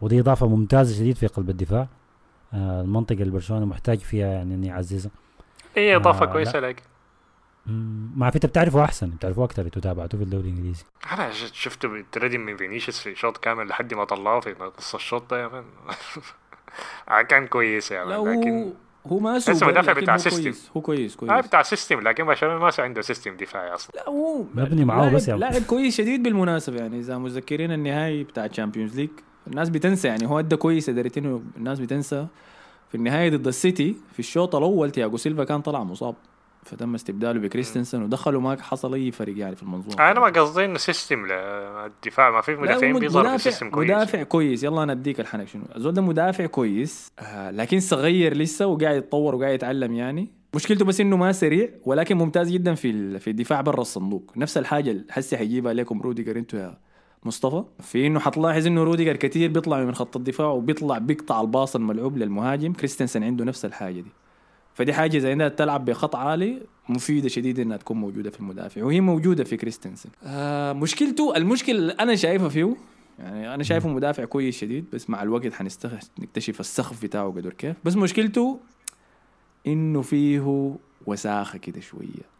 ودي 0.00 0.20
إضافة 0.20 0.48
ممتازة 0.48 0.94
شديد 0.96 1.16
في 1.16 1.26
قلب 1.26 1.50
الدفاع. 1.50 1.88
آه 2.54 2.80
المنطقة 2.82 3.20
اللي 3.20 3.30
برشلونة 3.32 3.66
محتاج 3.66 3.98
فيها 3.98 4.26
يعني 4.28 4.54
إني 4.54 4.72
أعززها. 4.72 5.10
هي 5.76 5.96
إضافة 5.96 6.24
آه، 6.26 6.28
مم، 7.66 8.10
ما 8.16 8.30
في 8.30 8.36
انت 8.36 8.46
بتعرفه 8.46 8.84
أحسن 8.84 9.10
بتعرفه 9.10 9.44
أكثر 9.44 9.62
أنتوا 9.66 9.82
تابعتوه 9.82 10.18
في 10.20 10.24
الدوري 10.24 10.48
الإنجليزي. 10.48 10.84
أنا 11.12 11.30
ش- 11.32 11.52
شفته 11.54 11.88
بيتردم 11.88 12.40
من 12.40 12.56
فينيسيوس 12.56 13.00
في 13.00 13.14
شوط 13.14 13.36
كامل 13.36 13.68
لحد 13.68 13.94
ما 13.94 14.04
طلعه 14.04 14.40
في 14.40 14.54
نص 14.78 14.94
الشوط 14.94 15.30
ده 15.30 15.46
آه، 17.08 17.22
كان 17.22 17.46
كويس 17.46 17.92
هو 18.16 18.26
لكن 18.26 18.72
هو 19.06 19.18
ما 19.18 19.38
تحسه 19.38 19.52
سوبر 19.52 19.72
مدافع 19.72 19.92
بتاع 19.92 20.14
هو 20.14 20.18
system. 20.18 20.42
كويس 20.42 20.70
هو 20.76 20.80
كويس 20.80 21.16
كويس 21.16 21.46
بتاع 21.46 21.62
system 21.62 22.00
لكن 22.00 22.24
برشلونة 22.24 22.58
ما 22.58 22.70
عنده 22.78 23.00
system 23.02 23.36
دفاعي 23.36 23.74
أصلا 23.74 23.96
لا 23.96 24.08
هو 24.08 24.42
مبني 24.54 24.84
معاه 24.84 25.00
لاعب- 25.00 25.14
بس 25.14 25.28
يا- 25.28 25.36
لاعب 25.36 25.62
كويس 25.62 25.96
شديد 25.98 26.22
بالمناسبة 26.22 26.76
يعني 26.76 26.98
إذا 26.98 27.18
متذكرين 27.18 27.72
النهائي 27.72 28.24
بتاع 28.24 28.44
ال 28.46 28.51
Champions 28.51 28.96
League 29.00 29.10
الناس 29.46 29.68
بتنسى 29.68 30.08
يعني 30.08 30.26
هو 30.28 30.38
أدى 30.38 30.56
كويس 30.56 30.90
قدرت 30.90 31.18
انه 31.18 31.42
الناس 31.56 31.80
بتنسى. 31.80 32.26
في 32.88 32.94
النهايه 32.98 33.30
ضد 33.30 33.46
السيتي 33.46 33.96
في 34.12 34.18
الشوط 34.18 34.54
الأول 34.56 34.90
تياجو 34.90 35.16
سيلفا 35.16 35.44
كان 35.44 35.60
طلع 35.60 35.84
مصاب. 35.84 36.14
فتم 36.62 36.94
استبداله 36.94 37.40
بكريستنسن 37.40 38.02
ودخلوا 38.02 38.40
ما 38.40 38.62
حصل 38.62 38.94
أي 38.94 39.10
فرق 39.10 39.38
يعني 39.38 39.56
في 39.56 39.62
المنظومة؟ 39.62 40.10
أنا 40.10 40.20
ما 40.20 40.26
قصدي 40.26 40.64
إنه 40.64 40.78
system 40.78 41.26
للدفاع 41.26 42.30
ما 42.30 42.40
في 42.40 42.56
مدافعين 42.56 42.98
بيظهروا 42.98 43.28
مدافع 43.28 43.34
ب 43.36 43.41
system 43.41 43.70
كويس. 43.70 43.90
مدافع 43.90 44.22
كويس. 44.22 44.64
يلا 44.64 44.82
أنا 44.82 44.92
أديك 44.92 45.20
الحنك. 45.20 45.48
شنو؟ 45.48 45.62
الزول 45.76 45.94
ده 45.94 46.02
مدافع 46.02 46.46
كويس 46.46 47.12
آه 47.18 47.50
لكن 47.50 47.80
صغير 47.80 48.36
لسه 48.36 48.66
وقاعد 48.66 48.96
يتطور 48.96 49.34
وقاعد 49.34 49.54
يتعلم 49.54 49.92
يعني. 49.92 50.28
مشكلته 50.54 50.84
بس 50.84 51.00
إنه 51.00 51.16
ما 51.16 51.32
سريع 51.32 51.68
ولكن 51.84 52.18
ممتاز 52.18 52.50
جدا 52.50 52.74
في 52.74 53.18
في 53.18 53.30
الدفاع 53.30 53.60
برا 53.60 53.80
الصندوق. 53.80 54.32
نفس 54.36 54.58
الحاجة 54.58 54.90
اللي 54.90 55.04
هسه 55.10 55.36
حيجيبها 55.36 55.72
لكم 55.72 56.02
روديجر. 56.02 56.38
أنتوا 56.38 56.58
يا 56.58 56.78
مصطفى 57.24 57.64
في 57.80 58.06
إنه 58.06 58.20
حتلاحظ 58.20 58.66
إنه 58.66 58.84
روديجر 58.84 59.16
كثير 59.16 59.50
بيطلع 59.50 59.84
من 59.84 59.94
خط 59.94 60.16
الدفاع 60.16 60.46
وبيطلع 60.46 60.98
بيقطع 60.98 61.40
ال 61.40 61.47
pass 61.47 61.76
الملعوب 61.76 62.16
للمهاجم. 62.16 62.72
كريستنسن 62.72 63.22
عنده 63.22 63.44
نفس 63.44 63.64
الحاجة 63.64 64.00
دي. 64.00 64.10
فدي 64.74 64.92
حاجة 64.92 65.18
زي 65.18 65.32
إنها 65.32 65.48
تلعب 65.48 65.84
بخط 65.84 66.16
عالي 66.16 66.62
مفيدة 66.88 67.28
شديد 67.28 67.60
إنها 67.60 67.76
تكون 67.76 67.96
موجودة 67.96 68.30
في 68.30 68.40
المدافع 68.40 68.84
وهي 68.84 69.00
موجودة 69.00 69.44
في 69.44 69.56
كريستنسن. 69.56 70.10
آه 70.24 70.72
مشكلته 70.72 71.36
المشكلة 71.36 71.76
اللي 71.78 71.92
أنا 71.92 72.14
شايفها 72.16 72.48
فيه 72.48 72.76
يعني 73.18 73.54
أنا 73.54 73.62
شايفه 73.62 73.88
مدافع 73.88 74.24
كويس 74.24 74.58
شديد 74.58 74.84
بس 74.92 75.10
مع 75.10 75.22
الوقت 75.22 75.52
حنكتشف 75.52 76.60
السقف 76.60 77.02
بتاعه 77.02 77.30
قدر 77.30 77.52
كيف 77.52 77.76
بس 77.84 77.96
مشكلته 77.96 78.60
إنه 79.66 80.02
فيه 80.02 80.74
وساخة 81.06 81.58
كده 81.58 81.80
شوية. 81.80 82.32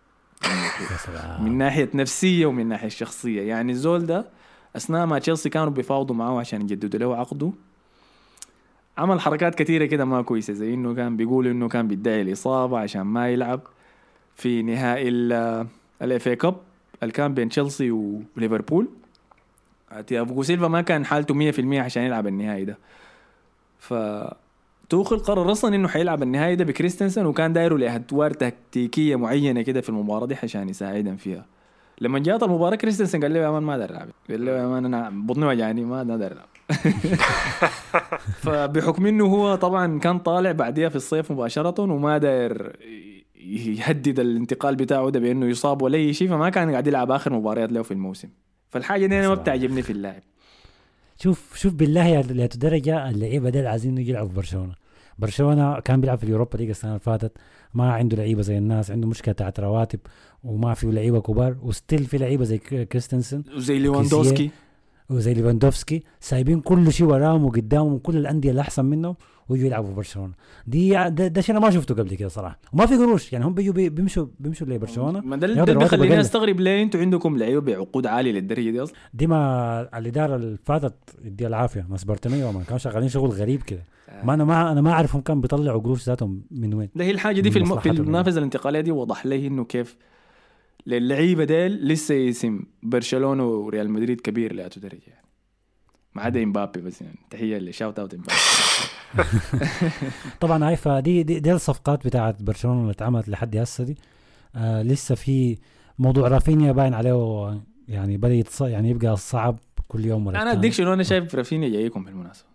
من 1.40 1.58
ناحية 1.58 1.90
نفسية 1.94 2.46
ومن 2.46 2.66
ناحية 2.66 2.88
شخصية. 2.88 3.42
يعني 3.42 3.72
الزول 3.72 4.06
ده 4.06 4.28
أثناء 4.76 5.06
ما 5.06 5.18
تشيلسي 5.18 5.48
كانوا 5.48 5.70
بيفاوضوا 5.70 6.16
معاه 6.16 6.40
عشان 6.40 6.60
يجددوا 6.62 7.00
له 7.00 7.16
عقده 7.16 7.52
عمل 8.98 9.20
حركات 9.20 9.54
كثيره 9.54 9.84
كده 9.84 10.04
ما 10.04 10.22
كويسة 10.22 10.52
زي 10.52 10.74
إنه 10.74 10.94
كان 10.94 11.16
بيقول 11.16 11.46
إنه 11.46 11.68
كان 11.68 11.88
بيدعي 11.88 12.22
الإصابة 12.22 12.78
عشان 12.78 13.02
ما 13.02 13.28
يلعب 13.30 13.60
في 14.36 14.62
نهائي 14.62 15.08
ال 16.02 16.28
FA 16.28 16.36
Cup 16.36 16.56
اللي 17.02 17.12
كان 17.12 17.34
بين 17.34 17.48
تشيلسي 17.48 17.90
وليفربول. 17.90 18.88
تياغو 20.06 20.42
سيلفا 20.42 20.68
ما 20.68 20.80
كان 20.80 21.04
حالته 21.04 21.52
100% 21.52 21.78
عشان 21.84 22.02
يلعب 22.02 22.26
النهائي 22.26 22.64
ده. 22.64 22.78
ف 23.78 23.94
توخل 24.88 25.18
قرر 25.18 25.52
أصلا 25.52 25.74
إنه 25.74 25.88
حيلعب 25.88 26.22
النهائي 26.22 26.56
ده 26.56 26.64
بكريستنسن 26.64 27.26
وكان 27.26 27.52
دايره 27.52 27.76
لأدوار 27.76 28.30
تكتيكية 28.30 29.16
معينة 29.16 29.62
كده 29.62 29.80
في 29.80 29.88
المباراة 29.88 30.26
دي 30.26 30.36
عشان 30.42 30.68
يساعدهم 30.68 31.16
فيها. 31.16 31.44
لما 32.00 32.18
جات 32.18 32.42
المباراة 32.42 32.76
كريستنسن 32.76 33.20
قال 33.22 33.34
له 33.34 33.40
يا 33.40 33.50
مان 33.50 33.62
ما 33.62 33.72
أقدر 33.72 33.90
العب 33.90 34.08
قال 34.30 34.44
له 34.44 34.52
يا 34.52 34.66
man 34.66 34.84
أنا 34.84 35.10
بطني 35.10 35.46
وجعني 35.46 35.84
ما 35.84 35.98
أقدر 35.98 36.32
العب 36.32 36.48
فبحكم 38.42 39.06
إنه 39.06 39.26
هو 39.26 39.54
طبعا 39.54 39.98
كان 39.98 40.18
طالع 40.18 40.52
بعديها 40.52 40.88
في 40.88 40.96
الصيف 40.96 41.32
مباشرة 41.32 41.80
وما 41.80 42.18
داير 42.18 42.76
يهدد 43.46 44.20
الانتقال 44.20 44.76
بتاعه 44.76 45.10
ده 45.10 45.20
بإنه 45.20 45.46
يصاب 45.46 45.82
ولا 45.82 45.96
أي 45.96 46.12
شيء 46.12 46.28
فما 46.28 46.50
كان 46.50 46.70
قاعد 46.70 46.86
يلعب 46.86 47.10
آخر 47.10 47.32
مباريات 47.32 47.72
له 47.72 47.82
في 47.82 47.90
الموسم. 47.90 48.28
فالحاجة 48.70 49.06
دي 49.06 49.18
أنا 49.18 49.28
ما. 49.28 49.34
بتعجبني 49.34 49.82
في 49.82 49.90
اللاعب. 49.90 50.22
شوف 51.16 51.56
شوف 51.56 51.74
بالله 51.74 52.06
لياتو 52.06 52.20
درجه 52.56 53.10
اللعيبة 53.10 53.50
ديل 53.50 53.66
عايزين 53.66 53.98
يلعبوا 53.98 54.28
في 54.28 54.34
برشلونة. 54.34 54.74
برشلونة 55.18 55.80
كان 55.80 56.00
بيلعب 56.00 56.18
في 56.18 56.24
ال 56.24 56.29
Europa 56.29 56.56
League 56.56 56.68
السنة 56.68 56.90
اللي 56.90 57.00
فاتت 57.00 57.32
ما 57.74 57.92
عنده 57.92 58.16
لعيبة 58.16 58.42
زي 58.42 58.58
الناس 58.58 58.90
عنده 58.90 59.08
مشكلة 59.08 59.34
بتاعت 59.34 59.60
رواتب 59.60 60.00
وما 60.44 60.74
في 60.74 60.86
لعيبة 60.86 61.20
كبار 61.20 61.56
و 61.62 61.69
still 61.69 62.04
في 62.04 62.18
لعيبة 62.18 62.44
زي 62.44 62.58
كريستنسن 62.58 63.42
وزي 63.56 63.78
ليواندوسكي. 63.78 64.50
وزي 65.12 65.34
ليفاندوفسكي 65.34 66.02
سايبين 66.20 66.60
كل 66.60 66.92
شيء 66.92 67.06
وراهم 67.06 67.44
وقدامهم 67.44 67.98
كل 67.98 68.16
الأندية 68.16 68.50
اللي 68.50 68.60
أحسن 68.60 68.84
منهم 68.84 69.16
ويجوا 69.48 69.66
يلعبوا 69.66 69.88
في 69.88 69.94
برشلونة. 69.94 70.32
دي 70.66 70.90
ده, 70.90 71.08
ده 71.08 71.40
شيء 71.40 71.56
أنا 71.56 71.64
ما 71.66 71.70
شفته 71.70 71.94
قبل 71.94 72.14
كده 72.14 72.28
صراحة. 72.28 72.58
وما 72.72 72.86
في 72.86 72.96
قروش 72.96 73.32
يعني 73.32 73.44
هم 73.44 73.54
بيجوا 73.54 73.74
بي- 73.74 73.88
بيمشوا 73.88 74.26
بيمشوا 74.40 74.66
لبرشلونة. 74.66 75.20
ما 75.20 75.36
ده 75.36 75.46
رواتب 75.46 75.78
بيخليني. 75.78 76.20
أستغرب 76.20 76.60
ليه 76.60 76.82
أنتوا 76.82 77.00
عندكم 77.00 77.36
لعيبة 77.38 77.60
بعقود 77.60 78.06
عالية 78.06 78.32
للدرجة 78.32 78.70
دي 78.70 78.82
أصلا؟ 78.82 78.96
دي 79.14 79.26
ما 79.26 79.98
الإدارة 79.98 80.36
اللي 80.36 80.56
فاتت 80.64 80.94
يديها 81.24 81.48
العافية 81.48 81.86
ناس 81.90 82.04
بارتوميو 82.04 82.52
ما 82.52 82.62
كانوا 82.62 82.78
شغالين 82.78 83.08
شغل 83.08 83.30
غريب 83.30 83.62
كده. 83.62 83.82
ما 84.24 84.34
أنا 84.34 84.44
ما 84.44 84.72
أنا 84.72 84.80
ما 84.80 84.90
اعرفهم 84.92 85.20
كان 85.20 85.40
بيطلعوا 85.40 85.80
قروش 85.80 86.06
ذاتهم 86.06 86.42
من 86.50 86.74
وين 86.74 86.88
ده 86.94 87.04
هي 87.04 87.10
الحاجة 87.10 87.40
دي 87.40 87.50
في 87.50 87.58
الم... 87.58 87.64
في 87.66 87.72
مصلحتهم. 87.72 87.96
المنافسة 87.96 88.38
الانتقالية 88.38 88.80
دي 88.80 88.90
وضح 88.90 89.26
لي 89.26 89.46
إنه 89.46 89.64
كيف 89.64 89.96
للعيبة 90.86 91.44
ديل 91.44 91.88
لسه 91.88 92.28
اسم 92.28 92.64
برشلونة 92.82 93.46
وريال 93.46 93.90
مدريد 93.90 94.20
كبير 94.20 94.52
لياتو 94.52 94.80
درجه 94.80 95.00
يعني. 95.06 95.26
ما 96.14 96.22
عدا 96.22 96.42
إمبابي 96.42 96.80
بس 96.80 97.02
يعني. 97.02 97.18
تحية 97.30 97.58
ل 97.58 97.65
shout 97.65 97.98
out 97.98 98.14
إمبابي. 98.14 98.38
طبعا 100.40 100.68
هاي 100.68 100.76
فدي 100.76 101.22
دي, 101.22 101.40
دي 101.40 101.52
الصفقات 101.52 102.06
بتاعت 102.06 102.42
برشلونة 102.42 102.80
اللي 102.80 102.92
اتعملت 102.92 103.28
لحد 103.28 103.56
هسه 103.56 103.84
دي. 103.84 103.96
آه 104.56 104.82
لسه 104.82 105.14
في 105.14 105.58
موضوع 105.98 106.28
رافينيا 106.28 106.72
باين 106.72 106.94
عليه 106.94 107.62
يعني 107.88 108.16
بدأ 108.16 108.34
يتص... 108.34 108.60
يعني 108.62 108.90
يبقى 108.90 109.16
صعب 109.16 109.58
كل 109.88 110.04
يوم 110.04 110.26
ولا 110.26 110.42
أنا. 110.42 110.52
أديك 110.52 110.72
شنو 110.72 110.92
أنا 110.92 111.02
شايف 111.02 111.34
رافينيا 111.34 111.68
جايكم 111.68 112.04
بالمناسبة. 112.04 112.46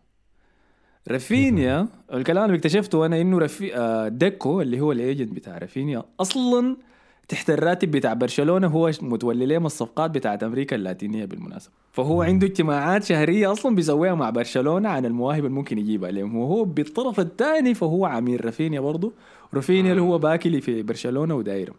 رافينيا 1.08 1.88
الكلام 2.14 2.46
اللي 2.46 2.58
اكتشفته 2.58 3.06
أنا 3.06 3.22
إنه 3.22 3.40
رفي... 3.40 3.76
آه، 3.76 4.08
ديكو 4.08 4.62
اللي 4.62 4.80
هو 4.80 4.92
ال 4.92 4.99
agent 4.99 5.32
بتاع 5.34 5.58
رافينيا 5.58 6.04
أصلا 6.20 6.78
تحت 7.28 7.50
الراتب 7.50 7.92
بتاع 7.92 8.14
برشلونة 8.14 8.68
هو 8.68 8.92
متولي 9.02 9.46
لهم 9.46 9.66
الصفقات 9.66 10.12
بتاعت 10.12 10.44
أمريكا 10.44 10.76
اللاتينية 10.76 11.26
بالمناسبة. 11.26 11.74
فهو 11.92 12.22
عنده 12.22 12.48
اجتماعات 12.48 13.04
شهرية 13.04 13.52
أصلا 13.52 13.76
بيسويها 13.76 14.16
مع 14.16 14.30
برشلونة 14.30 14.90
عن 14.90 15.06
المواهب 15.06 15.46
اللي 15.46 15.56
ممكن 15.56 15.78
يجيبها 15.78 16.12
لهم 16.12 16.36
وهو 16.36 16.64
بالطرف 16.64 17.20
الثاني 17.20 17.74
فهو 17.74 18.06
عميل 18.06 18.46
رافينيا 18.46 18.80
برضه. 18.80 19.14
رافينيا 19.54 19.92
اللي 19.92 20.02
هو 20.02 20.18
باكلي 20.18 20.62
في 20.62 20.84
برشلونة 20.84 21.36
ودايره 21.36 21.74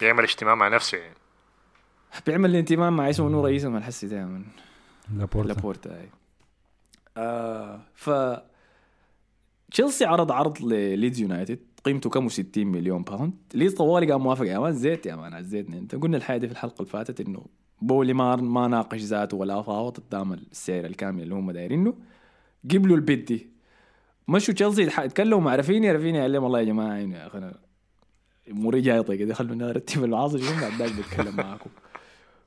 بيعمل 0.00 0.22
اجتماع 0.22 0.54
مع 0.54 0.68
نفسه 0.68 0.98
يعني. 0.98 1.14
بيعمل 2.26 2.56
انتمام 2.56 2.96
مع 2.96 3.10
اسمه 3.10 3.28
انه 3.28 3.42
رئيس 3.42 3.64
الحسي 3.64 4.06
دائما 4.06 4.42
لابورتا. 5.16 5.48
لابورتا 5.48 6.00
أي. 6.00 6.08
آه 7.16 7.80
ف 7.94 8.10
تشيلسي 9.70 10.04
عرض 10.04 10.32
عرض 10.32 10.62
لليدز 10.62 11.20
يونايتد. 11.20 11.58
قيمته 11.84 12.10
كم 12.10 12.28
60 12.28 12.66
مليون 12.66 13.02
باوند 13.02 13.34
ليدز 13.54 13.74
طوالي 13.74 14.12
قام 14.12 14.22
موافق؟ 14.22 14.46
يا 14.46 14.58
مان 14.58 14.72
زيت 14.72 15.06
يا 15.06 15.16
مان 15.16 15.42
زيتني 15.42 15.78
إنت 15.78 15.94
قلنا 15.94 16.16
الحاجة 16.16 16.38
دي 16.38 16.46
في 16.46 16.52
الحلقة 16.52 16.76
اللي 16.80 16.90
فاتت 16.90 17.20
إنه 17.20 17.46
بولي 17.82 18.12
ما 18.12 18.36
ما 18.36 18.68
ناقش 18.68 19.00
ذاته 19.00 19.36
ولا 19.36 19.62
فاوض 19.62 19.98
قدام 19.98 20.32
السعر 20.32 20.84
الكامل 20.84 21.22
اللي 21.22 21.34
هم 21.34 21.50
دايرينه. 21.50 21.94
قبلوا 22.70 22.96
ال 22.96 23.04
bid 23.04 23.28
دي. 23.28 23.50
مشوا 24.28 24.54
تشيلسي 24.54 24.82
يتكلموا 24.82 25.40
مع 25.40 25.56
رافينيا 25.56 25.92
رافينيا 25.92 26.22
قال 26.22 26.32
لهم 26.32 26.44
والله 26.44 26.58
يا 26.60 26.64
جماعة 26.64 26.96
يا 26.98 27.26
أخي 27.26 27.38
أنا 27.38 27.58
اموري 28.50 28.80
جايطه 28.80 29.14
كده 29.14 29.34
خلونا 29.34 29.66
نرتب 29.66 30.04
المعاصي 30.04 30.38
شنو 30.38 30.60
بعد 30.60 30.72
ذاك 30.72 30.92
بتكلم 30.98 31.36
معاكم. 31.36 31.70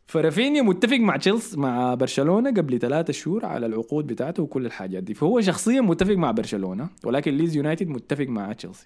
فرافينيا 0.08 0.62
متفق 0.62 0.98
مع 0.98 1.18
تشيلسي 1.18 1.60
مع 1.60 1.94
برشلونة 1.94 2.50
قبل 2.50 2.80
ثلاثة 2.80 3.14
شهور 3.14 3.46
على 3.46 3.66
العقود 3.66 4.08
بتاعته 4.08 4.44
وكل 4.44 4.66
الحاجات 4.66 5.04
دي. 5.04 5.14
فهو 5.14 5.42
شخصيا 5.42 5.82
متفق 5.82 6.16
مع 6.16 6.32
برشلونة 6.32 6.90
ولكن 7.04 7.38
ليدز 7.38 7.56
يونايتد 7.56 7.88
متفق 7.88 8.26
مع 8.26 8.54
تشيلسي. 8.54 8.86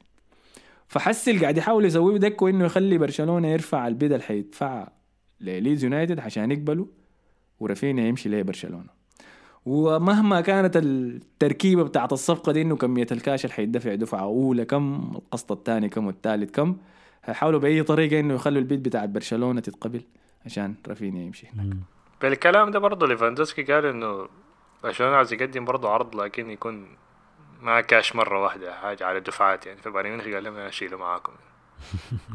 فهسه 0.90 1.30
اللي 1.30 1.42
قاعد 1.42 1.58
يحاول 1.58 1.86
يسويه 1.86 2.18
ديكو 2.18 2.48
إنه 2.48 2.66
يخلي 2.66 2.98
برشلونة 2.98 3.48
يرفع 3.48 3.88
ال 3.88 3.94
bid 3.94 4.12
اللي 4.12 4.24
حيدفعها 4.24 4.92
لليدز 5.42 5.84
يونايتد 5.84 6.20
عشان 6.20 6.52
يقبلوا 6.52 6.86
ورافينيا 7.60 8.08
يمشي 8.08 8.30
لبرشلونه 8.30 9.00
ومهما 9.66 10.42
كانت 10.42 10.78
التركيبة 10.78 11.84
بتاعت 11.84 12.14
الصفقة 12.14 12.52
دي 12.52 12.62
إنه 12.62 12.76
كمية 12.76 13.08
الكاش 13.12 13.46
اللي 13.46 13.54
حيدفع 13.56 13.96
دفعة 13.96 14.22
أولى 14.22 14.66
كم 14.66 15.12
القسط 15.16 15.52
الثاني 15.52 15.90
كم 15.90 16.08
والثالث 16.08 16.52
كم 16.52 16.78
هيحاولوا 17.26 17.60
بأي 17.60 17.84
طريقة 17.84 18.20
إنه 18.20 18.34
يخلوا 18.34 18.60
ال 18.60 18.66
bid 18.66 18.84
بتاعت 18.84 19.10
برشلونة 19.10 19.62
تتقبل 19.62 20.02
عشان 20.46 20.76
رافينيا 20.88 21.24
يمشي 21.24 21.48
هناك. 21.54 21.78
بالكلام 22.22 22.72
ده 22.72 22.80
برضه 22.80 23.08
ليفاندوسكي 23.08 23.64
قال 23.64 23.86
إنه 23.86 24.28
برشلونة 24.84 25.16
عايز 25.16 25.34
يقدم 25.34 25.66
برضه 25.66 25.90
عرض 25.90 26.16
لكن 26.16 26.50
يكون 26.50 26.88
ما 27.62 27.82
كاش 27.82 28.16
مرة 28.16 28.44
واحدة 28.44 28.74
حاجة 28.74 29.06
على 29.06 29.20
دفعات 29.20 29.66
يعني 29.66 29.80
فبايرن 29.82 30.10
ميونخ 30.10 30.24
قال 30.24 30.44
لهم 30.44 30.56
أنا 30.56 30.68
أشيله 30.68 30.98
معاكم 30.98 31.34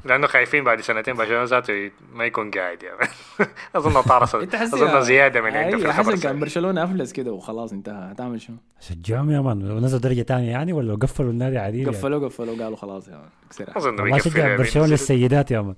لأنه 0.04 0.26
خايفين 0.26 0.64
بعد 0.64 0.80
سنتين 0.80 1.14
برشلونة 1.14 1.44
ذاته 1.44 1.90
ما 2.12 2.24
يكون 2.24 2.50
قاعد 2.50 2.82
يعني 2.82 3.08
أظن 3.76 4.02
طارس 4.02 4.34
أظن 4.34 5.00
زيادة 5.02 5.40
من 5.40 5.56
عنده 5.56 5.78
في 5.78 5.86
الخبر 5.86 6.16
كان. 6.16 6.40
برشلونة 6.40 6.84
أفلس 6.84 7.12
كده 7.12 7.32
وخلاص 7.32 7.72
انتهى 7.72 8.12
هتعمل 8.12 8.40
شنو؟ 8.40 8.56
شجعهم 8.80 9.30
يا 9.30 9.40
مان 9.40 9.68
لو 9.68 9.78
نزلوا 9.78 10.00
درجة 10.00 10.22
ثانية 10.22 10.50
يعني 10.50 10.72
ولا 10.72 10.88
لو 10.88 10.94
قفلوا 10.96 11.30
النادي 11.30 11.58
عادي 11.58 11.78
يعني. 11.78 11.90
قفلوا 11.90 12.28
قفلوا 12.28 12.64
قالوا 12.64 12.76
خلاص 12.76 13.08
يا 13.08 13.12
مان 13.12 13.28
أظن 13.76 13.94
ما 13.94 14.18
شجع 14.18 14.44
يعني. 14.46 14.56
برشلونة 14.56 14.88
للسيدات 14.88 15.50
يا 15.50 15.60
مان 15.60 15.74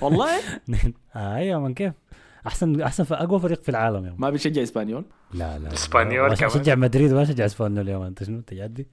والله 0.00 0.30
آه 1.16 1.38
يا 1.38 1.58
مان 1.58 1.74
كيف 1.74 1.92
أحسن 2.46 2.80
أحسن 2.80 3.04
في 3.04 3.14
أقوى 3.14 3.40
فريق 3.40 3.62
في 3.62 3.68
العالم 3.68 4.02
مان 4.02 4.14
ما 4.18 4.30
بتشجع 4.30 4.62
إسبانيول؟ 4.62 5.04
لا 5.34 5.58
لا 5.58 5.72
إسبانيول 5.72 6.28
ما 6.28 6.34
كمان. 6.34 6.50
شجع 6.50 6.74
مدريد 6.74 7.12
وما 7.12 7.24
شجع 7.24 7.44
إسبانيول 7.44 7.88
يا 7.88 8.06
أنت 8.06 8.24
شنو؟ 8.24 8.38
أنت 8.38 8.54
جدي؟ 8.54 8.86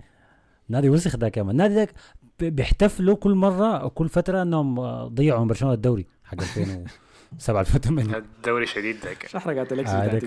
نادي 0.70 0.90
وسخ 0.90 1.16
ذاك 1.16 1.38
يا 1.38 1.42
النادي 1.42 1.76
ذاك 1.76 1.94
بي- 2.40 2.50
بيحتفلوا 2.50 3.16
كل 3.16 3.34
مرة 3.34 3.88
كل 3.88 4.10
فترة 4.10 4.42
إنهم 4.42 4.80
آه، 4.80 5.08
ضيعوا 5.08 5.40
من 5.42 5.48
برشلونة 5.48 5.74
الدوري 5.74 6.06
حق 6.24 6.34
2007 6.42 7.60
2008 7.62 8.18
الدوري 8.38 8.66
شديد 8.66 8.96
ذاك 9.06 9.26
آه 9.36 9.40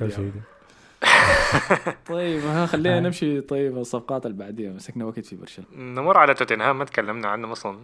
أول 0.02 0.10
يا 0.10 0.10
شيء 0.10 0.20
man؟ 0.24 0.32
ده. 0.34 0.40
طيب 2.14 2.40
ها 2.44 2.66
خلينا 2.66 2.96
آه. 2.96 3.00
نمشي. 3.00 3.40
طيب 3.40 3.78
الصفقات 3.78 4.26
اللي 4.26 4.36
بعديها. 4.36 4.72
مسكنا 4.72 5.04
وقت 5.04 5.20
في 5.20 5.36
برشلونة. 5.36 5.70
نمر 5.76 6.18
على 6.18 6.34
توتنهام 6.34 6.78
ما 6.78 6.84
تكلمنا 6.84 7.28
عنه 7.28 7.52
أصلا. 7.52 7.78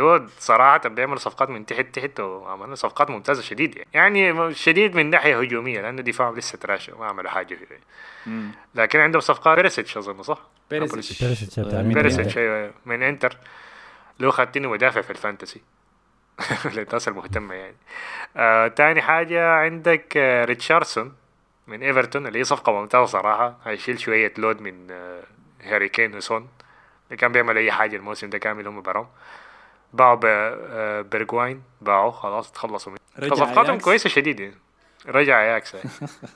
هو 0.00 0.26
صراحة 0.38 0.88
بيعمل 0.88 1.20
صفقات 1.20 1.50
من 1.50 1.66
تحت 1.66 1.86
تحت 1.98 2.20
وعملنا 2.20 2.74
صفقات 2.74 3.10
ممتازة 3.10 3.42
شديد 3.42 3.76
يعني. 3.76 3.88
يعني 3.94 4.54
شديد 4.54 4.94
من 4.94 5.10
ناحية 5.10 5.40
هجومية 5.40 5.80
لأنه 5.80 6.02
دفاعهم 6.02 6.36
لسه 6.36 6.58
trash 6.58 6.98
ما 6.98 7.06
عملوا 7.06 7.30
حاجة 7.30 7.54
فيه. 7.54 7.80
لكن 8.74 9.00
عندهم 9.00 9.20
صفقات 9.20 9.56
بيرسيتش 9.56 9.96
أظن 9.96 10.22
صح؟ 10.22 10.40
بيرسيتش 10.70 11.58
آه،؟ 11.58 11.82
بيرسيتش 11.82 12.38
أيوة 12.38 12.72
من 12.86 13.02
إنتر. 13.02 13.36
لو 14.20 14.30
خدتني 14.30 14.66
مدافع 14.66 15.00
في 15.00 15.10
ال 15.10 15.16
fantasy. 15.16 15.60
للناس 16.76 17.08
المهتمة 17.08 17.54
يعني. 17.54 17.76
آه 18.36 18.68
تاني 18.68 19.02
حاجة 19.02 19.52
عندك 19.52 20.16
آه 20.16 20.44
ريتشاردسون 20.44 21.12
من 21.66 21.82
إيفرتون 21.82 22.26
اللي 22.26 22.38
هي 22.38 22.44
صفقة 22.44 22.72
ممتازة 22.72 23.04
صراحة. 23.04 23.56
هيشيل 23.64 24.00
شوية 24.00 24.32
load 24.38 24.60
من 24.60 24.90
آه 24.90 25.22
هاري 25.62 25.88
كين 25.88 26.14
وسون. 26.16 26.48
اللي 27.06 27.16
كان 27.16 27.32
بيعمل 27.32 27.56
أي 27.58 27.72
حاجة 27.72 27.96
الموسم 27.96 28.30
ده 28.30 28.38
كامل 28.38 28.66
هم 28.66 28.82
براهم. 28.82 29.08
باعوا 29.92 30.18
آه 30.24 31.00
بيرجواين 31.00 31.62
باعوا 31.80 32.10
خلاص 32.10 32.52
تخلصوا 32.52 32.92
منه. 32.92 33.00
أياكس. 33.22 33.84
كويسة 33.84 34.08
شديدة. 34.08 34.50
رجع 35.06 35.42
أياكس. 35.42 35.74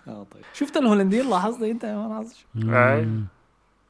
آه 0.08 0.26
طيب. 0.30 0.42
شفت 0.52 0.76
الهولنديين 0.76 1.30
لاحظت؟ 1.30 1.62
إنت 1.62 1.84
ما 1.84 2.08
لاحظت 2.08 2.36
أي. 2.74 3.08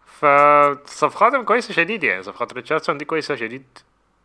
فصفقاتهم 0.06 1.44
كويسة 1.44 1.74
شديد 1.74 2.04
يعني. 2.04 2.22
صفقات 2.22 2.52
ريتشاردسون 2.52 2.98
دي 2.98 3.04
كويسة 3.04 3.36
شديد. 3.36 3.64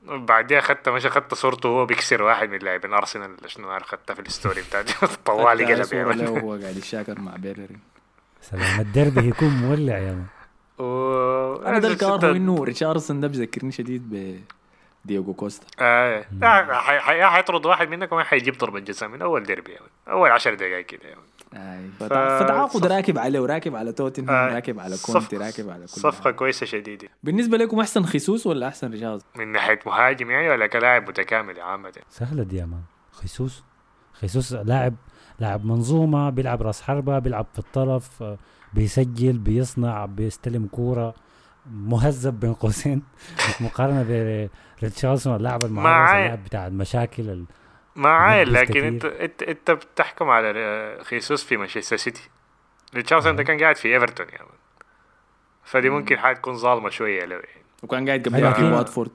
بعديها 0.04 0.62
خدت 0.62 0.90
مش 0.90 1.08
خدت 1.08 1.34
صورته 1.34 1.70
وهو 1.70 1.86
بيكسر 1.86 2.24
واحد 2.24 2.50
من 2.50 2.60
لاعبين 2.60 2.94
أرسنال 2.94 3.38
شنو 3.48 3.70
عارف 3.70 3.88
خدتها 3.88 4.14
في 4.14 4.20
ال 4.20 4.27
story 4.27 4.62
بتاعتي 4.62 4.94
طوالي 5.26 5.74
قلب 5.74 5.94
له 5.94 6.32
وهو 6.32 6.56
قاعد 6.62 6.78
يشاكر 6.78 7.20
مع 7.20 7.36
بيررين 7.36 7.80
سلام 8.42 8.80
الدربي 8.80 9.22
هيكون 9.22 9.50
مولع 9.50 9.98
يا 9.98 10.12
man 10.12 10.26
و... 10.86 11.56
أنا 11.66 11.80
ده 11.80 11.88
الكار 11.88 12.26
هو 12.26 12.36
إنه 12.36 12.64
ريتشاردسون 12.64 13.20
ده 13.20 13.28
بيذكرني 13.28 13.72
شديد 13.72 14.10
ب 14.10 14.40
دييغو 15.06 15.34
كوستا 15.34 15.66
آه. 15.80 16.26
لا، 16.42 16.74
حي- 16.80 17.00
حي- 17.00 17.26
حيطرد 17.26 17.66
واحد 17.66 17.90
منك 17.90 18.12
وما 18.12 18.24
حيجيب 18.24 18.58
ضربة 18.58 18.80
جزاء 18.80 19.10
من 19.10 19.22
أول 19.22 19.44
ديربي. 19.44 19.78
أول 20.10 20.32
عشر 20.32 20.54
دقائق 20.54 20.86
كده. 20.86 21.02
أي 21.54 21.90
فتعاقد 22.00 22.86
راكب 22.86 23.18
عليه 23.18 23.40
وراكب 23.40 23.76
على 23.76 23.92
توتنهام 23.92 24.36
آه. 24.50 24.54
راكب 24.56 24.80
على 24.80 24.96
كونتي 25.06 25.38
راكب 25.38 25.70
على 25.70 25.82
كل 25.82 25.88
صفقة 25.90 26.24
حاجة. 26.24 26.34
كويسة 26.34 26.66
شديدة 26.66 27.08
بالنسبة 27.24 27.58
لكم 27.58 27.80
أحسن 27.80 28.04
خيسوس 28.06 28.48
ولا 28.48 28.68
أحسن 28.68 28.92
ريتشاردسون؟ 28.92 29.30
من 29.36 29.48
ناحية 29.52 29.80
مهاجم 29.86 30.32
يعني 30.32 30.50
ولا 30.50 30.68
كلاعب 30.68 31.10
متكامل 31.10 31.60
عامة 31.60 31.92
سهلة 32.10 32.44
دي 32.44 32.58
يا 32.58 32.66
man 32.66 32.82
خيسوس 33.12 33.64
خيسوس 34.14 34.54
لاعب 34.54 34.94
لاعب 35.40 35.66
منظومة 35.66 36.30
بيلعب 36.30 36.62
راس 36.62 36.82
حربة 36.82 37.20
بيلعب 37.20 37.46
في 37.54 37.60
الطرف 37.60 38.24
بيسجل 38.74 39.38
بيصنع 39.38 40.06
بيستلم 40.06 40.68
كورة 40.72 41.14
مهذب 41.72 42.40
بين 42.40 42.54
قوسين 42.54 43.04
مقارنة 43.62 44.50
بريتشاردسون 44.82 45.36
اللاعب 45.36 45.64
المعروف 45.64 45.90
معاي. 45.92 46.22
اللاعب 46.22 46.44
بتاع 46.44 46.68
المشاكل 46.68 47.30
ال- 47.30 47.46
ما 47.96 48.10
عايل 48.10 48.46
بينقص 48.54 48.70
لكن. 48.70 48.84
انت 48.84 49.06
انت 49.06 49.44
انت 49.44 49.72
بتحكم 49.72 50.30
على 50.30 50.98
خيسوس 51.04 51.44
في 51.44 51.58
مانشستر 51.58 51.98
سيتي 51.98 52.30
ريتشاردسون 52.96 53.36
ده. 53.36 53.44
كان 53.44 53.60
قاعد 53.60 53.76
في 53.76 53.94
إيفرتون 53.94 54.26
يعني 54.30 54.48
فدي 55.64 55.90
ممكن 55.90 56.18
حتكون 56.20 56.58
ظالمة 56.58 56.90
شوية 56.90 57.26
له 57.26 57.36
يعني 57.36 57.62
وكان 57.84 58.08
قاعد 58.08 58.28
أيوة، 58.28 58.38
قبلها 58.38 58.54
في 58.54 58.60
أكيد. 58.62 58.74
واتفورد 58.74 59.12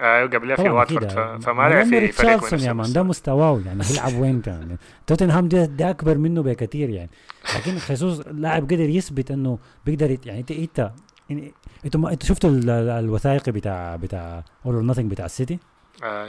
آه 0.00 0.24
قبلها 0.26 0.56
في 0.56 0.68
واتفورد 0.70 1.08
ف- 1.10 1.18
فما 1.18 1.62
لعب 1.68 1.84
في 1.84 1.90
فريق 1.90 2.00
ريتشاردسون 2.02 2.58
من 2.58 2.64
يا 2.64 2.72
man 2.72 2.92
ده. 2.92 3.02
مستواه 3.02 3.60
يعني 3.66 3.82
هيلعب 3.84 4.14
وين 4.14 4.42
يعني 4.46 4.76
توتنهام 5.06 5.48
ده, 5.48 5.64
ده 5.64 5.90
أكبر 5.90 6.18
منه 6.18 6.42
بكثير 6.42 6.88
يعني 6.90 7.10
لكن 7.56 7.78
خيسوس 7.78 8.26
لاعب 8.26 8.62
قدر 8.64 8.80
يثبت 8.80 9.30
إنه 9.30 9.58
بيقدر 9.86 10.10
يت- 10.10 10.26
يعني 10.26 10.40
انت 10.40 10.50
انت 10.50 10.90
يعني 11.30 11.54
أنتوا 11.84 12.00
ما- 12.00 12.12
أنتوا 12.12 12.28
شفتوا 12.28 12.50
ال- 12.50 12.70
ال- 12.70 12.88
الوثائقي 13.04 13.52
بتاع 13.52 13.96
بتاع 13.96 14.44
All 14.66 14.74
or 14.74 14.82
Nothing 14.84 15.10
بتاع 15.10 15.24
السيتي؟ 15.24 15.58
آه. 16.04 16.28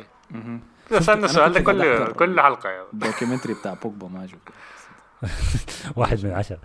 شفت- 0.90 1.04
سألنا 1.04 1.14
أنا 1.14 1.26
السؤال 1.26 1.54
ده 1.54 1.60
كل 1.60 2.14
كل 2.14 2.42
حلقة 2.42 2.70
يعني. 2.70 2.86
ال 2.94 2.99
documentary 2.99 3.54
بتاع 3.54 3.74
بوجبا 3.74 4.08
ما 4.08 4.28
شفته 4.28 4.52
واحد 5.96 6.26
من 6.26 6.32
عشرة. 6.32 6.58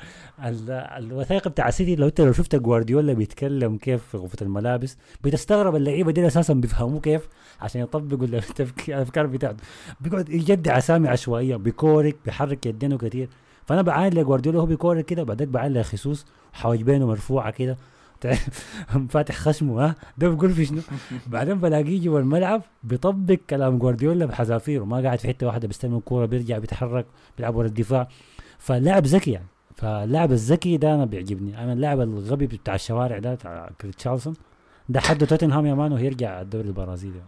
ال- 0.45 0.71
الوثائقي 0.71 1.51
بتاع 1.51 1.69
السيتي 1.69 1.97
لو 1.97 2.07
انت 2.07 2.21
لو 2.21 2.33
شفت 2.33 2.57
جوارديولا 2.57 3.13
بيتكلم 3.13 3.77
كيف 3.77 4.03
في 4.07 4.17
غرفة 4.17 4.37
الملابس 4.43 4.97
بتستغرب 5.25 5.77
اللعيبة 5.77 6.13
دي 6.13 6.27
أساسا 6.27 6.55
بيفهموا 6.55 7.01
كيف 7.01 7.29
عشان 7.61 7.81
يطبقوا 7.81 8.27
الأفكار 8.89 9.27
بتاعته. 9.27 9.57
بيقعد 10.01 10.29
يجدع 10.29 10.79
أسامي 10.79 11.09
عشوائية 11.09 11.57
بيكورك 11.57 12.17
بيحرك 12.25 12.67
يدينه 12.67 12.99
كثير 12.99 13.29
فأنا 13.67 13.83
بعاين 13.83 14.15
لجوارديولا 14.15 14.61
هو 14.61 14.67
بيكورك 14.67 15.05
كده 15.05 15.23
بعدك 15.23 15.49
بعاين 15.49 15.73
لخيسوس 15.75 16.27
حواجبينه 16.53 17.07
مرفوعة 17.07 17.51
كده. 17.51 17.77
تعرف، 18.21 18.67
فاتح 19.11 19.35
خشمه 19.35 19.85
ها؟ 19.85 19.95
ده 20.19 20.29
بيقول 20.29 20.51
في 20.51 20.65
شنو؟ 20.65 20.81
بعدين 21.27 21.55
بلاقيه 21.55 22.01
جوا 22.05 22.21
الملعب 22.21 22.63
بيطبق 22.83 23.39
كلام 23.51 23.79
جوارديولا 23.79 24.27
بحذافيره. 24.27 24.85
ما 24.85 25.03
قاعد 25.03 25.19
في 25.19 25.29
حتة 25.29 25.47
واحدة 25.47 25.69
بيستلم 25.69 25.97
الكورة 25.97 26.27
بيرجع 26.27 26.59
بيتحرك 26.59 27.07
بيلعب 27.37 27.57
ورا 27.57 27.67
الدفاع. 27.67 28.09
فاللاعب 28.59 29.07
ذكي 29.07 29.31
يعني. 29.31 29.47
فاللاعب 29.77 30.33
الذكي 30.33 30.77
ده 30.77 30.95
أنا 30.95 31.05
بيعجبني. 31.05 31.63
أنا 31.65 31.73
اللاعب 31.73 32.01
الغبي 32.01 32.47
بتاع 32.47 32.75
الشوارع 32.75 33.19
ده 33.19 33.35
بتاع 33.35 33.71
كريتشارلسون 33.81 34.35
ده 34.89 35.01
حد 35.01 35.27
توتنهام 35.27 35.67
يا 35.67 35.75
مان 35.75 35.93
وهيرجع 35.93 36.41
الدوري 36.41 36.69
البرازيلي. 36.69 37.21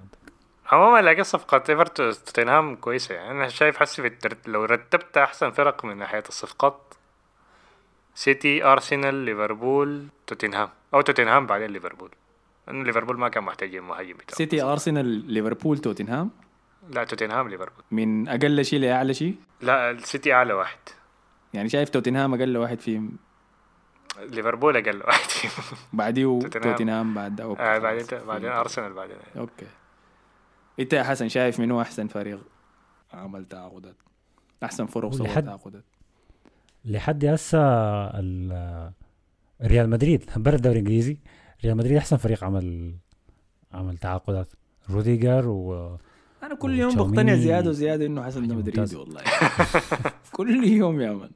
عموما 0.73 1.03
لقيت 1.03 1.27
صفقة 1.27 1.63
إيفرتون 1.69 2.13
توتنهام 2.27 2.77
كويسة 2.77 3.15
يعني. 3.15 3.31
أنا 3.31 3.49
شايف 3.49 3.77
حسي 3.77 4.03
في 4.03 4.09
الترت... 4.09 4.49
لو 4.49 4.65
رتبت 4.65 5.17
أحسن 5.17 5.51
فرق 5.51 5.85
من 5.85 5.97
ناحية 5.97 6.23
الصفقات 6.29 6.95
سيتي 8.17 8.65
ارسنال 8.65 9.15
ليفربول 9.15 10.07
توتنهام 10.27 10.69
أو 10.95 11.01
توتنهام 11.01 11.47
بعدين 11.47 11.71
ليفربول 11.71 12.11
لأنه 12.67 12.85
ليفربول 12.85 13.19
ما 13.19 13.29
كان 13.29 13.45
محتاج 13.45 13.75
المهاجم 13.75 14.13
بتاعه. 14.13 14.37
سيتي 14.37 14.63
ارسنال 14.63 15.07
ليفربول 15.07 15.79
توتنهام 15.79 16.31
لا 16.91 17.05
توتنهام 17.05 17.49
ليفربول 17.49 17.85
من 17.91 18.29
أقل 18.29 18.65
شيء 18.65 18.81
لأعلى 18.81 19.15
شيء؟ 19.15 19.37
لا 19.61 19.91
السيتي 19.91 20.33
أعلى 20.33 20.53
واحد. 20.53 20.79
يعني 21.55 21.69
شايف 21.69 21.89
توتنهام 21.89 22.35
أقل 22.35 22.57
واحد 22.57 22.81
فيهم؟ 22.81 23.17
ليفربول 24.21 24.77
أقل 24.77 25.03
واحد 25.07 25.29
بعديه 25.93 26.39
توتنهام. 26.41 26.73
توتنهام 26.73 27.15
بعد 27.15 27.41
أوكي. 27.41 27.63
آه. 27.63 27.79
بعدين 27.79 28.07
بعدين 28.27 28.51
ارسنال 28.51 28.93
بعدين. 28.93 29.17
أوكي. 29.37 29.67
إنت 30.81 30.93
يا 30.93 31.03
حسن 31.03 31.29
شايف 31.29 31.61
منو 31.61 31.81
أحسن 31.81 32.07
فريق 32.07 32.41
عمل 33.13 33.45
تعاقدات؟ 33.45 33.97
أحسن 34.65 34.87
فرق 34.87 35.13
سوى 35.13 35.29
تعاقدات. 35.29 35.85
لحد 36.87 37.25
هسه 37.25 37.59
ال- 38.07 38.93
ريال 39.63 39.91
مدريد 39.91 40.25
برا 40.37 40.55
الدوري 40.57 40.73
الانجليزي 40.79 41.19
ريال 41.65 41.77
مدريد 41.77 41.97
أحسن 41.97 42.17
فريق 42.17 42.45
عمل 42.45 42.95
عمل 43.73 43.99
تعاقدات 43.99 44.53
روديجر 44.91 45.49
و 45.49 45.97
أنا 46.43 46.55
كل 46.55 46.79
يوم 46.79 46.95
بقتنع 46.97 47.35
زيادة 47.35 47.71
وزيادة 47.71 48.07
إنه 48.07 48.23
حسن 48.23 48.49
ده 48.49 48.55
مدريدي 48.55 48.81
ممتازة. 48.81 49.01
والله 49.01 49.21
كل 50.37 50.65
يوم 50.65 51.01
يا 51.01 51.13
man 51.13 51.31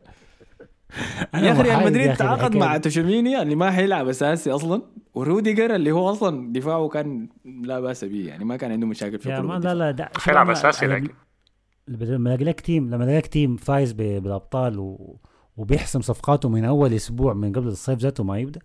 أنا 1.35 1.47
يا 1.47 1.53
أخي 1.53 1.63
ريال 1.63 1.85
مدريد 1.85 2.15
تعاقد 2.17 2.57
مع. 2.57 2.77
تشواميني 2.77 3.43
اللي 3.43 3.55
ما 3.55 3.71
حيلعب 3.71 4.09
أساسي 4.09 4.51
أصلا 4.51 4.83
وروديجر 5.15 5.75
اللي 5.75 5.93
هو 5.93 6.11
أصلا 6.11 6.53
دفاعه 6.53 6.89
كان 6.89 7.29
لا 7.45 7.81
بأس 7.81 8.05
به 8.05 8.27
يعني 8.29 8.45
ما 8.45 8.57
كان 8.57 8.73
عنده 8.73 8.87
مشاكل 8.87 9.19
في 9.19 9.29
يا 9.31 9.41
لا. 9.41 9.75
لا 9.75 9.91
ده 9.91 10.09
حيلعب 10.17 10.51
أساسي 10.51 10.87
لكن 10.87 11.09
لما 11.89 12.35
الاقي 12.35 12.63
team 12.63 12.91
لما 12.91 13.05
الاقي 13.05 13.21
team 13.29 13.57
فايز 13.57 13.93
بالأبطال 13.93 14.79
و... 14.79 15.17
وبيحسم 15.61 16.01
صفقاته 16.01 16.49
من 16.49 16.65
أول 16.65 16.95
أسبوع 16.95 17.35
من 17.35 17.53
قبل 17.53 17.67
الصيف 17.69 17.99
ذاته 17.99 18.25
ما 18.25 18.39
يبدأ 18.39 18.61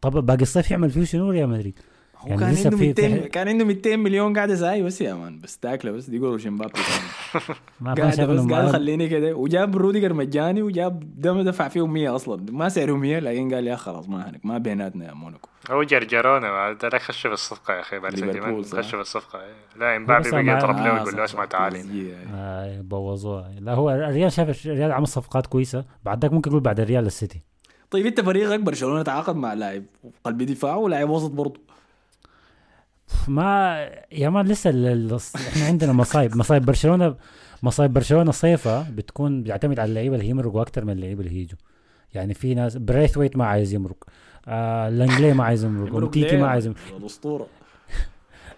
طب 0.00 0.26
باقي 0.26 0.42
الصيف 0.42 0.70
يعمل 0.70 0.90
فيه 0.90 1.04
شنو 1.04 1.30
ريال 1.30 1.48
مدريد؟ 1.48 1.78
هو 2.24 2.28
يعني 2.28 2.40
كان 2.40 2.48
عنده 2.64 2.76
في- 2.76 2.86
200 2.86 3.02
في- 3.22 3.28
كان 3.28 3.48
عنده 3.48 3.64
200 3.64 3.96
مليون 3.96 4.36
قاعدة 4.36 4.54
زي 4.54 4.82
بس 4.82 5.00
يا 5.00 5.14
man 5.14 5.38
بس 5.40 5.58
تاكله 5.58 5.90
بس 5.92 6.10
دي 6.10 6.16
يقولوا 6.16 6.38
إمبابي 6.38 6.72
ما 7.80 7.94
كان 7.94 8.10
قاعد 8.10 8.28
بس 8.30 8.40
قال 8.52 8.68
خليني 8.72 9.08
كده 9.08 9.34
وجاب 9.36 9.76
روديجر 9.76 10.12
مجاني 10.12 10.62
وجاب 10.62 11.20
ده 11.20 11.32
ما 11.32 11.42
دفع 11.42 11.68
فيهم 11.68 11.92
100 11.92 12.16
أصلا. 12.16 12.46
ما 12.52 12.68
سعره 12.68 12.92
100 12.92 13.18
لكن 13.18 13.54
قال 13.54 13.66
يا 13.66 13.76
خلاص 13.76 14.08
ما 14.08 14.30
هنك 14.30 14.46
ما 14.46 14.58
بيناتنا 14.58 15.08
يا 15.08 15.12
مونيكو 15.14 15.48
هو 15.70 15.82
جرجرونة 15.82 16.50
بعد 16.50 16.78
ده 16.78 16.98
خش 16.98 17.26
في 17.26 17.32
الصفقة 17.32 17.74
يا 17.74 17.80
أخي 17.80 17.98
باريس؟ 17.98 18.74
خش 18.74 18.90
في 18.94 19.00
الصفقة 19.00 19.38
إيه. 19.40 19.52
لا 19.80 19.96
إمبابي 19.96 20.30
مع- 20.30 20.58
يضرب 20.58 20.76
له 20.76 20.88
آه، 20.90 20.92
ويقول 20.94 21.16
له 21.16 21.24
اسمع 21.24 21.44
تعالي 21.44 21.80
أي. 21.80 22.14
آه 22.34 22.80
بوظوها 22.80 23.50
لا 23.60 23.74
هو 23.74 23.90
الريال 23.90 24.32
شايف 24.32 24.66
الريال 24.66 24.92
عمل 24.92 25.08
صفقات 25.08 25.46
كويسة. 25.46 25.84
بعد 26.04 26.22
ذاك 26.22 26.32
ممكن 26.32 26.50
يقول 26.50 26.62
بعد 26.62 26.80
الريال 26.80 27.06
السيتي. 27.06 27.40
طيب 27.90 28.06
انت 28.06 28.20
فريقك 28.20 28.60
برشلونة 28.60 29.02
تعاقد 29.02 29.36
مع 29.36 29.54
لاعب 29.54 29.82
قلب 30.24 30.42
دفاع 30.42 30.76
ولاعب 30.76 31.10
وسط 31.10 31.30
برضه 31.30 31.60
ما 33.28 33.76
يا 34.12 34.28
man 34.28 34.46
لسه 34.46 34.70
ال... 34.70 35.18
إحنا 35.48 35.66
عندنا 35.66 35.92
مصايب 35.92 36.36
مصايب 36.36 36.64
برشلونة 36.64 37.14
مصايب 37.62 37.92
برشلونة 37.92 38.30
صيفة 38.32 38.90
بتكون 38.90 39.42
بيعتمد 39.42 39.78
على 39.78 39.88
اللعيبة 39.88 40.14
اللي 40.16 40.28
يمرقوا 40.28 40.62
أكثر 40.62 40.84
من 40.84 40.92
اللعيبة 40.92 41.20
اللي 41.20 41.40
هيجوا. 41.40 41.58
يعني 42.14 42.34
في 42.34 42.54
ناس 42.54 42.76
بريثويت 42.76 43.36
ما 43.36 43.46
عايز 43.46 43.74
يمرق. 43.74 44.04
آه 44.48 44.88
لانجلي 44.88 45.32
ما 45.32 45.44
عايز 45.44 45.64
يمرق. 45.64 45.94
أومتيتي 45.94 46.36
ما 46.42 46.48
عايز 46.48 46.66
يمرق. 46.66 46.78
الاسطوره 46.96 47.46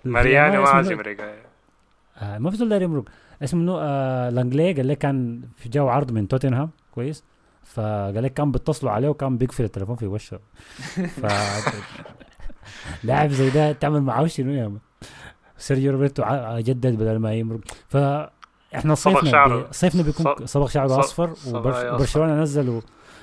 ماريانو 0.05 0.63
ما 0.63 0.69
عايز 0.69 0.91
يمرق. 0.91 1.17
آه 2.19 2.39
ما 2.39 2.51
في 2.51 2.57
زول 2.57 2.83
يمرق. 2.83 3.05
اسمه 3.43 3.79
آه 3.81 4.31
لانجلي 4.31 4.73
قال 4.73 4.89
لك 4.89 4.99
كان 4.99 5.43
في 5.57 5.69
جو 5.69 5.89
عرض 5.89 6.13
من 6.13 6.29
توتنهام 6.29 6.71
كويس. 6.91 7.25
فقال 7.65 8.23
لك 8.23 8.35
كان 8.35 8.53
بيتصلوا 8.53 8.93
عليه 8.93 9.09
وكان 9.09 9.37
بيقفل 9.37 9.65
التليفون 9.65 9.97
في 9.97 10.07
وشه. 10.07 10.39
ف 11.23 11.27
لاعب 13.05 13.31
زي 13.31 13.51
ده 13.51 13.73
تعمل 13.73 14.01
معاه 14.03 14.27
شنو 14.27 14.53
يا 14.53 14.69
man 14.69 14.79
سيرجيو 15.59 15.93
روبرتو 15.93 16.23
جدد 16.59 16.95
بدل 16.97 17.17
ما 17.17 17.35
يمرق. 17.35 17.61
ف 17.89 17.97
إحنا 18.75 18.95
صيفنا. 18.95 19.47
بي- 19.47 19.65
صيفنا 19.73 20.03
بيكون 20.03 20.47
صبغ 20.47 20.69
شعره 20.69 21.01
أصفر. 21.01 21.31
وبرشلونة 21.55 22.43
نزلوا 22.43 22.81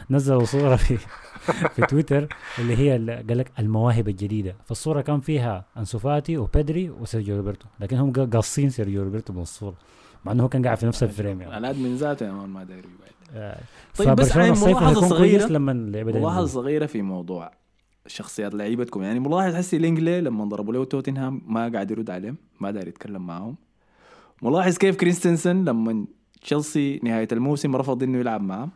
نزلوا 0.10 0.44
صورة 0.44 0.76
في 0.76 0.98
في 1.76 1.82
تويتر 1.86 2.28
اللي 2.60 2.78
هي 2.78 2.96
اللي 2.96 3.16
قال 3.16 3.38
لك 3.38 3.52
المواهب 3.60 4.08
الجديدة. 4.10 4.56
فالصورة 4.66 5.02
كان 5.02 5.20
فيها 5.20 5.66
أنسو 5.78 6.00
فاتي 6.00 6.38
وبيدري 6.38 6.89
وسيرجيو 6.89 7.38
روبرتو. 7.38 7.66
لكن 7.80 7.98
هم 7.98 8.14
قا- 8.14 8.34
قاصين 8.36 8.70
سيرجيو 8.70 9.04
روبرتو 9.04 9.34
من 9.34 9.41
الصورة. 9.41 9.76
مع 10.26 10.32
إنه 10.32 10.44
هو 10.44 10.50
كان 10.50 10.66
قاعد 10.66 10.78
في 10.78 10.86
نفس 10.86 11.04
ال 11.04 11.10
frame 11.10 11.41
يعني. 11.41 11.58
ال 11.58 11.64
admin 11.64 11.96
ذاته 11.96 12.26
يا 12.26 12.32
man 12.32 12.50
ما 12.50 12.64
داير 12.64 12.80
يبعد 12.80 13.14
آه، 13.36 13.58
طيب 13.98 14.16
بس 14.16 14.34
كويس 14.34 14.64
صغيرة- 14.64 15.52
لما 15.52 15.72
ينزلوا. 16.00 16.46
صغيرة 16.46 16.86
في 16.86 17.02
موضوع 17.02 17.52
شخصيات 18.08 18.56
لعيبتكم. 18.56 19.01
يعني 19.01 19.20
ملاحظ 19.20 19.56
حسي 19.56 19.78
لينجلي 19.78 20.22
لما 20.22 20.45
ضربوا 20.45 20.74
له 20.74 20.84
توتنهام 20.84 21.41
ما 21.47 21.68
قاعد 21.70 21.91
يرد 21.91 22.10
عليهم 22.10 22.38
ما 22.60 22.72
داير 22.72 22.88
يتكلم 22.88 23.26
معاهم. 23.28 23.56
ملاحظ 24.41 24.78
كيف 24.78 24.95
كريستنسن 24.95 25.64
لما 25.64 26.06
تشيلسي 26.41 26.99
نهاية 27.04 27.28
الموسم 27.32 27.76
رفض 27.76 28.04
إنه 28.04 28.18
يلعب 28.18 28.41
معهم 28.41 28.70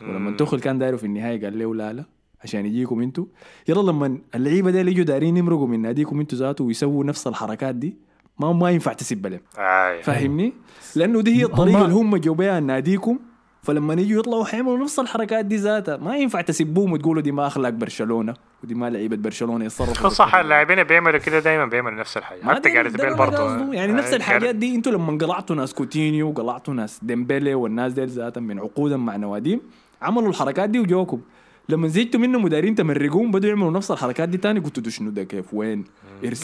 ولما 0.00 0.36
توخل 0.36 0.60
كان 0.60 0.78
دايره 0.78 0.96
في 0.96 1.04
النهاية 1.06 1.44
قال 1.44 1.58
له 1.58 1.74
لا 1.74 1.92
لا 1.92 2.04
عشان 2.44 2.66
يجيكم 2.66 3.00
أنتوا. 3.00 3.24
يلا 3.68 3.90
لما 3.90 4.18
اللعيبة 4.34 4.70
دي 4.70 4.78
يجوا 4.78 5.04
دايرين 5.04 5.36
يمرقوا 5.36 5.66
من 5.66 5.82
ناديكم 5.82 6.20
أنتوا 6.20 6.38
ذاته 6.38 6.64
ويسووا 6.64 7.04
نفس 7.04 7.26
الحركات 7.26 7.74
دي 7.74 7.96
ما 8.38 8.52
ما 8.52 8.70
ينفع 8.70 8.92
تسب 8.92 9.26
لهم 9.26 9.40
آه. 9.58 10.00
فاهمني؟ 10.00 10.52
لأنه 10.96 11.20
دي 11.20 11.40
هي 11.40 11.44
الطريقة 11.44 11.84
اللي 11.84 11.94
هم 11.94 12.16
جو 12.16 12.34
بها 12.34 12.60
ناديكم. 12.60 13.18
فلما 13.66 13.94
يجوا 13.94 14.18
يطلعوا 14.20 14.44
حيعملوا 14.44 14.78
نفس 14.78 14.98
الحركات 14.98 15.44
دي 15.44 15.56
ذاتها. 15.56 15.96
ما 15.96 16.16
ينفع 16.16 16.40
تسبوهم 16.40 16.92
وتقولوا 16.92 17.22
دي 17.22 17.32
ما 17.32 17.46
أخلاق 17.46 17.70
برشلونة 17.72 18.34
ودي 18.64 18.74
ما 18.74 18.90
لعيبة 18.90 19.16
برشلونة 19.16 19.64
يتصرفوا 19.64 20.08
صح 20.22 20.34
دي. 20.36 20.40
اللاعبين 20.40 20.82
بيعملوا 20.82 21.18
كده 21.18 21.38
دايما 21.38 21.64
بيعملوا 21.66 21.98
نفس 22.00 22.16
الحاجة. 22.16 22.42
حتى 22.44 22.70
جاريث 22.70 22.96
بيل 22.96 23.14
برضه. 23.14 23.72
يعني 23.74 23.92
نفس 23.92 24.14
الحاجات 24.14 24.54
دي 24.54 24.74
أنتوا 24.74 24.92
لما 24.92 25.18
قلعتوا 25.18 25.56
ناس 25.56 25.74
كوتينيو 25.74 26.28
وقلعتوا 26.30 26.74
ناس 26.74 26.98
ديمبلي 27.02 27.54
والناس 27.54 27.92
ديل 27.92 28.08
ذاتها 28.08 28.40
من 28.40 28.58
عقودا 28.58 28.96
مع 28.96 29.16
نواديم 29.16 29.60
عملوا 30.02 30.28
الحركات 30.28 30.70
دي 30.70 30.78
وجوكم. 30.80 31.20
لما 31.68 31.88
زيدتوا 31.88 32.20
منهم 32.20 32.44
ودايرين 32.44 32.74
تمرقوهم 32.74 33.30
بدوا 33.30 33.48
يعملوا 33.48 33.70
نفس 33.70 33.90
الحركات 33.90 34.28
دي 34.28 34.38
تاني 34.38 34.60
قلتوا 34.60 34.82
ده 34.82 34.90
شنو 34.90 35.10
ده 35.10 35.22
كيف 35.24 35.54
وين؟ 35.54 35.84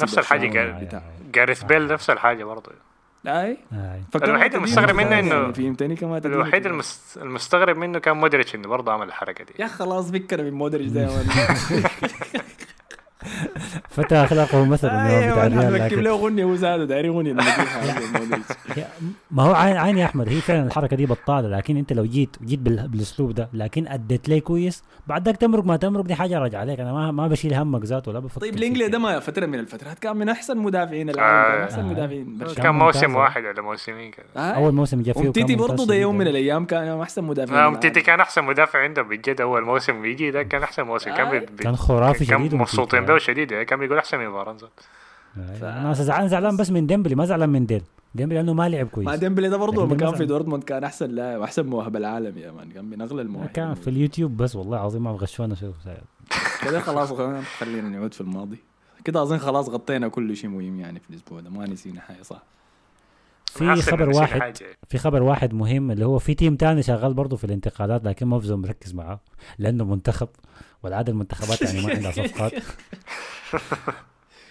نفس 0.02 0.14
قال- 0.58 0.84
بتاع 0.84 1.02
جاريث 1.34 1.62
بيل 1.64 1.86
نفس 1.86 2.10
الحاجة 2.10 2.44
برضه 2.44 2.72
أي. 3.26 3.56
فكان 4.12 4.30
الوحيد 4.30 4.54
المستغرب 4.54 4.94
منه 4.94 5.18
إنه 5.18 5.52
فهمتني 5.52 5.96
كما 5.96 6.18
تدينه 6.18 6.34
الوحيد. 6.34 6.66
المستغرب 7.16 7.76
منه 7.76 7.98
كان 7.98 8.16
مودريتش 8.16 8.54
إنه 8.54 8.68
برضه 8.68 8.92
عمل 8.92 9.06
الحركة 9.06 9.44
دي 9.44 9.52
يا 9.58 9.66
خلاص 9.66 10.10
فكر 10.10 10.42
من 10.42 10.52
مودريتش 10.52 10.90
ده. 10.92 11.08
فتى 14.02 14.14
أخلاقه 14.14 14.64
مثلا 14.64 15.10
هو 15.10 15.18
أيوه 15.22 15.46
الريال 15.46 15.58
نحن 15.58 15.72
نركب 15.72 15.84
لكن 15.84 16.00
له 16.02 16.10
أغنية 16.10 16.44
وزاد 16.44 16.80
دايرين 16.88 17.10
أغنية 17.10 17.32
نجيبها 17.32 18.00
مودريتش. 18.20 18.46
يا- 18.76 18.88
ما 19.30 19.42
هو 19.42 19.54
عين 19.54 19.76
عين 19.76 19.98
يا 19.98 20.04
أحمد 20.04 20.28
هي 20.28 20.40
فعلا 20.40 20.66
الحركة 20.66 20.96
دي 20.96 21.06
بطالة 21.06 21.48
لكن 21.56 21.76
أنت 21.76 21.92
لو 21.92 22.04
جيت 22.04 22.36
جيت 22.44 22.58
بال- 22.58 22.88
بالأسلوب 22.88 23.30
ده 23.34 23.48
لكن 23.52 23.88
أديت 23.88 24.28
لي 24.28 24.40
كويس 24.40 24.82
بعد 25.06 25.26
ذاك 25.26 25.36
تمرق 25.36 25.64
ما 25.64 25.76
تمرق 25.76 26.04
دي 26.04 26.14
حاجة 26.14 26.38
راجعة 26.38 26.60
عليك 26.60 26.80
أنا 26.80 26.92
ما 26.92 27.10
ما 27.10 27.28
بشيل 27.28 27.54
همك 27.54 27.84
ذاته 27.84 28.10
ولا 28.10 28.18
بفكر 28.18 28.40
طيب 28.40 28.52
فيك 28.52 28.60
لينجلي 28.62 28.80
يعني. 28.80 28.92
ده 28.92 28.98
ما 28.98 29.20
فترة 29.20 29.46
من 29.46 29.58
الفترات 29.58 29.98
كان 29.98 30.16
من 30.16 30.28
أحسن 30.28 30.58
مدافعين 30.58 31.10
العالم 31.10 31.48
كان 31.52 31.60
آه. 31.60 31.64
أحسن 31.64 31.80
آه. 31.80 31.84
مدافعين. 31.92 32.38
كان 32.56 32.74
موسم. 32.74 33.14
واحد 33.16 33.44
ولا 33.44 33.62
موسمين 33.62 34.10
كده 34.10 34.26
آه. 34.36 34.40
أول 34.50 34.72
موسم 34.74 35.02
جا 35.02 35.12
فيه 35.12 35.28
وكان 35.28 35.56
برضه 35.56 35.86
ده 35.86 35.94
يوم 35.94 36.18
من. 36.18 36.26
الأيام 36.26 36.64
كان 36.64 37.00
أحسن 37.00 37.24
مدافع 37.24 37.66
أومتيتي 37.66 38.00
كان 38.00 38.20
أحسن 38.20 38.44
مدافع 38.44 38.78
عنده 38.82 39.02
بجد 39.02 39.40
أول 39.40 39.64
موسم 39.64 40.02
بيجي 40.02 40.30
ده 40.30 40.42
كان 40.42 40.62
أحسن 40.62 40.82
موسم 40.82 41.14
كان 41.14 41.26
آه. 41.26 41.42
كان 41.62 41.76
خرافي 41.76 42.24
شديد 42.24 42.54
مبسوطين. 42.54 43.00
به 43.04 43.18
شديد 43.18 43.50
يعني 43.52 43.64
كان 43.64 43.78
بيقول 43.88 43.98
أحسن 43.98 44.18
من 44.18 44.32
فاران 44.32 44.68
ف... 45.34 45.64
أنا 45.64 45.92
زعلان 45.92 46.28
زعلان 46.28 46.56
بس 46.56 46.70
من 46.70 46.86
ديمبلي 46.86 47.14
ما 47.14 47.24
زعلان 47.24 47.48
من 47.48 47.66
ديل. 47.66 47.82
ديمبلي 48.14 48.38
لأنه 48.38 48.52
ما 48.52 48.68
لعب 48.68 48.84
ما 48.84 48.90
كويس 48.90 49.18
ديمبلي 49.18 49.48
ده 49.48 49.56
برضه 49.56 49.86
لما 49.86 49.96
كان 49.96 50.14
في 50.14 50.26
دورتموند 50.26 50.64
كان 50.64 50.84
أحسن 50.84 51.10
لاعب 51.10 51.40
واحسن 51.40 51.66
مواهب 51.66 51.96
العالم 51.96 52.38
يا 52.38 52.50
man. 52.50 52.70
كان 52.70 52.84
من 52.84 53.00
أغلى 53.00 53.22
المواهب. 53.22 53.48
كان 53.48 53.74
في 53.74 53.90
اليوتيوب 53.90 54.36
بس 54.36 54.56
والله 54.56 54.76
العظيم 54.76 55.04
ما 55.04 55.10
غشونا 55.10 55.54
شو 55.54 55.72
كده 56.62 56.80
خلاص 56.80 57.12
خلينا 57.58 57.88
نعود 57.88 58.14
في 58.14 58.20
الماضي. 58.20 58.58
كده 59.04 59.22
أظن 59.22 59.38
خلاص 59.38 59.68
غطينا 59.68 60.08
كل 60.08 60.36
شيء 60.36 60.50
مهم 60.50 60.80
يعني 60.80 61.00
في 61.00 61.10
الأسبوع 61.10 61.40
ده. 61.40 61.50
ما 61.50 61.66
نسينا 61.66 62.00
حاجة 62.00 62.22
صح؟ 62.22 62.42
في 63.46 63.76
خبر 63.76 64.08
واحد 64.08 64.40
حاجة. 64.40 64.54
في 64.88 64.98
خبر 64.98 65.22
واحد 65.22 65.54
مهم 65.54 65.90
اللي 65.90 66.06
هو 66.06 66.18
في 66.18 66.34
تيم 66.34 66.56
تاني 66.56 66.82
شغال 66.82 67.14
برضه 67.14 67.36
في 67.36 67.44
الانتقالات 67.44 68.04
لكن 68.04 68.26
ما 68.26 68.38
بزوم 68.38 68.60
مركز 68.60 68.94
معاه 68.94 69.20
لأنه 69.58 69.84
منتخب. 69.84 70.28
والعاده 70.82 71.12
المنتخبات 71.12 71.62
يعني 71.62 71.86
ما 71.86 71.94
عندها 71.94 72.10
صفقات. 72.10 72.52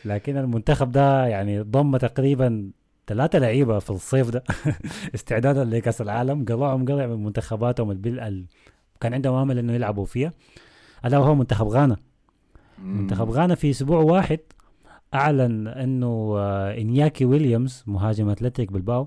لكن 0.05 0.37
المنتخب 0.37 0.91
ده 0.91 1.25
يعني 1.27 1.61
ضم 1.61 1.97
تقريبا 1.97 2.71
ثلاثة 3.07 3.39
لعيبة 3.39 3.79
في 3.79 3.89
الصيف 3.89 4.29
ده. 4.29 4.43
استعدادا 5.15 5.63
لكأس 5.65 6.01
العالم. 6.01 6.45
قلعهم 6.45 6.85
قلع 6.85 7.05
من 7.07 7.23
منتخباتهم 7.23 7.91
البل 7.91 8.19
ال... 8.19 8.45
كان 9.01 9.13
عندهم 9.13 9.35
امل 9.35 9.57
إنه 9.57 9.73
يلعبوا 9.73 10.05
فيها. 10.05 10.33
ألا 11.05 11.17
وهو 11.17 11.35
منتخب 11.35 11.67
غانا. 11.67 11.97
منتخب 12.79 13.29
غانا 13.29 13.55
في 13.55 13.69
أسبوع 13.69 13.99
واحد 13.99 14.39
أعلن 15.13 15.67
إنه 15.67 16.33
آه، 16.37 16.77
إنياكي 16.77 17.25
ويليامز 17.25 17.83
مهاجم 17.87 18.29
أتلتيك 18.29 18.71
بالباو 18.71 19.05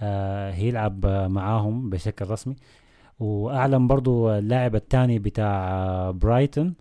آه، 0.00 0.50
هيلعب 0.50 1.06
آه، 1.06 1.28
معاهم 1.28 1.90
بشكل 1.90 2.30
رسمي. 2.30 2.56
وأعلن 3.20 3.86
برضو 3.86 4.30
اللاعب 4.30 4.74
الثاني 4.74 5.18
بتاع 5.18 6.10
برايتون 6.10 6.74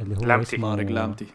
اللي 0.00 0.16
هو 0.16 0.20
لامتي. 0.20 0.56
اسمه 0.56 0.74
طارق 0.76 0.90
لامتي. 0.90 1.26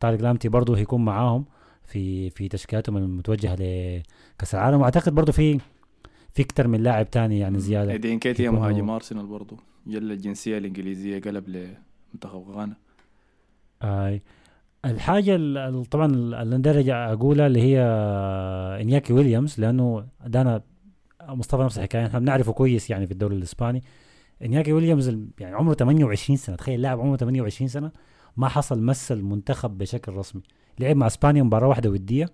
طارق 0.00 0.20
لامتي 0.20 0.48
برضو 0.48 0.74
هيكون 0.74 1.04
معاهم 1.04 1.44
في 1.84 2.30
في 2.30 2.48
تشكيلاتهم 2.48 2.96
المتوجهة 2.96 3.54
لكأس 3.54 4.54
العالم. 4.54 4.80
وأعتقد 4.80 5.14
برضو 5.14 5.32
في 5.32 5.58
في 6.34 6.42
أكثر 6.42 6.68
من 6.68 6.82
لاعب 6.82 7.10
تاني 7.10 7.38
يعني 7.38 7.58
زيادة 7.58 7.92
إيدين 7.92 8.18
كيتيا 8.18 8.44
يكونوا- 8.44 8.58
مهاجم 8.60 8.90
أرسنال 8.90 9.26
برضه 9.26 9.56
يلا 9.86 10.14
الجنسية 10.14 10.58
الإنجليزية 10.58 11.20
قلب 11.20 11.48
لمنتخب 11.48 12.44
غانا. 12.50 12.76
آي. 13.82 14.22
الحاجة 14.84 15.34
ال- 15.36 15.58
ال- 15.58 15.84
طبعا 15.84 16.06
ال- 16.06 16.34
اللي 16.34 16.56
اندرج 16.56 16.88
أقولها 16.88 17.46
اللي 17.46 17.62
هي 17.62 17.80
إنياكي 18.82 19.12
ويليامز 19.12 19.60
لأنه 19.60 20.06
دانا 20.26 20.62
مصطفى 21.36 21.62
نفس 21.62 21.78
الحكاية 21.78 22.06
إحنا 22.06 22.18
بنعرفه 22.18 22.52
كويس 22.52 22.90
يعني 22.90 23.06
في 23.06 23.12
الدوري 23.12 23.36
الإسباني. 23.36 23.82
إنياكي 24.44 24.72
ويليامز 24.72 25.16
يعني 25.38 25.54
عمره 25.56 25.74
28 25.74 26.36
سنة 26.36 26.56
تخيل 26.56 26.82
لاعب 26.82 27.00
عمره 27.00 27.16
28 27.16 27.68
سنة 27.68 27.90
ما 28.36 28.48
حصل 28.48 28.82
مثل 28.82 29.22
منتخب 29.22 29.78
بشكل 29.78 30.12
رسمي. 30.12 30.42
لعب 30.78 30.96
مع 30.96 31.06
إسبانيا 31.06 31.42
مباراة 31.42 31.68
واحدة 31.68 31.90
ودية 31.90 32.26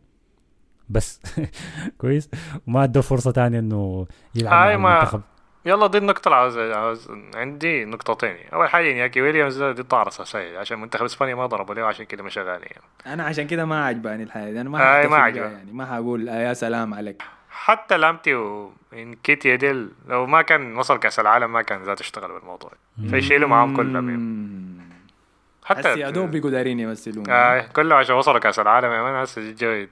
بس. 0.88 1.20
كويس. 1.98 2.30
وما 2.68 2.84
ادوا 2.84 3.02
فرصة 3.02 3.30
تانية 3.30 3.58
إنه 3.58 4.06
يلعب 4.34 4.52
هاي 4.68 4.76
مع 4.76 4.82
ما- 4.90 4.96
المنتخب. 4.98 5.20
يلا 5.66 5.86
دي 5.86 5.98
النقطة 5.98 6.28
اللي 6.28 6.36
عاوز 6.36 6.58
عاوز 6.58 7.08
عندي 7.34 7.84
نقطتين. 7.84 8.36
أول 8.52 8.68
حاجة 8.68 8.90
إنياكي 8.90 9.20
ويليامز 9.22 9.62
دي 9.62 9.82
طار 9.82 10.08
أساسية 10.08 10.58
عشان 10.58 10.78
منتخب 10.78 11.04
إسبانيا 11.04 11.34
ما 11.34 11.46
ضربوا 11.46 11.74
له 11.74 11.82
عشان 11.84 12.04
كده 12.06 12.22
مش 12.22 12.34
شغال 12.34 12.62
يعني 12.62 12.82
أنا 13.06 13.24
عشان 13.24 13.46
كده 13.46 13.64
ما 13.64 13.84
عجباني 13.84 14.22
الحياة 14.22 14.52
دي. 14.52 14.60
أنا 14.60 14.70
ما 14.70 15.04
آه، 15.04 15.06
ما 15.06 15.16
عجبك. 15.16 15.52
يعني. 15.52 15.72
ما 15.72 15.86
حقول 15.86 16.28
آه 16.28 16.40
يا 16.48 16.52
سلام 16.52 16.94
عليك. 16.94 17.22
حتى 17.54 17.96
لامتي 17.96 18.34
وإنكيتيا 18.34 19.56
ديل 19.56 19.88
لو 20.08 20.26
ما 20.26 20.42
كان 20.42 20.76
وصل 20.76 20.98
كأس 20.98 21.20
العالم 21.20 21.52
ما 21.52 21.62
كان 21.62 21.82
ذات 21.82 22.00
اشتغل 22.00 22.32
بالموضوع. 22.32 22.72
فيشيلوا 23.10 23.48
معاهم 23.48 23.76
كلهم. 23.76 24.78
حتى 25.64 25.80
هسي 25.92 26.00
يا 26.00 26.10
دوب 26.10 26.30
بيقوا 26.30 26.50
دايرين 26.50 26.80
يمثلون. 26.80 27.30
آه 27.30 27.60
كلهم 27.60 27.98
عشان 27.98 28.14
وصلوا 28.16 28.38
كأس 28.38 28.58
العالم 28.58 28.92
يا 28.92 29.02
مان 29.02 29.14
هسه 29.14 29.50
جو 29.50 29.86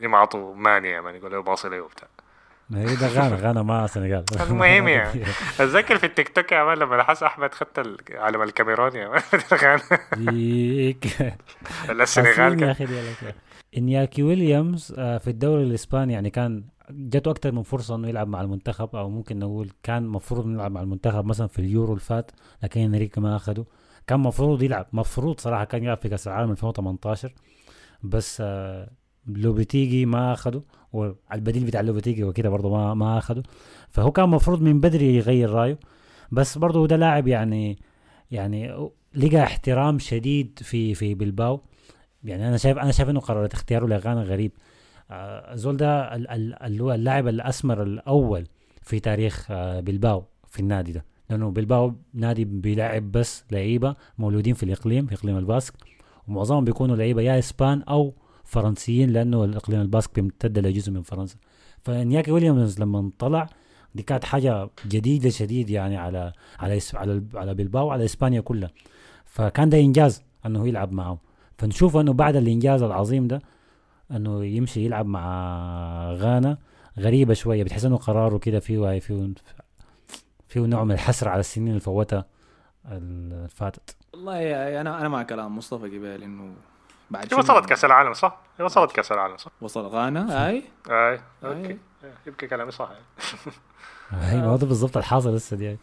يمعطوا 0.00 0.54
ماني 0.54 0.90
يا 0.90 1.00
مان 1.00 1.14
يقولوا 1.14 1.42
باصي 1.42 1.68
ليه 1.68 1.80
وبتاع. 1.80 2.08
ما 2.70 2.80
هي 2.80 2.96
ده 2.96 3.06
غانا 3.08 3.36
غانا 3.36 3.62
ما 3.62 3.86
سنغال. 3.86 4.24
المهم 4.40 4.88
يعني. 4.88 5.22
أتذكر 5.60 5.98
في 5.98 6.06
التيك 6.06 6.28
توك 6.28 6.52
يا 6.52 6.64
man 6.64 6.78
لما 6.78 6.96
لاحظ 6.96 7.24
أحمد 7.24 7.54
خدت 7.54 7.78
ال- 7.78 7.98
علم 8.10 8.42
الكاميرون 8.42 8.96
يا 8.96 9.08
man. 9.08 9.80
ديك 10.16 11.06
ولا 11.88 12.02
السنغال 12.02 12.76
إنياكي 13.76 14.22
ويليامز 14.22 14.94
آه، 14.98 15.18
في 15.18 15.30
الدوري 15.30 15.62
الإسباني 15.62 16.12
يعني 16.12 16.30
كان 16.30 16.64
جاته 16.90 17.30
أكثر 17.30 17.52
من 17.52 17.62
فرصة 17.62 17.94
إنه 17.94 18.08
يلعب 18.08 18.28
مع 18.28 18.40
المنتخب 18.40 18.96
أو 18.96 19.10
ممكن 19.10 19.38
نقول 19.38 19.70
كان 19.82 20.06
مفروض 20.06 20.44
إنه 20.44 20.54
يلعب 20.54 20.70
مع 20.72 20.80
المنتخب 20.82 21.24
مثلا 21.24 21.46
في 21.46 21.58
اليورو 21.58 21.88
اللي 21.92 22.00
فات 22.04 22.30
لكن 22.62 22.80
انريكا 22.80 23.20
ما 23.20 23.36
أخده. 23.36 23.64
كان 24.06 24.20
مفروض 24.20 24.62
يلعب 24.62 24.86
مفروض 24.92 25.40
صراحة 25.40 25.64
كان 25.64 25.84
يلعب 25.84 25.98
في 25.98 26.08
كأس 26.08 26.28
العالم 26.28 26.50
2018 26.50 27.32
بس 28.02 28.38
آه، 28.40 28.90
لوبيتيجي 29.26 30.06
ما 30.06 30.32
أخده 30.32 30.62
والبديل 30.92 31.64
بتاع 31.64 31.80
لوبيتيجي 31.80 32.24
وكده 32.24 32.48
برضه 32.48 32.70
ما 32.70 32.94
ما 32.94 33.18
أخده. 33.18 33.42
فهو 33.90 34.10
كان 34.12 34.28
مفروض 34.28 34.62
من 34.62 34.80
بدري 34.80 35.16
يغير 35.16 35.50
رأيه 35.50 35.78
بس 36.32 36.58
برضه 36.58 36.86
ده 36.86 36.96
لاعب 36.96 37.28
يعني 37.28 37.78
يعني 38.30 38.88
لقى 39.14 39.42
احترام 39.42 39.98
شديد 39.98 40.58
في 40.62 40.94
في 40.94 41.14
بلباو. 41.14 41.60
يعني 42.28 42.48
أنا 42.48 42.56
شايف 42.56 42.78
أنا 42.78 42.92
شايف 42.92 43.08
إنه 43.08 43.20
قرارات 43.20 43.52
اختياره 43.54 43.86
لغانا 43.86 44.22
غريب. 44.22 44.52
آه، 45.10 45.54
زول 45.54 45.76
ده 45.76 46.14
ال- 46.16 46.30
ال- 46.30 46.62
اللي 46.62 46.82
هو 46.82 46.92
اللاعب 46.94 47.28
الأسمر 47.28 47.82
الأول 47.82 48.46
في 48.82 49.00
تاريخ 49.00 49.46
آه، 49.50 49.80
بلباو 49.80 50.24
في 50.48 50.60
النادي 50.60 50.92
ده. 50.92 51.04
لأنه 51.30 51.50
بلباو 51.50 51.92
نادي 52.14 52.44
بيلعب 52.44 53.12
بس 53.12 53.44
لعيبة 53.50 53.96
مولودين 54.18 54.54
في 54.54 54.62
الإقليم 54.62 55.06
في 55.06 55.14
إقليم 55.14 55.38
الباسك. 55.38 55.74
ومعظمهم 56.28 56.64
بيكونوا 56.64 56.96
لعيبة 56.96 57.22
يا 57.22 57.38
إسبان 57.38 57.82
أو 57.82 58.14
فرنسيين 58.44 59.10
لأنه 59.10 59.44
الإقليم 59.44 59.80
الباسك 59.80 60.14
بيمتد 60.14 60.58
لجزء 60.58 60.92
من 60.92 61.02
فرنسا. 61.02 61.36
فإنياكي 61.82 62.30
ويليامز 62.30 62.80
لما 62.80 63.10
طلع 63.18 63.46
دي 63.94 64.02
كانت 64.02 64.24
حاجة 64.24 64.70
جديدة 64.88 65.30
شديد 65.30 65.70
يعني 65.70 65.96
على 65.96 66.32
على 66.58 66.78
على 66.94 67.22
على 67.34 67.54
بلباو 67.54 67.86
وعلى 67.86 68.04
إسبانيا 68.04 68.40
كلها. 68.40 68.70
فكان 69.24 69.68
ده 69.70 69.78
إنجاز 69.80 70.22
إنه 70.46 70.68
يلعب 70.68 70.92
معه 70.92 71.18
فنشوف 71.58 71.96
إنه 71.96 72.12
بعد 72.12 72.36
الانجاز 72.36 72.82
العظيم 72.82 73.26
ده 73.28 73.42
إنه 74.10 74.44
يمشي 74.44 74.84
يلعب 74.84 75.06
مع 75.06 76.12
غانا 76.12 76.58
غريبة 76.98 77.34
شوية 77.34 77.64
بتحس 77.64 77.84
إنه 77.84 77.96
قراره 77.96 78.38
كده 78.38 78.60
فيه 78.60 78.98
فيه 78.98 79.30
فيه 80.48 80.60
نوع 80.60 80.84
من 80.84 80.92
الحسرة 80.92 81.30
على 81.30 81.40
السنين 81.40 81.68
اللي 81.68 81.80
فوتها 81.80 82.24
اللي 82.92 83.48
فاتت 83.48 83.96
والله 84.14 84.36
يا- 84.36 84.80
أنا 84.80 85.00
أنا 85.00 85.08
مع 85.08 85.22
كلام 85.22 85.56
مصطفى 85.58 85.88
جبال 85.88 86.22
إنه 86.22 86.52
بعد؟ 87.10 87.34
وصلت 87.34 87.66
كأس 87.66 87.84
العالم 87.84 88.12
صح؟ 88.12 88.38
وصلت 88.60 88.92
كأس 88.92 89.12
العالم 89.12 89.36
صح؟ 89.36 89.50
وصل 89.60 89.86
غانا 89.86 90.48
أي 90.48 90.62
أي 90.90 91.20
أوكي 91.44 91.70
أي. 91.70 91.78
يبقى 92.26 92.46
كلامي 92.46 92.70
صح 92.70 92.90
هي 94.10 94.36
ما 94.36 94.44
هو 94.46 94.56
ده 94.56 94.66
بالضبط 94.66 94.96
الحاصل 94.96 95.34
لسه 95.34 95.56
دي 95.56 95.76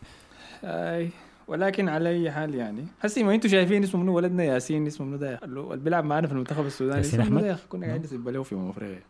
أي 0.63 1.09
ولكن 1.47 1.89
على 1.89 2.09
أي 2.09 2.31
حال 2.31 2.55
يعني. 2.55 2.87
هسي 3.01 3.23
ما 3.23 3.35
أنتم 3.35 3.49
شايفين 3.49 3.83
اسمه 3.83 4.01
منو؟ 4.01 4.15
ولدنا 4.15 4.43
ياسين 4.43 4.87
اسمه 4.87 5.07
منو 5.07 5.17
ده؟ 5.17 5.39
اللي 5.43 5.77
بيلعب 5.77 6.03
معنا 6.05 6.27
في 6.27 6.33
المنتخب 6.33 6.65
السوداني. 6.65 6.97
ياسين 6.97 7.45
أخي؟ 7.49 7.67
كنا 7.69 7.85
قاعدين 7.85 8.03
نسب 8.03 8.29
له 8.29 8.43
في 8.43 8.55
امم 8.55 8.69
أفريقيا. 8.69 9.01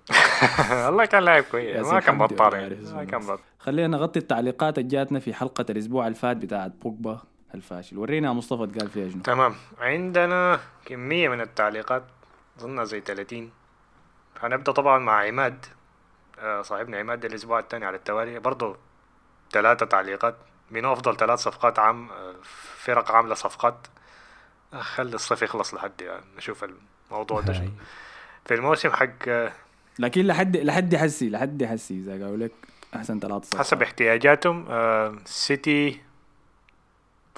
والله 0.85 1.05
كان 1.05 1.23
لاعب 1.23 1.43
كويس. 1.43 1.87
ما 1.87 1.99
كان 1.99 2.17
بطال 2.17 2.53
يعني. 2.53 2.75
ما 2.93 3.03
كان. 3.03 3.19
بطال. 3.21 3.39
خلينا 3.59 3.97
نغطي 3.97 4.19
التعليقات 4.19 4.77
اللي 4.77 4.89
جاتنا 4.89 5.19
في 5.19 5.33
حلقة 5.33 5.65
الأسبوع 5.69 6.07
الفات 6.07 6.37
بتاعت 6.37 6.71
بوجبا 6.81 7.21
الفاشل. 7.55 7.97
ورينا 7.97 8.33
مصطفى 8.33 8.79
قال 8.79 8.89
فيها 8.89 9.09
شنو. 9.09 9.21
تمام. 9.21 9.55
عندنا 9.79 10.59
كمية 10.85 11.29
من 11.29 11.41
التعليقات 11.41 12.03
ظنها 12.59 12.83
زي 12.83 13.01
30 13.01 13.49
هنبدأ 14.39 14.71
طبعا 14.71 14.99
مع 14.99 15.23
عماد. 15.23 15.65
آه، 16.39 16.61
صاحبنا 16.61 16.97
عماد 16.97 17.25
الأسبوع 17.25 17.59
الثاني 17.59 17.85
على 17.85 17.97
التوالي. 17.97 18.39
برضو 18.39 18.75
ثلاثة 19.51 19.85
تعليقات. 19.85 20.35
من 20.71 20.85
أفضل 20.85 21.17
ثلاث 21.17 21.39
صفقات 21.39 21.79
عام 21.79 22.09
آه، 22.11 22.35
فرق 22.77 23.11
عاملة 23.11 23.35
صفقات 23.35 23.87
آه، 24.73 24.81
خلي 24.81 25.15
الصيف 25.15 25.41
يخلص 25.41 25.73
لحد 25.73 26.01
يعني 26.01 26.25
نشوف 26.37 26.65
الموضوع 27.11 27.41
ده. 27.41 27.69
في 28.45 28.53
الموسم 28.53 28.89
حق 28.89 29.09
آه، 29.27 29.51
لكن 29.99 30.21
لحد 30.27 30.57
لحد 30.57 30.95
حسي 30.95 31.29
لحد 31.29 31.63
حسي 31.63 31.93
إذا 31.93 32.11
قالوا 32.11 32.37
لك 32.37 32.51
أحسن 32.95 33.19
ثلاث 33.19 33.43
صفقات. 33.43 33.65
حسب 33.65 33.81
احتياجاتهم 33.81 34.65
آه، 34.69 35.15
سيتي 35.25 36.01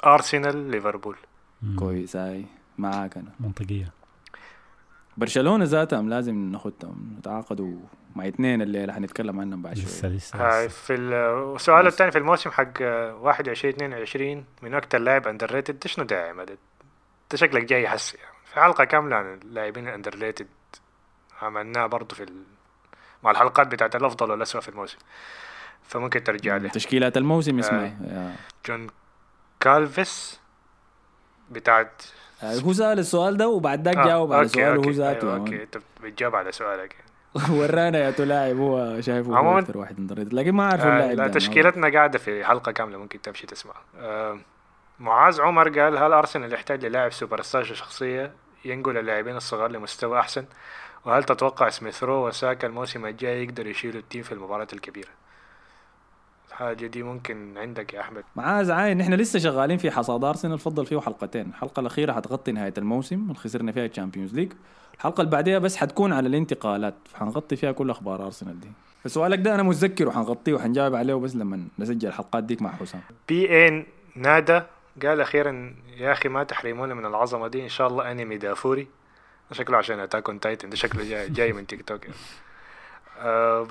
أرسنال 0.06 0.58
ليفربول. 0.72 1.18
كويس 1.80 2.16
هاي. 2.16 2.46
معاك 2.78 3.18
أنا. 3.18 3.32
منطقية. 3.40 3.92
برشلونة 5.18 5.66
ذاتهم 5.66 6.10
لازم 6.10 6.36
ناخدهم 6.52 7.16
نتعاقدوا 7.20 7.80
مع 8.16 8.28
اثنين 8.28 8.62
الليلة 8.62 8.94
حنتكلم 8.94 9.40
عنهم 9.40 9.62
بعد 9.62 9.78
لسه 9.78 10.02
شوية 10.02 10.12
لسه 10.12 10.40
هاي 10.58 10.66
لسه. 10.68 10.76
في 10.82 10.94
ال- 10.96 11.56
السؤال 11.56 11.88
الثاني 11.88 12.12
في 12.12 12.18
الموسم 12.18 12.50
حق 12.52 12.82
آه، 12.82 13.16
21 13.16 13.74
22 13.74 14.46
من 14.62 14.74
أكتر 14.74 14.98
لاعب 14.98 15.28
underrated 15.28 15.88
شنو 15.88 16.06
ده 16.06 16.26
يا 16.26 16.30
عماد؟ 16.30 16.50
أنت 17.24 17.36
شكلك 17.36 17.64
جاي 17.64 17.88
حسي 17.88 18.18
يعني. 18.18 18.32
في 18.46 18.56
حلقة 18.56 18.84
كاملة 18.84 19.16
عن 19.16 19.34
اللاعبين 19.44 19.88
ال 19.88 20.16
underrated 20.20 20.48
عملناها 21.42 21.88
برضه 21.88 22.16
في 22.16 22.24
ال... 22.24 22.44
مع 23.24 23.32
الحلقات 23.32 23.68
بتاعت 23.68 23.96
الأفضل 23.96 24.32
والاسوء 24.32 24.62
في 24.62 24.70
الموسم 24.70 24.98
فممكن 25.84 26.24
ترجع 26.24 26.58
لي 26.58 26.70
تشكيلات 26.70 27.18
الموسم 27.18 27.60
اسمها 27.60 27.86
آه. 27.86 28.14
يا. 28.14 28.36
جون 28.68 28.88
كالفيس 29.60 30.40
بتاعت 31.52 32.02
آه، 32.02 32.27
هو 32.44 32.74
سأل 32.74 33.00
السؤال 33.00 33.38
ده 33.38 33.48
وبعد 33.48 33.86
ذاك 33.86 33.98
آه، 33.98 34.06
جاوب 34.06 34.34
على 34.34 34.48
سؤاله 34.48 34.76
هو 34.76 34.90
ذاته 34.92 35.28
أيوة 35.28 35.38
أوكي. 35.38 35.64
انت 35.64 35.78
بتجاوب 36.04 36.36
على 36.36 36.52
سؤالك. 36.52 36.96
ورانا 37.60 38.00
يا 38.00 38.12
لاعب 38.26 38.58
هو 38.58 39.02
شايفه 39.02 39.30
هو 39.32 39.36
عموماً- 39.36 39.58
أكثر 39.64 39.78
واحد 39.78 39.98
اندر 40.00 40.20
لكن 40.36 40.52
ما 40.52 40.64
أعرف 40.64 40.82
آه، 40.82 40.88
اللاعب 41.12 41.18
لا. 41.18 41.28
تشكيلتنا 41.28 41.90
قاعدة 41.90 42.20
في 42.20 42.44
حلقة 42.46 42.72
كاملة 42.72 42.98
ممكن 42.98 43.22
تمشي 43.22 43.48
تسمع. 43.48 43.74
آه، 44.00 44.40
معاذ 45.00 45.42
عمر 45.42 45.80
قال 45.80 45.98
هل 45.98 46.14
أرسنال 46.14 46.54
يحتاج 46.54 46.86
للاعب 46.86 47.12
سوبر 47.12 47.42
ستار 47.42 47.64
شخصية 47.64 48.32
ينقل 48.66 48.98
اللاعبين 48.98 49.36
الصغار 49.36 49.72
لمستوى 49.72 50.20
أحسن. 50.20 50.46
وهل 51.06 51.24
تتوقع 51.24 51.70
سميثرو 51.70 52.28
وساكا 52.28 52.68
الموسم 52.68 53.06
الجاي 53.06 53.44
يقدر 53.44 53.68
يشيلوا 53.68 54.00
ال 54.02 54.06
team 54.06 54.24
في 54.24 54.32
المباراة 54.32 54.68
الكبيرة؟ 54.74 55.10
الحاجة 56.58 56.88
دي 56.88 57.04
ممكن 57.04 57.58
عندك 57.58 57.94
يا 57.94 58.02
أحمد. 58.02 58.24
معاذ 58.36 58.72
عاين 58.72 58.98
نحن 58.98 59.14
لسه 59.14 59.40
شغالين 59.40 59.78
في 59.78 59.92
حصاد 59.92 60.24
أرسنال. 60.24 60.60
فضل 60.60 60.86
فيه 60.86 61.00
حلقتين. 61.00 61.48
الحلقة 61.50 61.80
الأخيرة 61.80 62.14
حتغطي 62.14 62.52
نهاية 62.52 62.74
الموسم 62.78 63.16
اللي 63.16 63.34
خسرنا 63.34 63.72
فيها 63.72 63.86
ال 63.86 63.91
Champions 63.91 64.36
League 64.36 64.54
الحلقة 64.96 65.22
اللي 65.22 65.32
بعديها 65.32 65.60
بس 65.60 65.76
حتكون 65.76 66.14
على 66.14 66.28
الانتقالات. 66.28 66.94
فحنغطي 67.06 67.56
فيها 67.56 67.72
كل 67.72 67.90
أخبار 67.90 68.26
أرسنال 68.26 68.60
دي. 68.60 68.68
فسؤالك 69.04 69.40
ده 69.40 69.56
أنا 69.56 69.64
متذكر 69.64 70.08
وحنغطيه 70.08 70.54
وحنجاوب 70.54 70.96
عليه 70.96 71.14
بس 71.14 71.36
لما 71.36 71.68
نسجل 71.80 72.08
الحلقات 72.08 72.44
ديك 72.44 72.62
مع 72.62 72.72
حسام. 72.72 73.02
بي 73.28 73.68
إن 73.68 73.86
نادا 74.16 74.66
قال 75.04 75.22
أخيرا 75.22 75.76
يا 75.98 76.12
أخي 76.12 76.30
ما 76.30 76.44
تحرمونا 76.44 76.94
من 76.94 77.06
العظمة 77.06 77.48
دي 77.48 77.64
إن 77.64 77.70
شاء 77.70 77.88
الله 77.88 78.12
أنمي 78.12 78.38
دافوري. 78.38 78.88
شكله 79.52 79.78
عشان 79.78 80.00
Attack 80.00 80.30
on 80.30 80.40
Titan 80.40 80.70
ده 80.70 80.76
شكله 80.76 81.10
جاي, 81.10 81.30
جاي 81.30 81.54
من 81.54 81.68
تيك 81.68 81.82
توك 81.82 82.04
يعني. 82.04 82.18
آه 83.18 83.68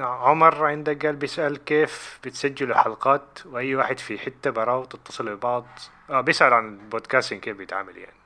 عمر 0.00 0.66
عندك 0.66 1.06
قال 1.06 1.16
بيسأل 1.16 1.64
كيف 1.64 2.20
بتسجلوا 2.24 2.76
حلقات 2.76 3.38
وأي 3.46 3.74
واحد 3.74 3.98
في 3.98 4.18
حتة 4.18 4.50
براو 4.50 4.84
تتصلوا 4.84 5.34
ببعض. 5.34 5.66
آه 6.10 6.20
بيسأل 6.20 6.52
عن 6.52 6.68
ال 6.68 6.74
podcasting 6.74 7.40
كيف 7.40 7.56
بيتعامل 7.56 7.96
يعني. 7.96 8.16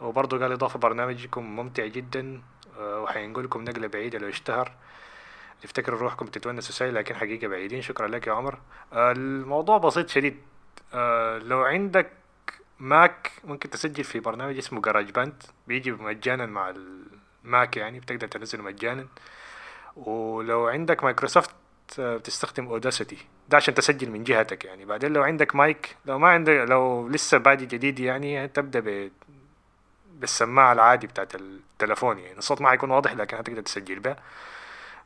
وبرضه 0.00 0.38
قال 0.38 0.52
إضافة 0.52 0.78
برنامجكم 0.78 1.56
ممتع 1.56 1.86
جدا. 1.86 2.42
آه 2.78 3.00
وحينقل 3.00 3.44
لكم 3.44 3.64
نقلة 3.64 3.86
بعيدة 3.86 4.18
لو 4.18 4.28
اشتهر. 4.28 4.72
تفتكروا 5.62 6.00
روحكم 6.00 6.26
تتونسوا 6.26 6.74
سهل 6.74 6.94
لكن 6.94 7.14
حقيقة 7.14 7.48
بعيدين. 7.48 7.82
شكرا 7.82 8.08
لك 8.08 8.26
يا 8.26 8.32
عمر. 8.32 8.58
آه 8.92 9.12
الموضوع 9.12 9.78
بسيط 9.78 10.08
شديد. 10.08 10.38
آه 10.94 11.38
لو 11.38 11.60
عندك 11.60 12.10
Mac 12.78 13.32
ممكن 13.44 13.70
تسجل 13.70 14.04
في 14.04 14.20
برنامج 14.20 14.58
اسمه 14.58 14.80
GarageBand 14.80 15.42
بيجي 15.66 15.92
مجانا 15.92 16.46
مع 16.46 16.74
ال 17.44 17.52
Mac 17.52 17.76
يعني 17.76 18.00
بتقدر 18.00 18.26
تنزله 18.26 18.62
مجانا. 18.62 19.06
ولو 19.96 20.66
عندك 20.68 21.04
مايكروسوفت 21.04 21.50
آه، 21.98 22.16
بتستخدم 22.16 22.66
Audacity 22.66 23.16
ده 23.48 23.56
عشان 23.56 23.74
تسجل 23.74 24.10
من 24.10 24.24
جهتك 24.24 24.64
يعني. 24.64 24.84
بعدين 24.84 25.12
لو 25.12 25.22
عندك 25.22 25.54
مايك 25.56 25.96
لو 26.06 26.18
ما 26.18 26.28
عندك 26.28 26.52
لو 26.68 27.08
لسه 27.08 27.38
بادي 27.38 27.66
جديد 27.66 28.00
يعني 28.00 28.48
تبدأ 28.48 28.80
ب 28.80 29.10
بالسماعة 30.14 30.72
العادي 30.72 31.06
بتاعت 31.06 31.34
التلفون 31.34 32.18
يعني. 32.18 32.38
الصوت 32.38 32.60
ما 32.60 32.68
حيكون 32.70 32.90
واضح 32.90 33.12
لكن 33.12 33.36
هتقدر 33.36 33.62
تسجل 33.62 34.00
بها 34.00 34.16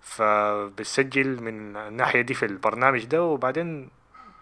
فبتسجل 0.01 1.43
من 1.43 1.77
الناحية 1.77 2.21
دي 2.21 2.35
في 2.35 2.45
البرنامج 2.47 3.05
ده. 3.05 3.23
وبعدين 3.23 3.89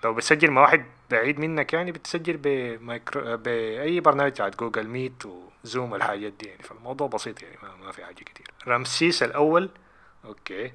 لو 0.04 0.14
بتسجل 0.14 0.50
مع 0.50 0.60
واحد 0.62 0.84
بعيد 1.10 1.38
منك 1.40 1.72
يعني 1.72 1.92
بتسجل 1.92 2.36
بمايكرو 2.36 3.36
بأي 3.36 4.00
برنامج 4.00 4.30
بتاعت 4.30 4.58
Google 4.58 4.86
Meet 4.88 5.22
و 5.64 5.70
Zoom 5.70 5.94
الحاجات 5.94 6.32
دي 6.32 6.48
يعني. 6.48 6.62
فالموضوع 6.62 7.06
بسيط 7.06 7.42
يعني 7.42 7.56
ما, 7.62 7.86
ما 7.86 7.92
في 7.92 8.04
حاجة 8.04 8.14
كتير. 8.14 8.46
رمسيس 8.68 9.22
الأول 9.22 9.70
أوكي. 10.24 10.72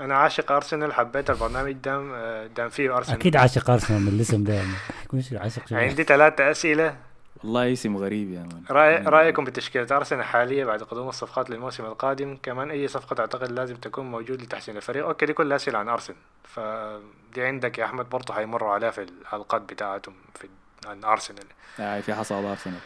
أنا 0.00 0.16
عاشق 0.16 0.52
أرسنال 0.52 0.92
حبيت 0.92 1.30
البرنامج 1.30 1.72
ما 1.72 2.14
دام 2.56 2.68
فيه 2.68 2.96
أرسنال 2.96 3.18
أكيد 3.18 3.36
عاشق 3.36 3.70
أرسنال 3.70 4.00
من 4.00 4.08
الاسم 4.08 4.44
ده. 4.44 4.54
يعني 4.54 4.72
يكون 5.04 5.22
عاشق؟ 5.32 5.62
عندي 5.72 6.04
ثلاثة 6.04 6.50
أسئلة. 6.50 6.96
والله 7.44 7.72
اسم 7.72 7.96
غريب 7.96 8.30
يا 8.32 8.38
man. 8.38 8.64
رأي 8.70 8.92
يعني 8.92 9.08
رأيكم 9.08 9.44
بتشكيلة 9.44 9.96
أرسنال 9.96 10.24
حاليا 10.24 10.64
بعد 10.64 10.82
قدوم 10.82 11.08
الصفقات 11.08 11.50
للموسم 11.50 11.84
القادم؟ 11.84 12.38
كمان 12.42 12.70
أي 12.70 12.88
صفقة 12.88 13.14
تعتقد 13.14 13.50
لازم 13.52 13.76
تكون 13.76 14.10
موجود 14.10 14.42
لتحسين 14.42 14.76
الفريق؟ 14.76 15.06
أوكي 15.06 15.26
دي 15.26 15.32
كلها 15.32 15.56
أسئلة 15.56 15.78
عن 15.78 15.88
أرسنال. 15.88 16.18
فدي 16.44 17.42
عندك 17.42 17.78
يا 17.78 17.84
أحمد 17.84 18.10
برضه 18.10 18.34
هيمروا 18.34 18.72
عليها 18.72 18.90
في 18.90 19.02
الحلقات 19.02 19.62
بتاعتهم 19.62 20.14
في 20.34 20.48
عن 20.86 21.04
أرسنال. 21.04 21.44
آه 21.80 22.00
في 22.00 22.14
حصاد 22.14 22.44
أرسنال. 22.44 22.80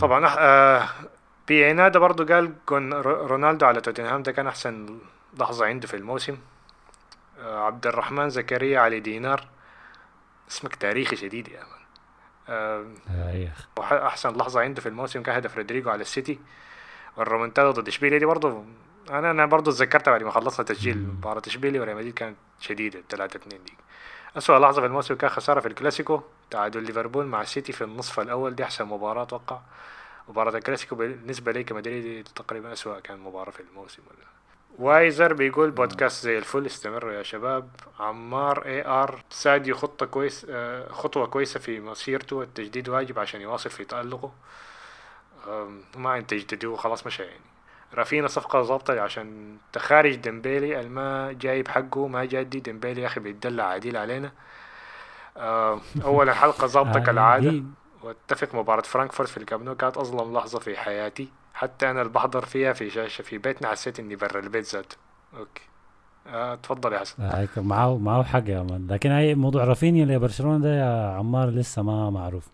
طبعا 0.00 0.26
آه 0.38 0.88
بي 1.48 1.72
نادا 1.72 1.98
برضه 1.98 2.34
قال 2.34 2.52
رونالدو 3.30 3.66
على 3.66 3.80
توتنهام 3.80 4.22
ده 4.22 4.32
كان 4.32 4.46
أحسن 4.46 4.98
لحظة 5.38 5.66
عنده 5.66 5.86
في 5.86 5.96
الموسم. 5.96 6.38
آه 7.38 7.66
عبد 7.66 7.86
الرحمن 7.86 8.30
زكريا 8.30 8.80
علي 8.80 9.00
دينار. 9.00 9.48
اسمك 10.50 10.74
تاريخي 10.74 11.16
شديد 11.16 11.48
يا 11.48 11.60
man 11.60 11.80
آه 12.48 12.86
آه، 13.78 14.06
أحسن 14.06 14.36
لحظة 14.36 14.60
عنده 14.60 14.80
في 14.80 14.88
الموسم 14.88 15.22
كان 15.22 15.36
هدف 15.36 15.56
رودريجو 15.56 15.90
على 15.90 16.00
السيتي. 16.00 16.38
والريمونتادا 17.16 17.70
ضد 17.70 17.88
إشبيليا 17.88 18.18
دي 18.18 18.24
برضه 18.26 18.64
أنا 19.10 19.30
أنا 19.30 19.46
برضه 19.46 19.70
اتذكرتها 19.70 20.10
بعد 20.10 20.22
ما 20.22 20.30
خلصنا 20.30 20.66
تسجيل 20.66 20.98
مباراة 20.98 21.42
إشبيليا 21.46 21.80
وريال 21.80 21.96
مدريد 21.96 22.14
كانت 22.14 22.36
شديدة 22.60 23.02
3 23.08 23.36
2 23.36 23.64
دي. 23.64 23.72
أسوأ 24.36 24.58
لحظة 24.58 24.80
في 24.80 24.86
الموسم 24.86 25.14
كان 25.14 25.30
خسارة 25.30 25.60
في 25.60 25.68
الكلاسيكو. 25.68 26.22
تعادل 26.50 26.82
ليفربول 26.82 27.26
مع 27.26 27.40
السيتي 27.42 27.72
في 27.72 27.84
النصف 27.84 28.20
الأول. 28.20 28.54
دي 28.54 28.64
أحسن 28.64 28.84
مباراة 28.84 29.22
أتوقع. 29.22 29.60
مباراة 30.28 30.56
الكلاسيكو 30.56 30.96
بالنسبة 30.96 31.52
لي 31.52 31.64
كمدريدي 31.64 32.22
تقريبا 32.22 32.72
أسوأ 32.72 33.00
كان 33.00 33.18
مباراة 33.20 33.50
في 33.50 33.60
الموسم 33.60 34.02
ولا 34.10 34.26
وايزر 34.78 35.32
بيقول 35.32 35.70
بودكاست 35.70 36.24
زي 36.24 36.38
الفل 36.38 36.66
استمروا 36.66 37.12
يا 37.12 37.22
شباب. 37.22 37.70
عمار 38.00 38.64
اي 38.66 38.86
ار 38.86 39.22
ساديو 39.30 39.76
خطة 39.76 40.06
كويس 40.06 40.46
آه، 40.50 40.92
خطوة 40.92 41.26
كويسة 41.26 41.60
في 41.60 41.80
مسيرته 41.80 42.42
التجديد 42.42 42.88
واجب 42.88 43.18
عشان 43.18 43.40
يواصل 43.40 43.70
في 43.70 43.84
تألقه. 43.84 44.32
ما 45.96 46.18
انت 46.18 46.30
تجددوه 46.30 46.76
خلاص 46.76 47.06
مشى 47.06 47.22
يعني. 47.22 47.40
رافينيا 47.94 48.28
صفقة 48.28 48.62
ظابطة 48.62 49.00
عشان 49.00 49.58
تخارج 49.72 50.14
ديمبيلي 50.16 50.80
الما 50.80 51.32
جايب 51.32 51.68
حقه 51.68 52.06
ما 52.08 52.24
جادي 52.24 52.60
ديمبيلي 52.60 53.02
يا 53.02 53.06
أخي 53.06 53.20
بيتدلع 53.20 53.64
عديل 53.64 53.96
علينا. 53.96 54.32
اولا 56.04 56.34
حلقة 56.34 56.66
ظابطة 56.66 57.00
كالعادة. 57.06 57.64
واتفق 58.02 58.54
مباراة 58.54 58.82
فرانكفورت 58.82 59.28
في 59.28 59.36
الكامب 59.36 59.62
نو 59.64 59.74
كانت 59.74 59.96
أظلم 59.96 60.36
لحظة 60.38 60.58
في 60.58 60.76
حياتي. 60.76 61.28
حتى 61.54 61.90
أنا 61.90 62.00
اللي 62.02 62.12
بحضر 62.12 62.44
فيها 62.46 62.72
في 62.72 62.90
شاشة 62.90 63.22
في 63.22 63.38
بيتنا 63.38 63.68
حسيت 63.68 64.00
إني 64.00 64.16
برا 64.16 64.40
البيت 64.40 64.64
ذاته. 64.74 64.96
أوكي. 65.36 65.62
آه 66.26 66.54
تفضل 66.54 66.92
يا 66.92 66.98
حسن. 66.98 67.22
آه، 67.22 67.36
هيك 67.40 67.58
معه 67.58 67.98
معه 67.98 68.22
حق 68.22 68.42
يا 68.48 68.62
man. 68.62 68.86
لكن 68.90 69.10
هاي 69.10 69.34
موضوع 69.34 69.64
رافينيا 69.64 70.04
لبرشلونه 70.04 70.58
ده 70.64 70.78
يا 70.78 71.10
عمار 71.16 71.48
لسه 71.50 71.82
ما 71.82 72.10
معروف. 72.10 72.48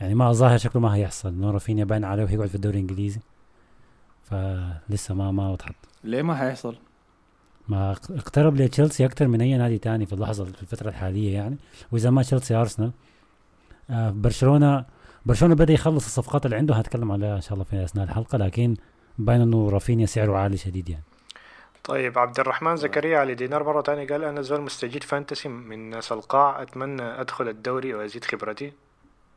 يعني 0.00 0.14
ما 0.14 0.32
ظاهر 0.32 0.58
شكله 0.58 0.82
ما 0.82 0.94
هيحصل 0.94 1.28
إنه 1.28 1.50
رافينيا 1.50 1.84
باين 1.84 2.04
عليه 2.04 2.24
وهيقعد 2.24 2.48
في 2.48 2.54
الدوري 2.54 2.74
الإنجليزي. 2.76 3.20
فلسه 4.24 5.14
ما 5.14 5.30
ما 5.30 5.48
وضحت. 5.50 5.74
ليه 6.04 6.22
ما 6.22 6.34
حيحصل؟ 6.34 6.76
ما 7.68 7.92
اق- 7.92 8.10
اقترب 8.12 8.56
لتشيلسي 8.56 9.04
أكثر 9.04 9.28
من 9.28 9.40
أي 9.40 9.56
نادي 9.56 9.78
تاني 9.78 10.06
في 10.06 10.12
اللحظة 10.12 10.44
في 10.44 10.62
الفترة 10.62 10.88
الحالية 10.88 11.34
يعني. 11.34 11.56
وإذا 11.92 12.10
ما 12.10 12.22
تشيلسي 12.22 12.54
أرسنال. 12.54 12.90
آه 13.90 14.10
برشلونة 14.10 14.84
برشلونه 15.26 15.54
بدأ 15.54 15.72
يخلص 15.72 16.04
الصفقات 16.04 16.44
اللي 16.46 16.56
عنده 16.56 16.74
هنتكلم 16.78 17.12
عليها 17.12 17.36
إن 17.36 17.40
شاء 17.40 17.52
الله 17.52 17.64
في 17.64 17.84
أثناء 17.84 18.04
الحلقة 18.04 18.38
لكن 18.38 18.76
باين 19.18 19.40
أنه 19.40 19.70
رافينيا 19.70 20.06
سعره 20.06 20.36
عالي 20.38 20.56
شديد 20.56 20.88
يعني 20.88 21.02
طيب 21.84 22.18
عبد 22.18 22.40
الرحمن 22.40 22.76
زكريا 22.76 23.18
علي 23.18 23.34
دينار 23.34 23.64
مرة 23.64 23.80
تانية 23.80 24.06
قال 24.08 24.24
أنا 24.24 24.42
زول 24.42 24.60
مستجد 24.60 25.02
فانتسي 25.02 25.48
من 25.48 25.90
ناس 25.90 26.12
القاع 26.12 26.62
أتمنى 26.62 27.02
أدخل 27.02 27.48
الدوري 27.48 27.94
وأزيد 27.94 28.24
خبرتي 28.24 28.72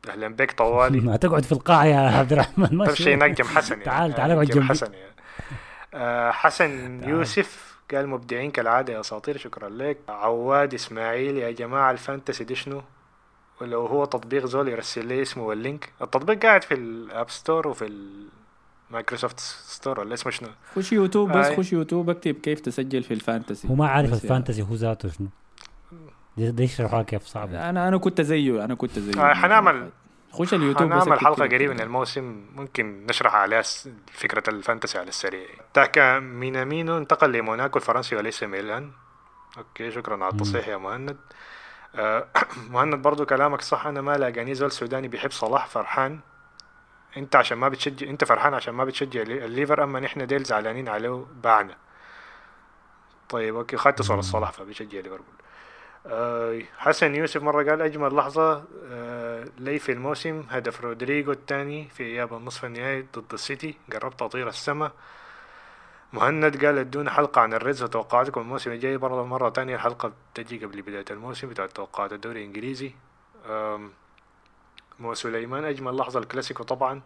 أهلا 0.08 0.28
بك 0.28 0.52
طوالي 0.52 1.00
ما 1.06 1.16
تقعد 1.16 1.42
في 1.44 1.52
القاعه 1.52 1.84
يا 1.84 1.96
عبد 2.18 2.32
الرحمن 2.32 2.68
ما 2.76 2.88
أمشي 2.90 3.14
هناك 3.14 3.30
جنب 3.30 3.46
حسن 3.46 3.72
يعني. 3.72 3.84
تعال- 3.84 4.14
تعال 4.14 4.30
أقعد 4.30 4.46
جنبي. 4.46 4.66
حسن 4.68 4.92
يعني. 4.92 5.14
آه 5.94 6.30
حسن 6.30 7.00
تعال. 7.00 7.10
يوسف 7.12 7.74
قال 7.94 8.08
مبدعين 8.08 8.50
كالعادة 8.50 8.92
يا 8.92 9.00
أساطير 9.00 9.36
شكرا 9.38 9.68
لك 9.68 9.96
عواد 10.08 10.74
إسماعيل 10.74 11.36
يا 11.36 11.50
جماعة 11.50 11.90
ال 11.90 11.97
fantasy 11.97 12.44
دي 12.44 12.54
شنو 12.54 12.82
ولو 13.60 13.86
هو 13.86 14.04
تطبيق 14.04 14.46
زول 14.46 14.68
يرسل 14.68 15.06
لي 15.06 15.22
اسمه 15.22 15.42
وال 15.42 15.56
link. 15.56 15.92
التطبيق 16.02 16.42
قاعد 16.42 16.64
في 16.64 16.74
ال 16.74 16.88
App 16.88 17.30
Store 17.30 17.68
وفي 17.68 17.92
ال 18.90 18.95
Microsoft 18.95 19.40
Store 19.40 20.00
ولا 20.00 20.14
اسمه 20.14 20.32
شنو؟ 20.32 20.48
خش 20.76 20.92
يوتيوب 20.92 21.32
بس 21.32 21.46
آي. 21.46 21.56
خش 21.56 21.72
يوتيوب 21.72 22.10
اكتب 22.10 22.34
كيف 22.34 22.60
تسجل 22.60 23.02
في 23.02 23.14
ال 23.14 23.20
fantasy. 23.20 23.68
هو 23.68 23.74
ما 23.74 23.88
عارف 23.88 24.10
بس 24.10 24.24
ال 24.24 24.29
fantasy 24.29 24.62
هو 24.62 24.74
ذاته 24.74 25.08
شنو. 25.08 25.28
دي, 26.36 26.50
دي 26.50 26.62
يشرحوها 26.62 27.02
كيف 27.02 27.22
صعب. 27.26 27.54
أنا 27.54 27.88
أنا 27.88 27.98
كنت 27.98 28.20
زيه 28.20 28.64
أنا 28.64 28.74
كنت 28.74 28.98
زيه. 28.98 29.30
آه، 29.30 29.34
حنعمل- 29.34 29.90
خش 30.32 30.54
اليوتيوب 30.54 30.90
بس 30.90 30.96
هنعمل 30.96 31.12
اكتب 31.12 31.24
حلقة 31.26 31.46
كده. 31.46 31.56
قريب 31.56 31.70
من 31.70 31.80
الموسم 31.80 32.46
ممكن 32.54 33.06
نشرح 33.06 33.34
عليها 33.34 33.62
فكرة 34.12 34.50
ال 34.50 34.56
fantasy 34.56 34.98
على 34.98 35.08
السريع. 35.08 35.46
تاكا 35.74 36.18
مينامينو 36.18 36.98
انتقل 36.98 37.32
لموناكو 37.32 37.78
الفرنسي 37.78 38.16
وليس 38.16 38.42
ميلان. 38.42 38.90
okay 39.58 39.90
شكرا 39.90 40.24
على 40.24 40.32
التصحيح 40.32 40.68
يا 40.68 40.76
مهند. 40.76 41.10
آه، 41.10 41.16
مهند 42.70 42.94
برضو 42.94 43.26
كلامك 43.26 43.60
صح. 43.60 43.86
أنا 43.86 44.00
ما 44.00 44.16
لاقاني 44.18 44.54
زول 44.54 44.72
سوداني 44.72 45.08
بيحب 45.08 45.30
صلاح 45.30 45.66
فرحان. 45.66 46.20
أنت 47.16 47.36
عشان 47.36 47.58
ما 47.58 47.68
بتشجع 47.68 48.08
أنت 48.08 48.24
فرحان 48.24 48.54
عشان 48.54 48.74
ما 48.74 48.84
بتشجع 48.84 49.22
اللي- 49.22 49.44
الليفر 49.44 49.84
أما 49.84 50.00
نحن 50.00 50.26
ديل 50.26 50.42
زعلانين 50.42 50.88
عليه 50.88 51.26
باعنا. 51.42 51.76
طيب 53.28 53.56
okay 53.56 53.76
خدت 53.76 54.02
صورة 54.02 54.20
صلاح 54.20 54.52
فبيشجع 54.52 54.98
ليفربول. 55.00 55.34
آه، 56.06 56.60
حسن 56.78 57.14
يوسف 57.14 57.42
مرة 57.42 57.70
قال 57.70 57.82
أجمل 57.82 58.16
لحظة 58.16 58.64
آه، 58.90 59.44
لي 59.58 59.78
في 59.78 59.92
الموسم 59.92 60.44
هدف 60.50 60.80
رودريجو 60.80 61.32
الثاني 61.32 61.88
في 61.88 62.02
إياب 62.04 62.34
النصف 62.34 62.64
النهائي 62.64 63.06
ضد 63.16 63.32
السيتي. 63.32 63.74
قربت 63.92 64.22
أطير 64.22 64.48
السما. 64.48 64.90
مهند 66.14 66.64
قال 66.64 66.78
ادونا 66.78 67.10
حلقة 67.10 67.40
عن 67.40 67.54
ال 67.54 67.60
Reds 67.60 67.82
وتوقعاتكم. 67.82 68.40
الموسم 68.40 68.70
الجاي 68.70 68.96
برضه 68.96 69.24
مرة 69.24 69.48
تانية 69.48 69.74
الحلقة 69.74 70.12
بتجي 70.32 70.64
قبل 70.64 70.82
بداية 70.82 71.04
الموسم 71.10 71.48
بتاعت 71.48 71.70
توقعات 71.70 72.12
الدوري 72.12 72.40
الإنجليزي. 72.40 72.94
آم، 73.46 73.92
مو 75.00 75.14
سليمان 75.14 75.64
أجمل 75.64 75.96
لحظة 75.96 76.18
الكلاسيكو 76.20 76.62
طبعا. 76.62 77.02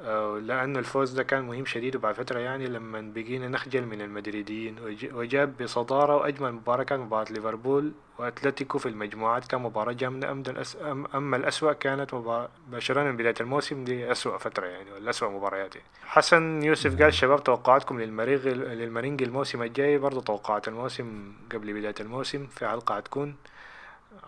آه، 0.00 0.38
لأنه 0.38 0.78
الفوز 0.78 1.12
ده 1.12 1.22
كان 1.22 1.44
مهم 1.44 1.64
شديد 1.64 1.96
وبعد 1.96 2.14
فترة 2.14 2.38
يعني 2.38 2.66
لما 2.66 3.12
بقينا 3.14 3.48
نخجل 3.48 3.86
من 3.86 4.00
المدريديين. 4.00 4.78
وج- 4.84 5.14
وجاب 5.14 5.62
بصدارة 5.62 6.16
وأجمل 6.16 6.52
مباراة 6.52 6.82
كانت 6.84 7.02
مباراة 7.02 7.32
ليفربول 7.32 7.92
وأتلتيكو 8.18 8.78
في 8.78 8.88
المجموعات. 8.88 9.46
كان 9.46 9.60
مباراة 9.62 9.92
جامدة 9.92 10.30
أما 10.30 10.42
الأس... 10.48 10.76
أم- 10.76 11.14
أما 11.14 11.36
الأسوأ 11.36 11.72
كانت 11.72 12.14
مباراة 12.14 12.48
برشلونة 12.72 13.10
من 13.10 13.16
بداية 13.16 13.34
الموسم 13.40 13.84
دي 13.84 14.12
أسوأ 14.12 14.38
فترة 14.38 14.66
يعني 14.66 14.92
ولا 14.92 15.10
أسوأ 15.10 15.28
مباريات 15.28 15.76
يعني. 15.76 15.88
حسن 16.04 16.62
يوسف 16.62 17.02
قال 17.02 17.14
شباب 17.14 17.44
توقعاتكم 17.44 18.00
للمرينج 18.00 19.22
الموسم 19.22 19.62
الجاي 19.62 19.98
برضه 19.98 20.20
توقعات 20.20 20.68
الموسم 20.68 21.32
قبل 21.52 21.72
بداية 21.72 21.94
الموسم 22.00 22.46
في 22.46 22.68
حلقة 22.68 22.96
هتكون 22.96 23.36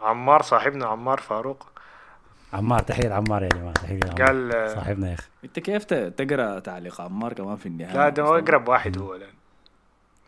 عمار 0.03 0.43
صاحبنا 0.43 0.87
عمار 0.87 1.19
فاروق 1.21 1.67
عمار 2.57 2.79
تحية 2.81 3.13
عمار 3.15 3.43
يا 3.43 3.49
جماعة 3.49 3.73
تحية 3.73 3.99
لعمار. 4.01 4.23
قال 4.27 4.71
صاحبنا 4.71 5.09
يا 5.09 5.15
أخي. 5.15 5.27
أنت 5.45 5.59
كيف 5.59 5.85
ت- 5.85 5.95
تقرأ 5.95 6.59
تعليق 6.59 7.01
عمار 7.01 7.33
كمان 7.33 7.57
في 7.57 7.67
النهاية؟ 7.67 7.95
لا 7.97 8.09
ده 8.09 8.23
هو 8.23 8.39
أقرب 8.39 8.69
واحد 8.69 8.99
هو 8.99 9.15
الآن 9.15 9.29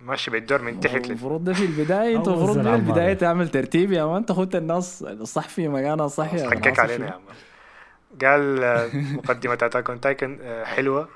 ماشي 0.01 0.31
بالدور 0.31 0.63
من 0.63 0.81
تحت 0.81 1.07
المفروض 1.07 1.45
ده 1.45 1.53
في 1.53 1.65
البداية 1.65 2.17
أنت 2.17 2.29
المفروض 2.29 2.57
من 2.59 2.67
عمار 2.67 2.75
البداية. 2.79 3.13
تعمل 3.15 3.49
ترتيب 3.49 3.93
يا 3.93 4.05
مان 4.05 4.27
تاخد 4.27 4.57
الناس 4.57 5.03
الصح 5.03 5.49
في 5.49 5.69
مكانها 5.69 6.09
صح 6.09 6.35
يا 6.35 6.51
حقك 6.51 6.79
علينا 6.79 7.07
يا 7.07 7.11
شنو؟ 7.11 7.19
عم 7.19 7.23
قال 8.25 8.61
مقدمة 9.17 9.53
اتاك 9.55 9.91
اون 9.91 10.01
تايكن 10.01 10.39
حلوة. 10.65 11.09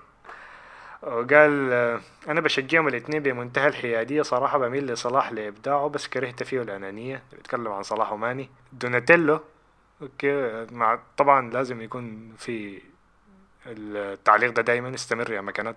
وقال 1.03 1.73
آه، 1.73 2.01
أنا 2.29 2.41
بشجعهم 2.41 2.89
الاثنين 2.89 3.23
بمنتهى 3.23 3.67
الحيادية 3.69 4.23
صراحة 4.23 4.59
بميل 4.59 4.87
لصلاح 4.87 5.33
لإبداعه 5.33 5.89
بس 5.89 6.09
كرهت 6.09 6.43
فيه 6.43 6.63
الأنانية. 6.63 7.23
بيتكلم 7.33 7.69
عن 7.69 7.83
صلاح 7.83 8.13
وماني. 8.13 8.49
دوناتيلو 8.73 9.41
أوكي 10.03 10.67
مع 10.73 10.99
طبعا 11.17 11.51
لازم 11.51 11.83
يكون 11.83 12.33
في 12.39 12.83
التعليق 13.67 14.53
ده 14.53 14.63
دايما 14.63 14.95
استمر 14.95 15.33
يا 15.33 15.41
مكانات. 15.41 15.77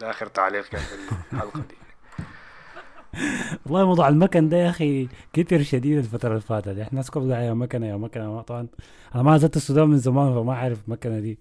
ده 0.00 0.10
آخر 0.10 0.26
تعليق 0.26 0.68
كان 0.68 0.80
في 0.80 0.94
الحلقة 1.32 1.60
دي. 1.60 1.76
والله 3.66 3.86
موضوع 3.86 4.08
المكن 4.08 4.48
ده 4.48 4.56
يا 4.56 4.70
أخي 4.70 5.08
كتر 5.32 5.62
شديد 5.62 5.98
الفترة 5.98 6.28
اللي 6.28 6.40
فاتت. 6.40 6.68
إحنا 6.68 6.88
الناس 6.90 7.10
كلها 7.10 7.42
يا 7.42 7.54
مكنة 7.54 7.86
يا 7.86 7.96
مكنة. 7.96 8.42
طبعا 8.42 8.68
أنا 9.14 9.22
ما 9.22 9.38
زرت 9.38 9.56
السودان 9.56 9.88
من 9.88 9.98
زمان 9.98 10.34
فما 10.34 10.52
أعرف 10.52 10.78
المكنة 10.88 11.20
دي. 11.20 11.38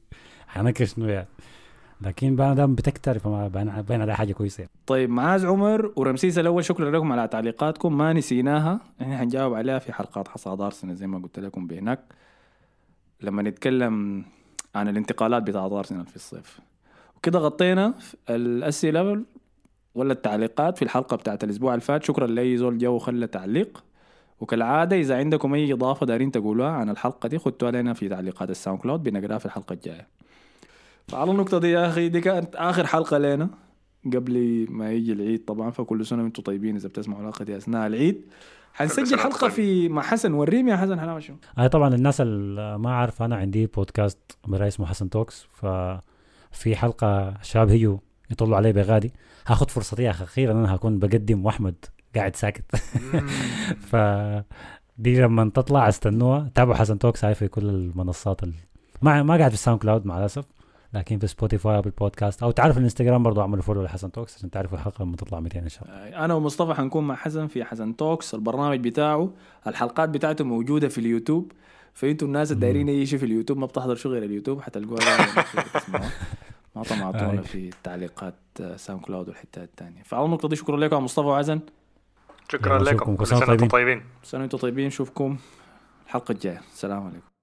حنكر 0.47 0.86
شنو 0.86 1.06
يعني؟ 1.08 1.28
لكن 2.06 2.36
دام 2.36 2.76
بتكتر 2.76 3.20
فما 3.20 3.47
باين 3.88 4.01
عليها 4.01 4.16
حاجة 4.16 4.34
كويسة. 4.34 4.68
طيب 4.88 5.10
معاذ 5.10 5.45
عمر 5.45 5.91
ورمسيس 5.95 6.39
الأول 6.39 6.66
شكرا 6.66 6.91
لكم 6.91 7.12
على 7.12 7.28
تعليقاتكم. 7.28 7.97
ما 7.97 8.14
نسيناها. 8.14 8.80
إحنا 9.01 9.18
حنجاوب 9.18 9.53
عليها 9.53 9.80
في 9.80 9.93
حلقات 9.93 10.28
حصاد 10.28 10.62
ارسنال 10.62 10.95
زي 10.95 11.08
ما 11.08 11.18
قلت 11.18 11.39
لكم 11.39 11.68
بهناك. 11.68 11.99
لما 13.22 13.41
نتكلم 13.41 14.26
عن 14.76 14.88
الانتقالات 14.88 15.43
بتاعت 15.43 15.72
ارسنال 15.72 16.06
في 16.06 16.16
الصيف. 16.16 16.60
وكده 17.18 17.39
غطينا 17.39 17.93
الأسئلة 18.30 19.24
ولا 19.95 20.14
التعليقات 20.14 20.78
في 20.78 20.82
الحلقة 20.82 21.18
بتاعت 21.18 21.43
الأسبوع 21.43 21.74
اللي 21.74 21.82
فات. 21.82 22.03
شكرا 22.03 22.28
لأي 22.28 22.58
زول 22.58 22.78
جو 22.78 22.99
خلى 22.99 23.28
تعليق. 23.28 23.84
وكالعادة 24.39 24.95
إذا 24.95 25.18
عندكم 25.18 25.53
أي 25.53 25.74
إضافة 25.74 26.06
دايرين 26.06 26.32
تقولوها 26.32 26.70
عن 26.70 26.89
الحلقة 26.89 27.30
دي 27.30 27.38
ختوها 27.39 27.72
لنا 27.72 27.93
في 27.93 28.10
تعليقات 28.10 28.49
ال 28.50 28.80
SoundCloud 28.80 29.04
بنقراها 29.03 29.38
في 29.38 29.45
الحلقة 29.45 29.74
الجاية. 29.74 30.08
فعلى 31.08 31.32
النقطة 31.32 31.60
دي 31.60 31.72
يا 31.72 31.88
أخي 31.88 32.10
دي 32.10 32.22
كانت 32.22 32.56
آخر 32.56 32.86
حلقة 32.88 33.18
لنا 33.18 33.49
قبل 34.14 34.66
ما 34.70 34.91
يجي 34.91 35.12
العيد 35.14 35.45
طبعا 35.45 35.72
فكل 35.72 36.06
سنة 36.06 36.24
وأنتم 36.24 36.43
طيبين 36.43 36.76
إذا 36.76 36.89
بتسمعوا 36.89 37.22
الحلقة 37.22 37.45
دي 37.45 37.58
أثناء 37.58 37.88
العيد. 37.88 38.22
حنسجل 38.74 39.08
سنة 39.08 39.30
طيب. 39.30 39.51
في 39.51 39.89
مع 39.89 40.01
حسن 40.01 40.34
وريم 40.34 40.68
يا 40.68 40.78
حسن 40.78 40.99
حلاوة 40.99 41.20
شو 41.20 41.34
هاي 41.58 41.70
طبعا 41.70 41.95
الناس 41.95 42.22
اللي 42.22 42.78
ما 42.78 42.95
عارفه 42.95 43.26
أنا 43.26 43.36
عندي 43.36 43.66
بودكاست 43.66 44.38
برا 44.47 44.68
اسمه 44.68 44.86
حسن 44.86 45.10
Talks 45.10 45.48
ففي 45.53 46.76
حلقة 46.76 47.34
شباب 47.41 47.70
هيجوا 47.70 47.97
يطلوا 48.32 48.58
علي 48.58 48.74
بغادي. 48.74 49.14
هاخد 49.47 49.72
فرصتي 49.72 50.10
أخيرا 50.10 50.51
أنا 50.51 50.76
هكون 50.76 50.99
بقدم 50.99 51.45
وأحمد 51.45 51.76
قاعد 52.16 52.36
ساكت. 52.36 52.76
ف 53.89 53.95
دي 54.97 55.22
لما 55.22 55.49
تطلع 55.49 55.89
استنوها. 55.89 56.51
تابعوا 56.56 56.76
حسن 56.78 56.99
Talks 57.00 57.26
هاي 57.26 57.36
في 57.36 57.47
كل 57.47 57.70
المنصات 57.70 58.43
ال... 58.43 58.53
ما 59.01 59.24
ما 59.24 59.38
قاعد 59.38 59.49
في 59.49 59.56
ال 59.56 59.82
SoundCloud 59.82 60.06
مع 60.06 60.20
الأسف. 60.20 60.45
لكن 60.96 61.20
في 61.20 61.28
Spotify 61.28 61.82
Apple 61.82 62.07
Podcast 62.07 62.43
أو 62.43 62.52
تعرفوا 62.52 62.80
الإنستغرام 62.80 63.24
برضو 63.24 63.41
أعملوا 63.41 63.64
follow 63.64 63.84
لحسن 63.84 64.12
Talks 64.12 64.36
عشان 64.38 64.50
تعرفوا 64.50 64.78
الحلقة 64.78 65.04
لما 65.04 65.16
تطلع 65.16 65.39
200 65.39 65.60
إن 65.60 65.70
شاء 65.70 65.84
الله 65.84 66.26
أنا 66.26 66.34
ومصطفى 66.34 66.74
حنكون 66.74 67.08
مع 67.08 67.16
حسن 67.16 67.48
في 67.48 67.64
حسن 67.64 67.96
Talks 67.96 68.36
البرنامج 68.36 68.80
بتاعه 68.88 69.30
الحلقات 69.68 70.10
بتاعته 70.10 70.43
موجودة 70.43 70.88
في 70.88 70.98
اليوتيوب 70.98 71.52
فأنتوا 71.93 72.28
الناس 72.28 72.52
الدايرين 72.52 72.89
أي 72.89 73.06
شيء 73.06 73.20
في 73.20 73.26
اليوتيوب 73.26 73.60
ما 73.60 73.66
بتحضر 73.66 73.96
شو 73.96 74.10
غير 74.10 74.24
اليوتيوب 74.24 74.62
حتلقوها. 74.62 75.28
ما 76.76 76.84
طمعتونا 76.84 77.39
آه. 77.39 77.41
في 77.41 77.70
تعليقات 77.84 78.36
SoundCloud 78.76 79.28
والحتات 79.28 79.70
الثانية 79.70 80.04
فعلى 80.04 80.26
النقطه 80.26 80.50
دي 80.50 80.56
شكرا 80.56 80.78
لكم 80.78 81.04
مصطفى 81.04 81.28
وعزن 81.28 81.60
شكرا 82.50 82.80
لكم. 82.80 83.16
كل 83.16 83.18
كل 83.18 83.28
سنة 83.28 83.39
وأنتم 83.39 83.56
طيبين. 83.56 83.68
طيبين 83.70 84.04
سنة 84.24 84.41
وأنتم 84.41 84.58
طيبين 84.58 84.88
نشوفكم 84.88 85.38
الحلقة 86.06 86.32
الجاية 86.32 86.62
السلام 86.74 87.04
عليكم 87.04 87.35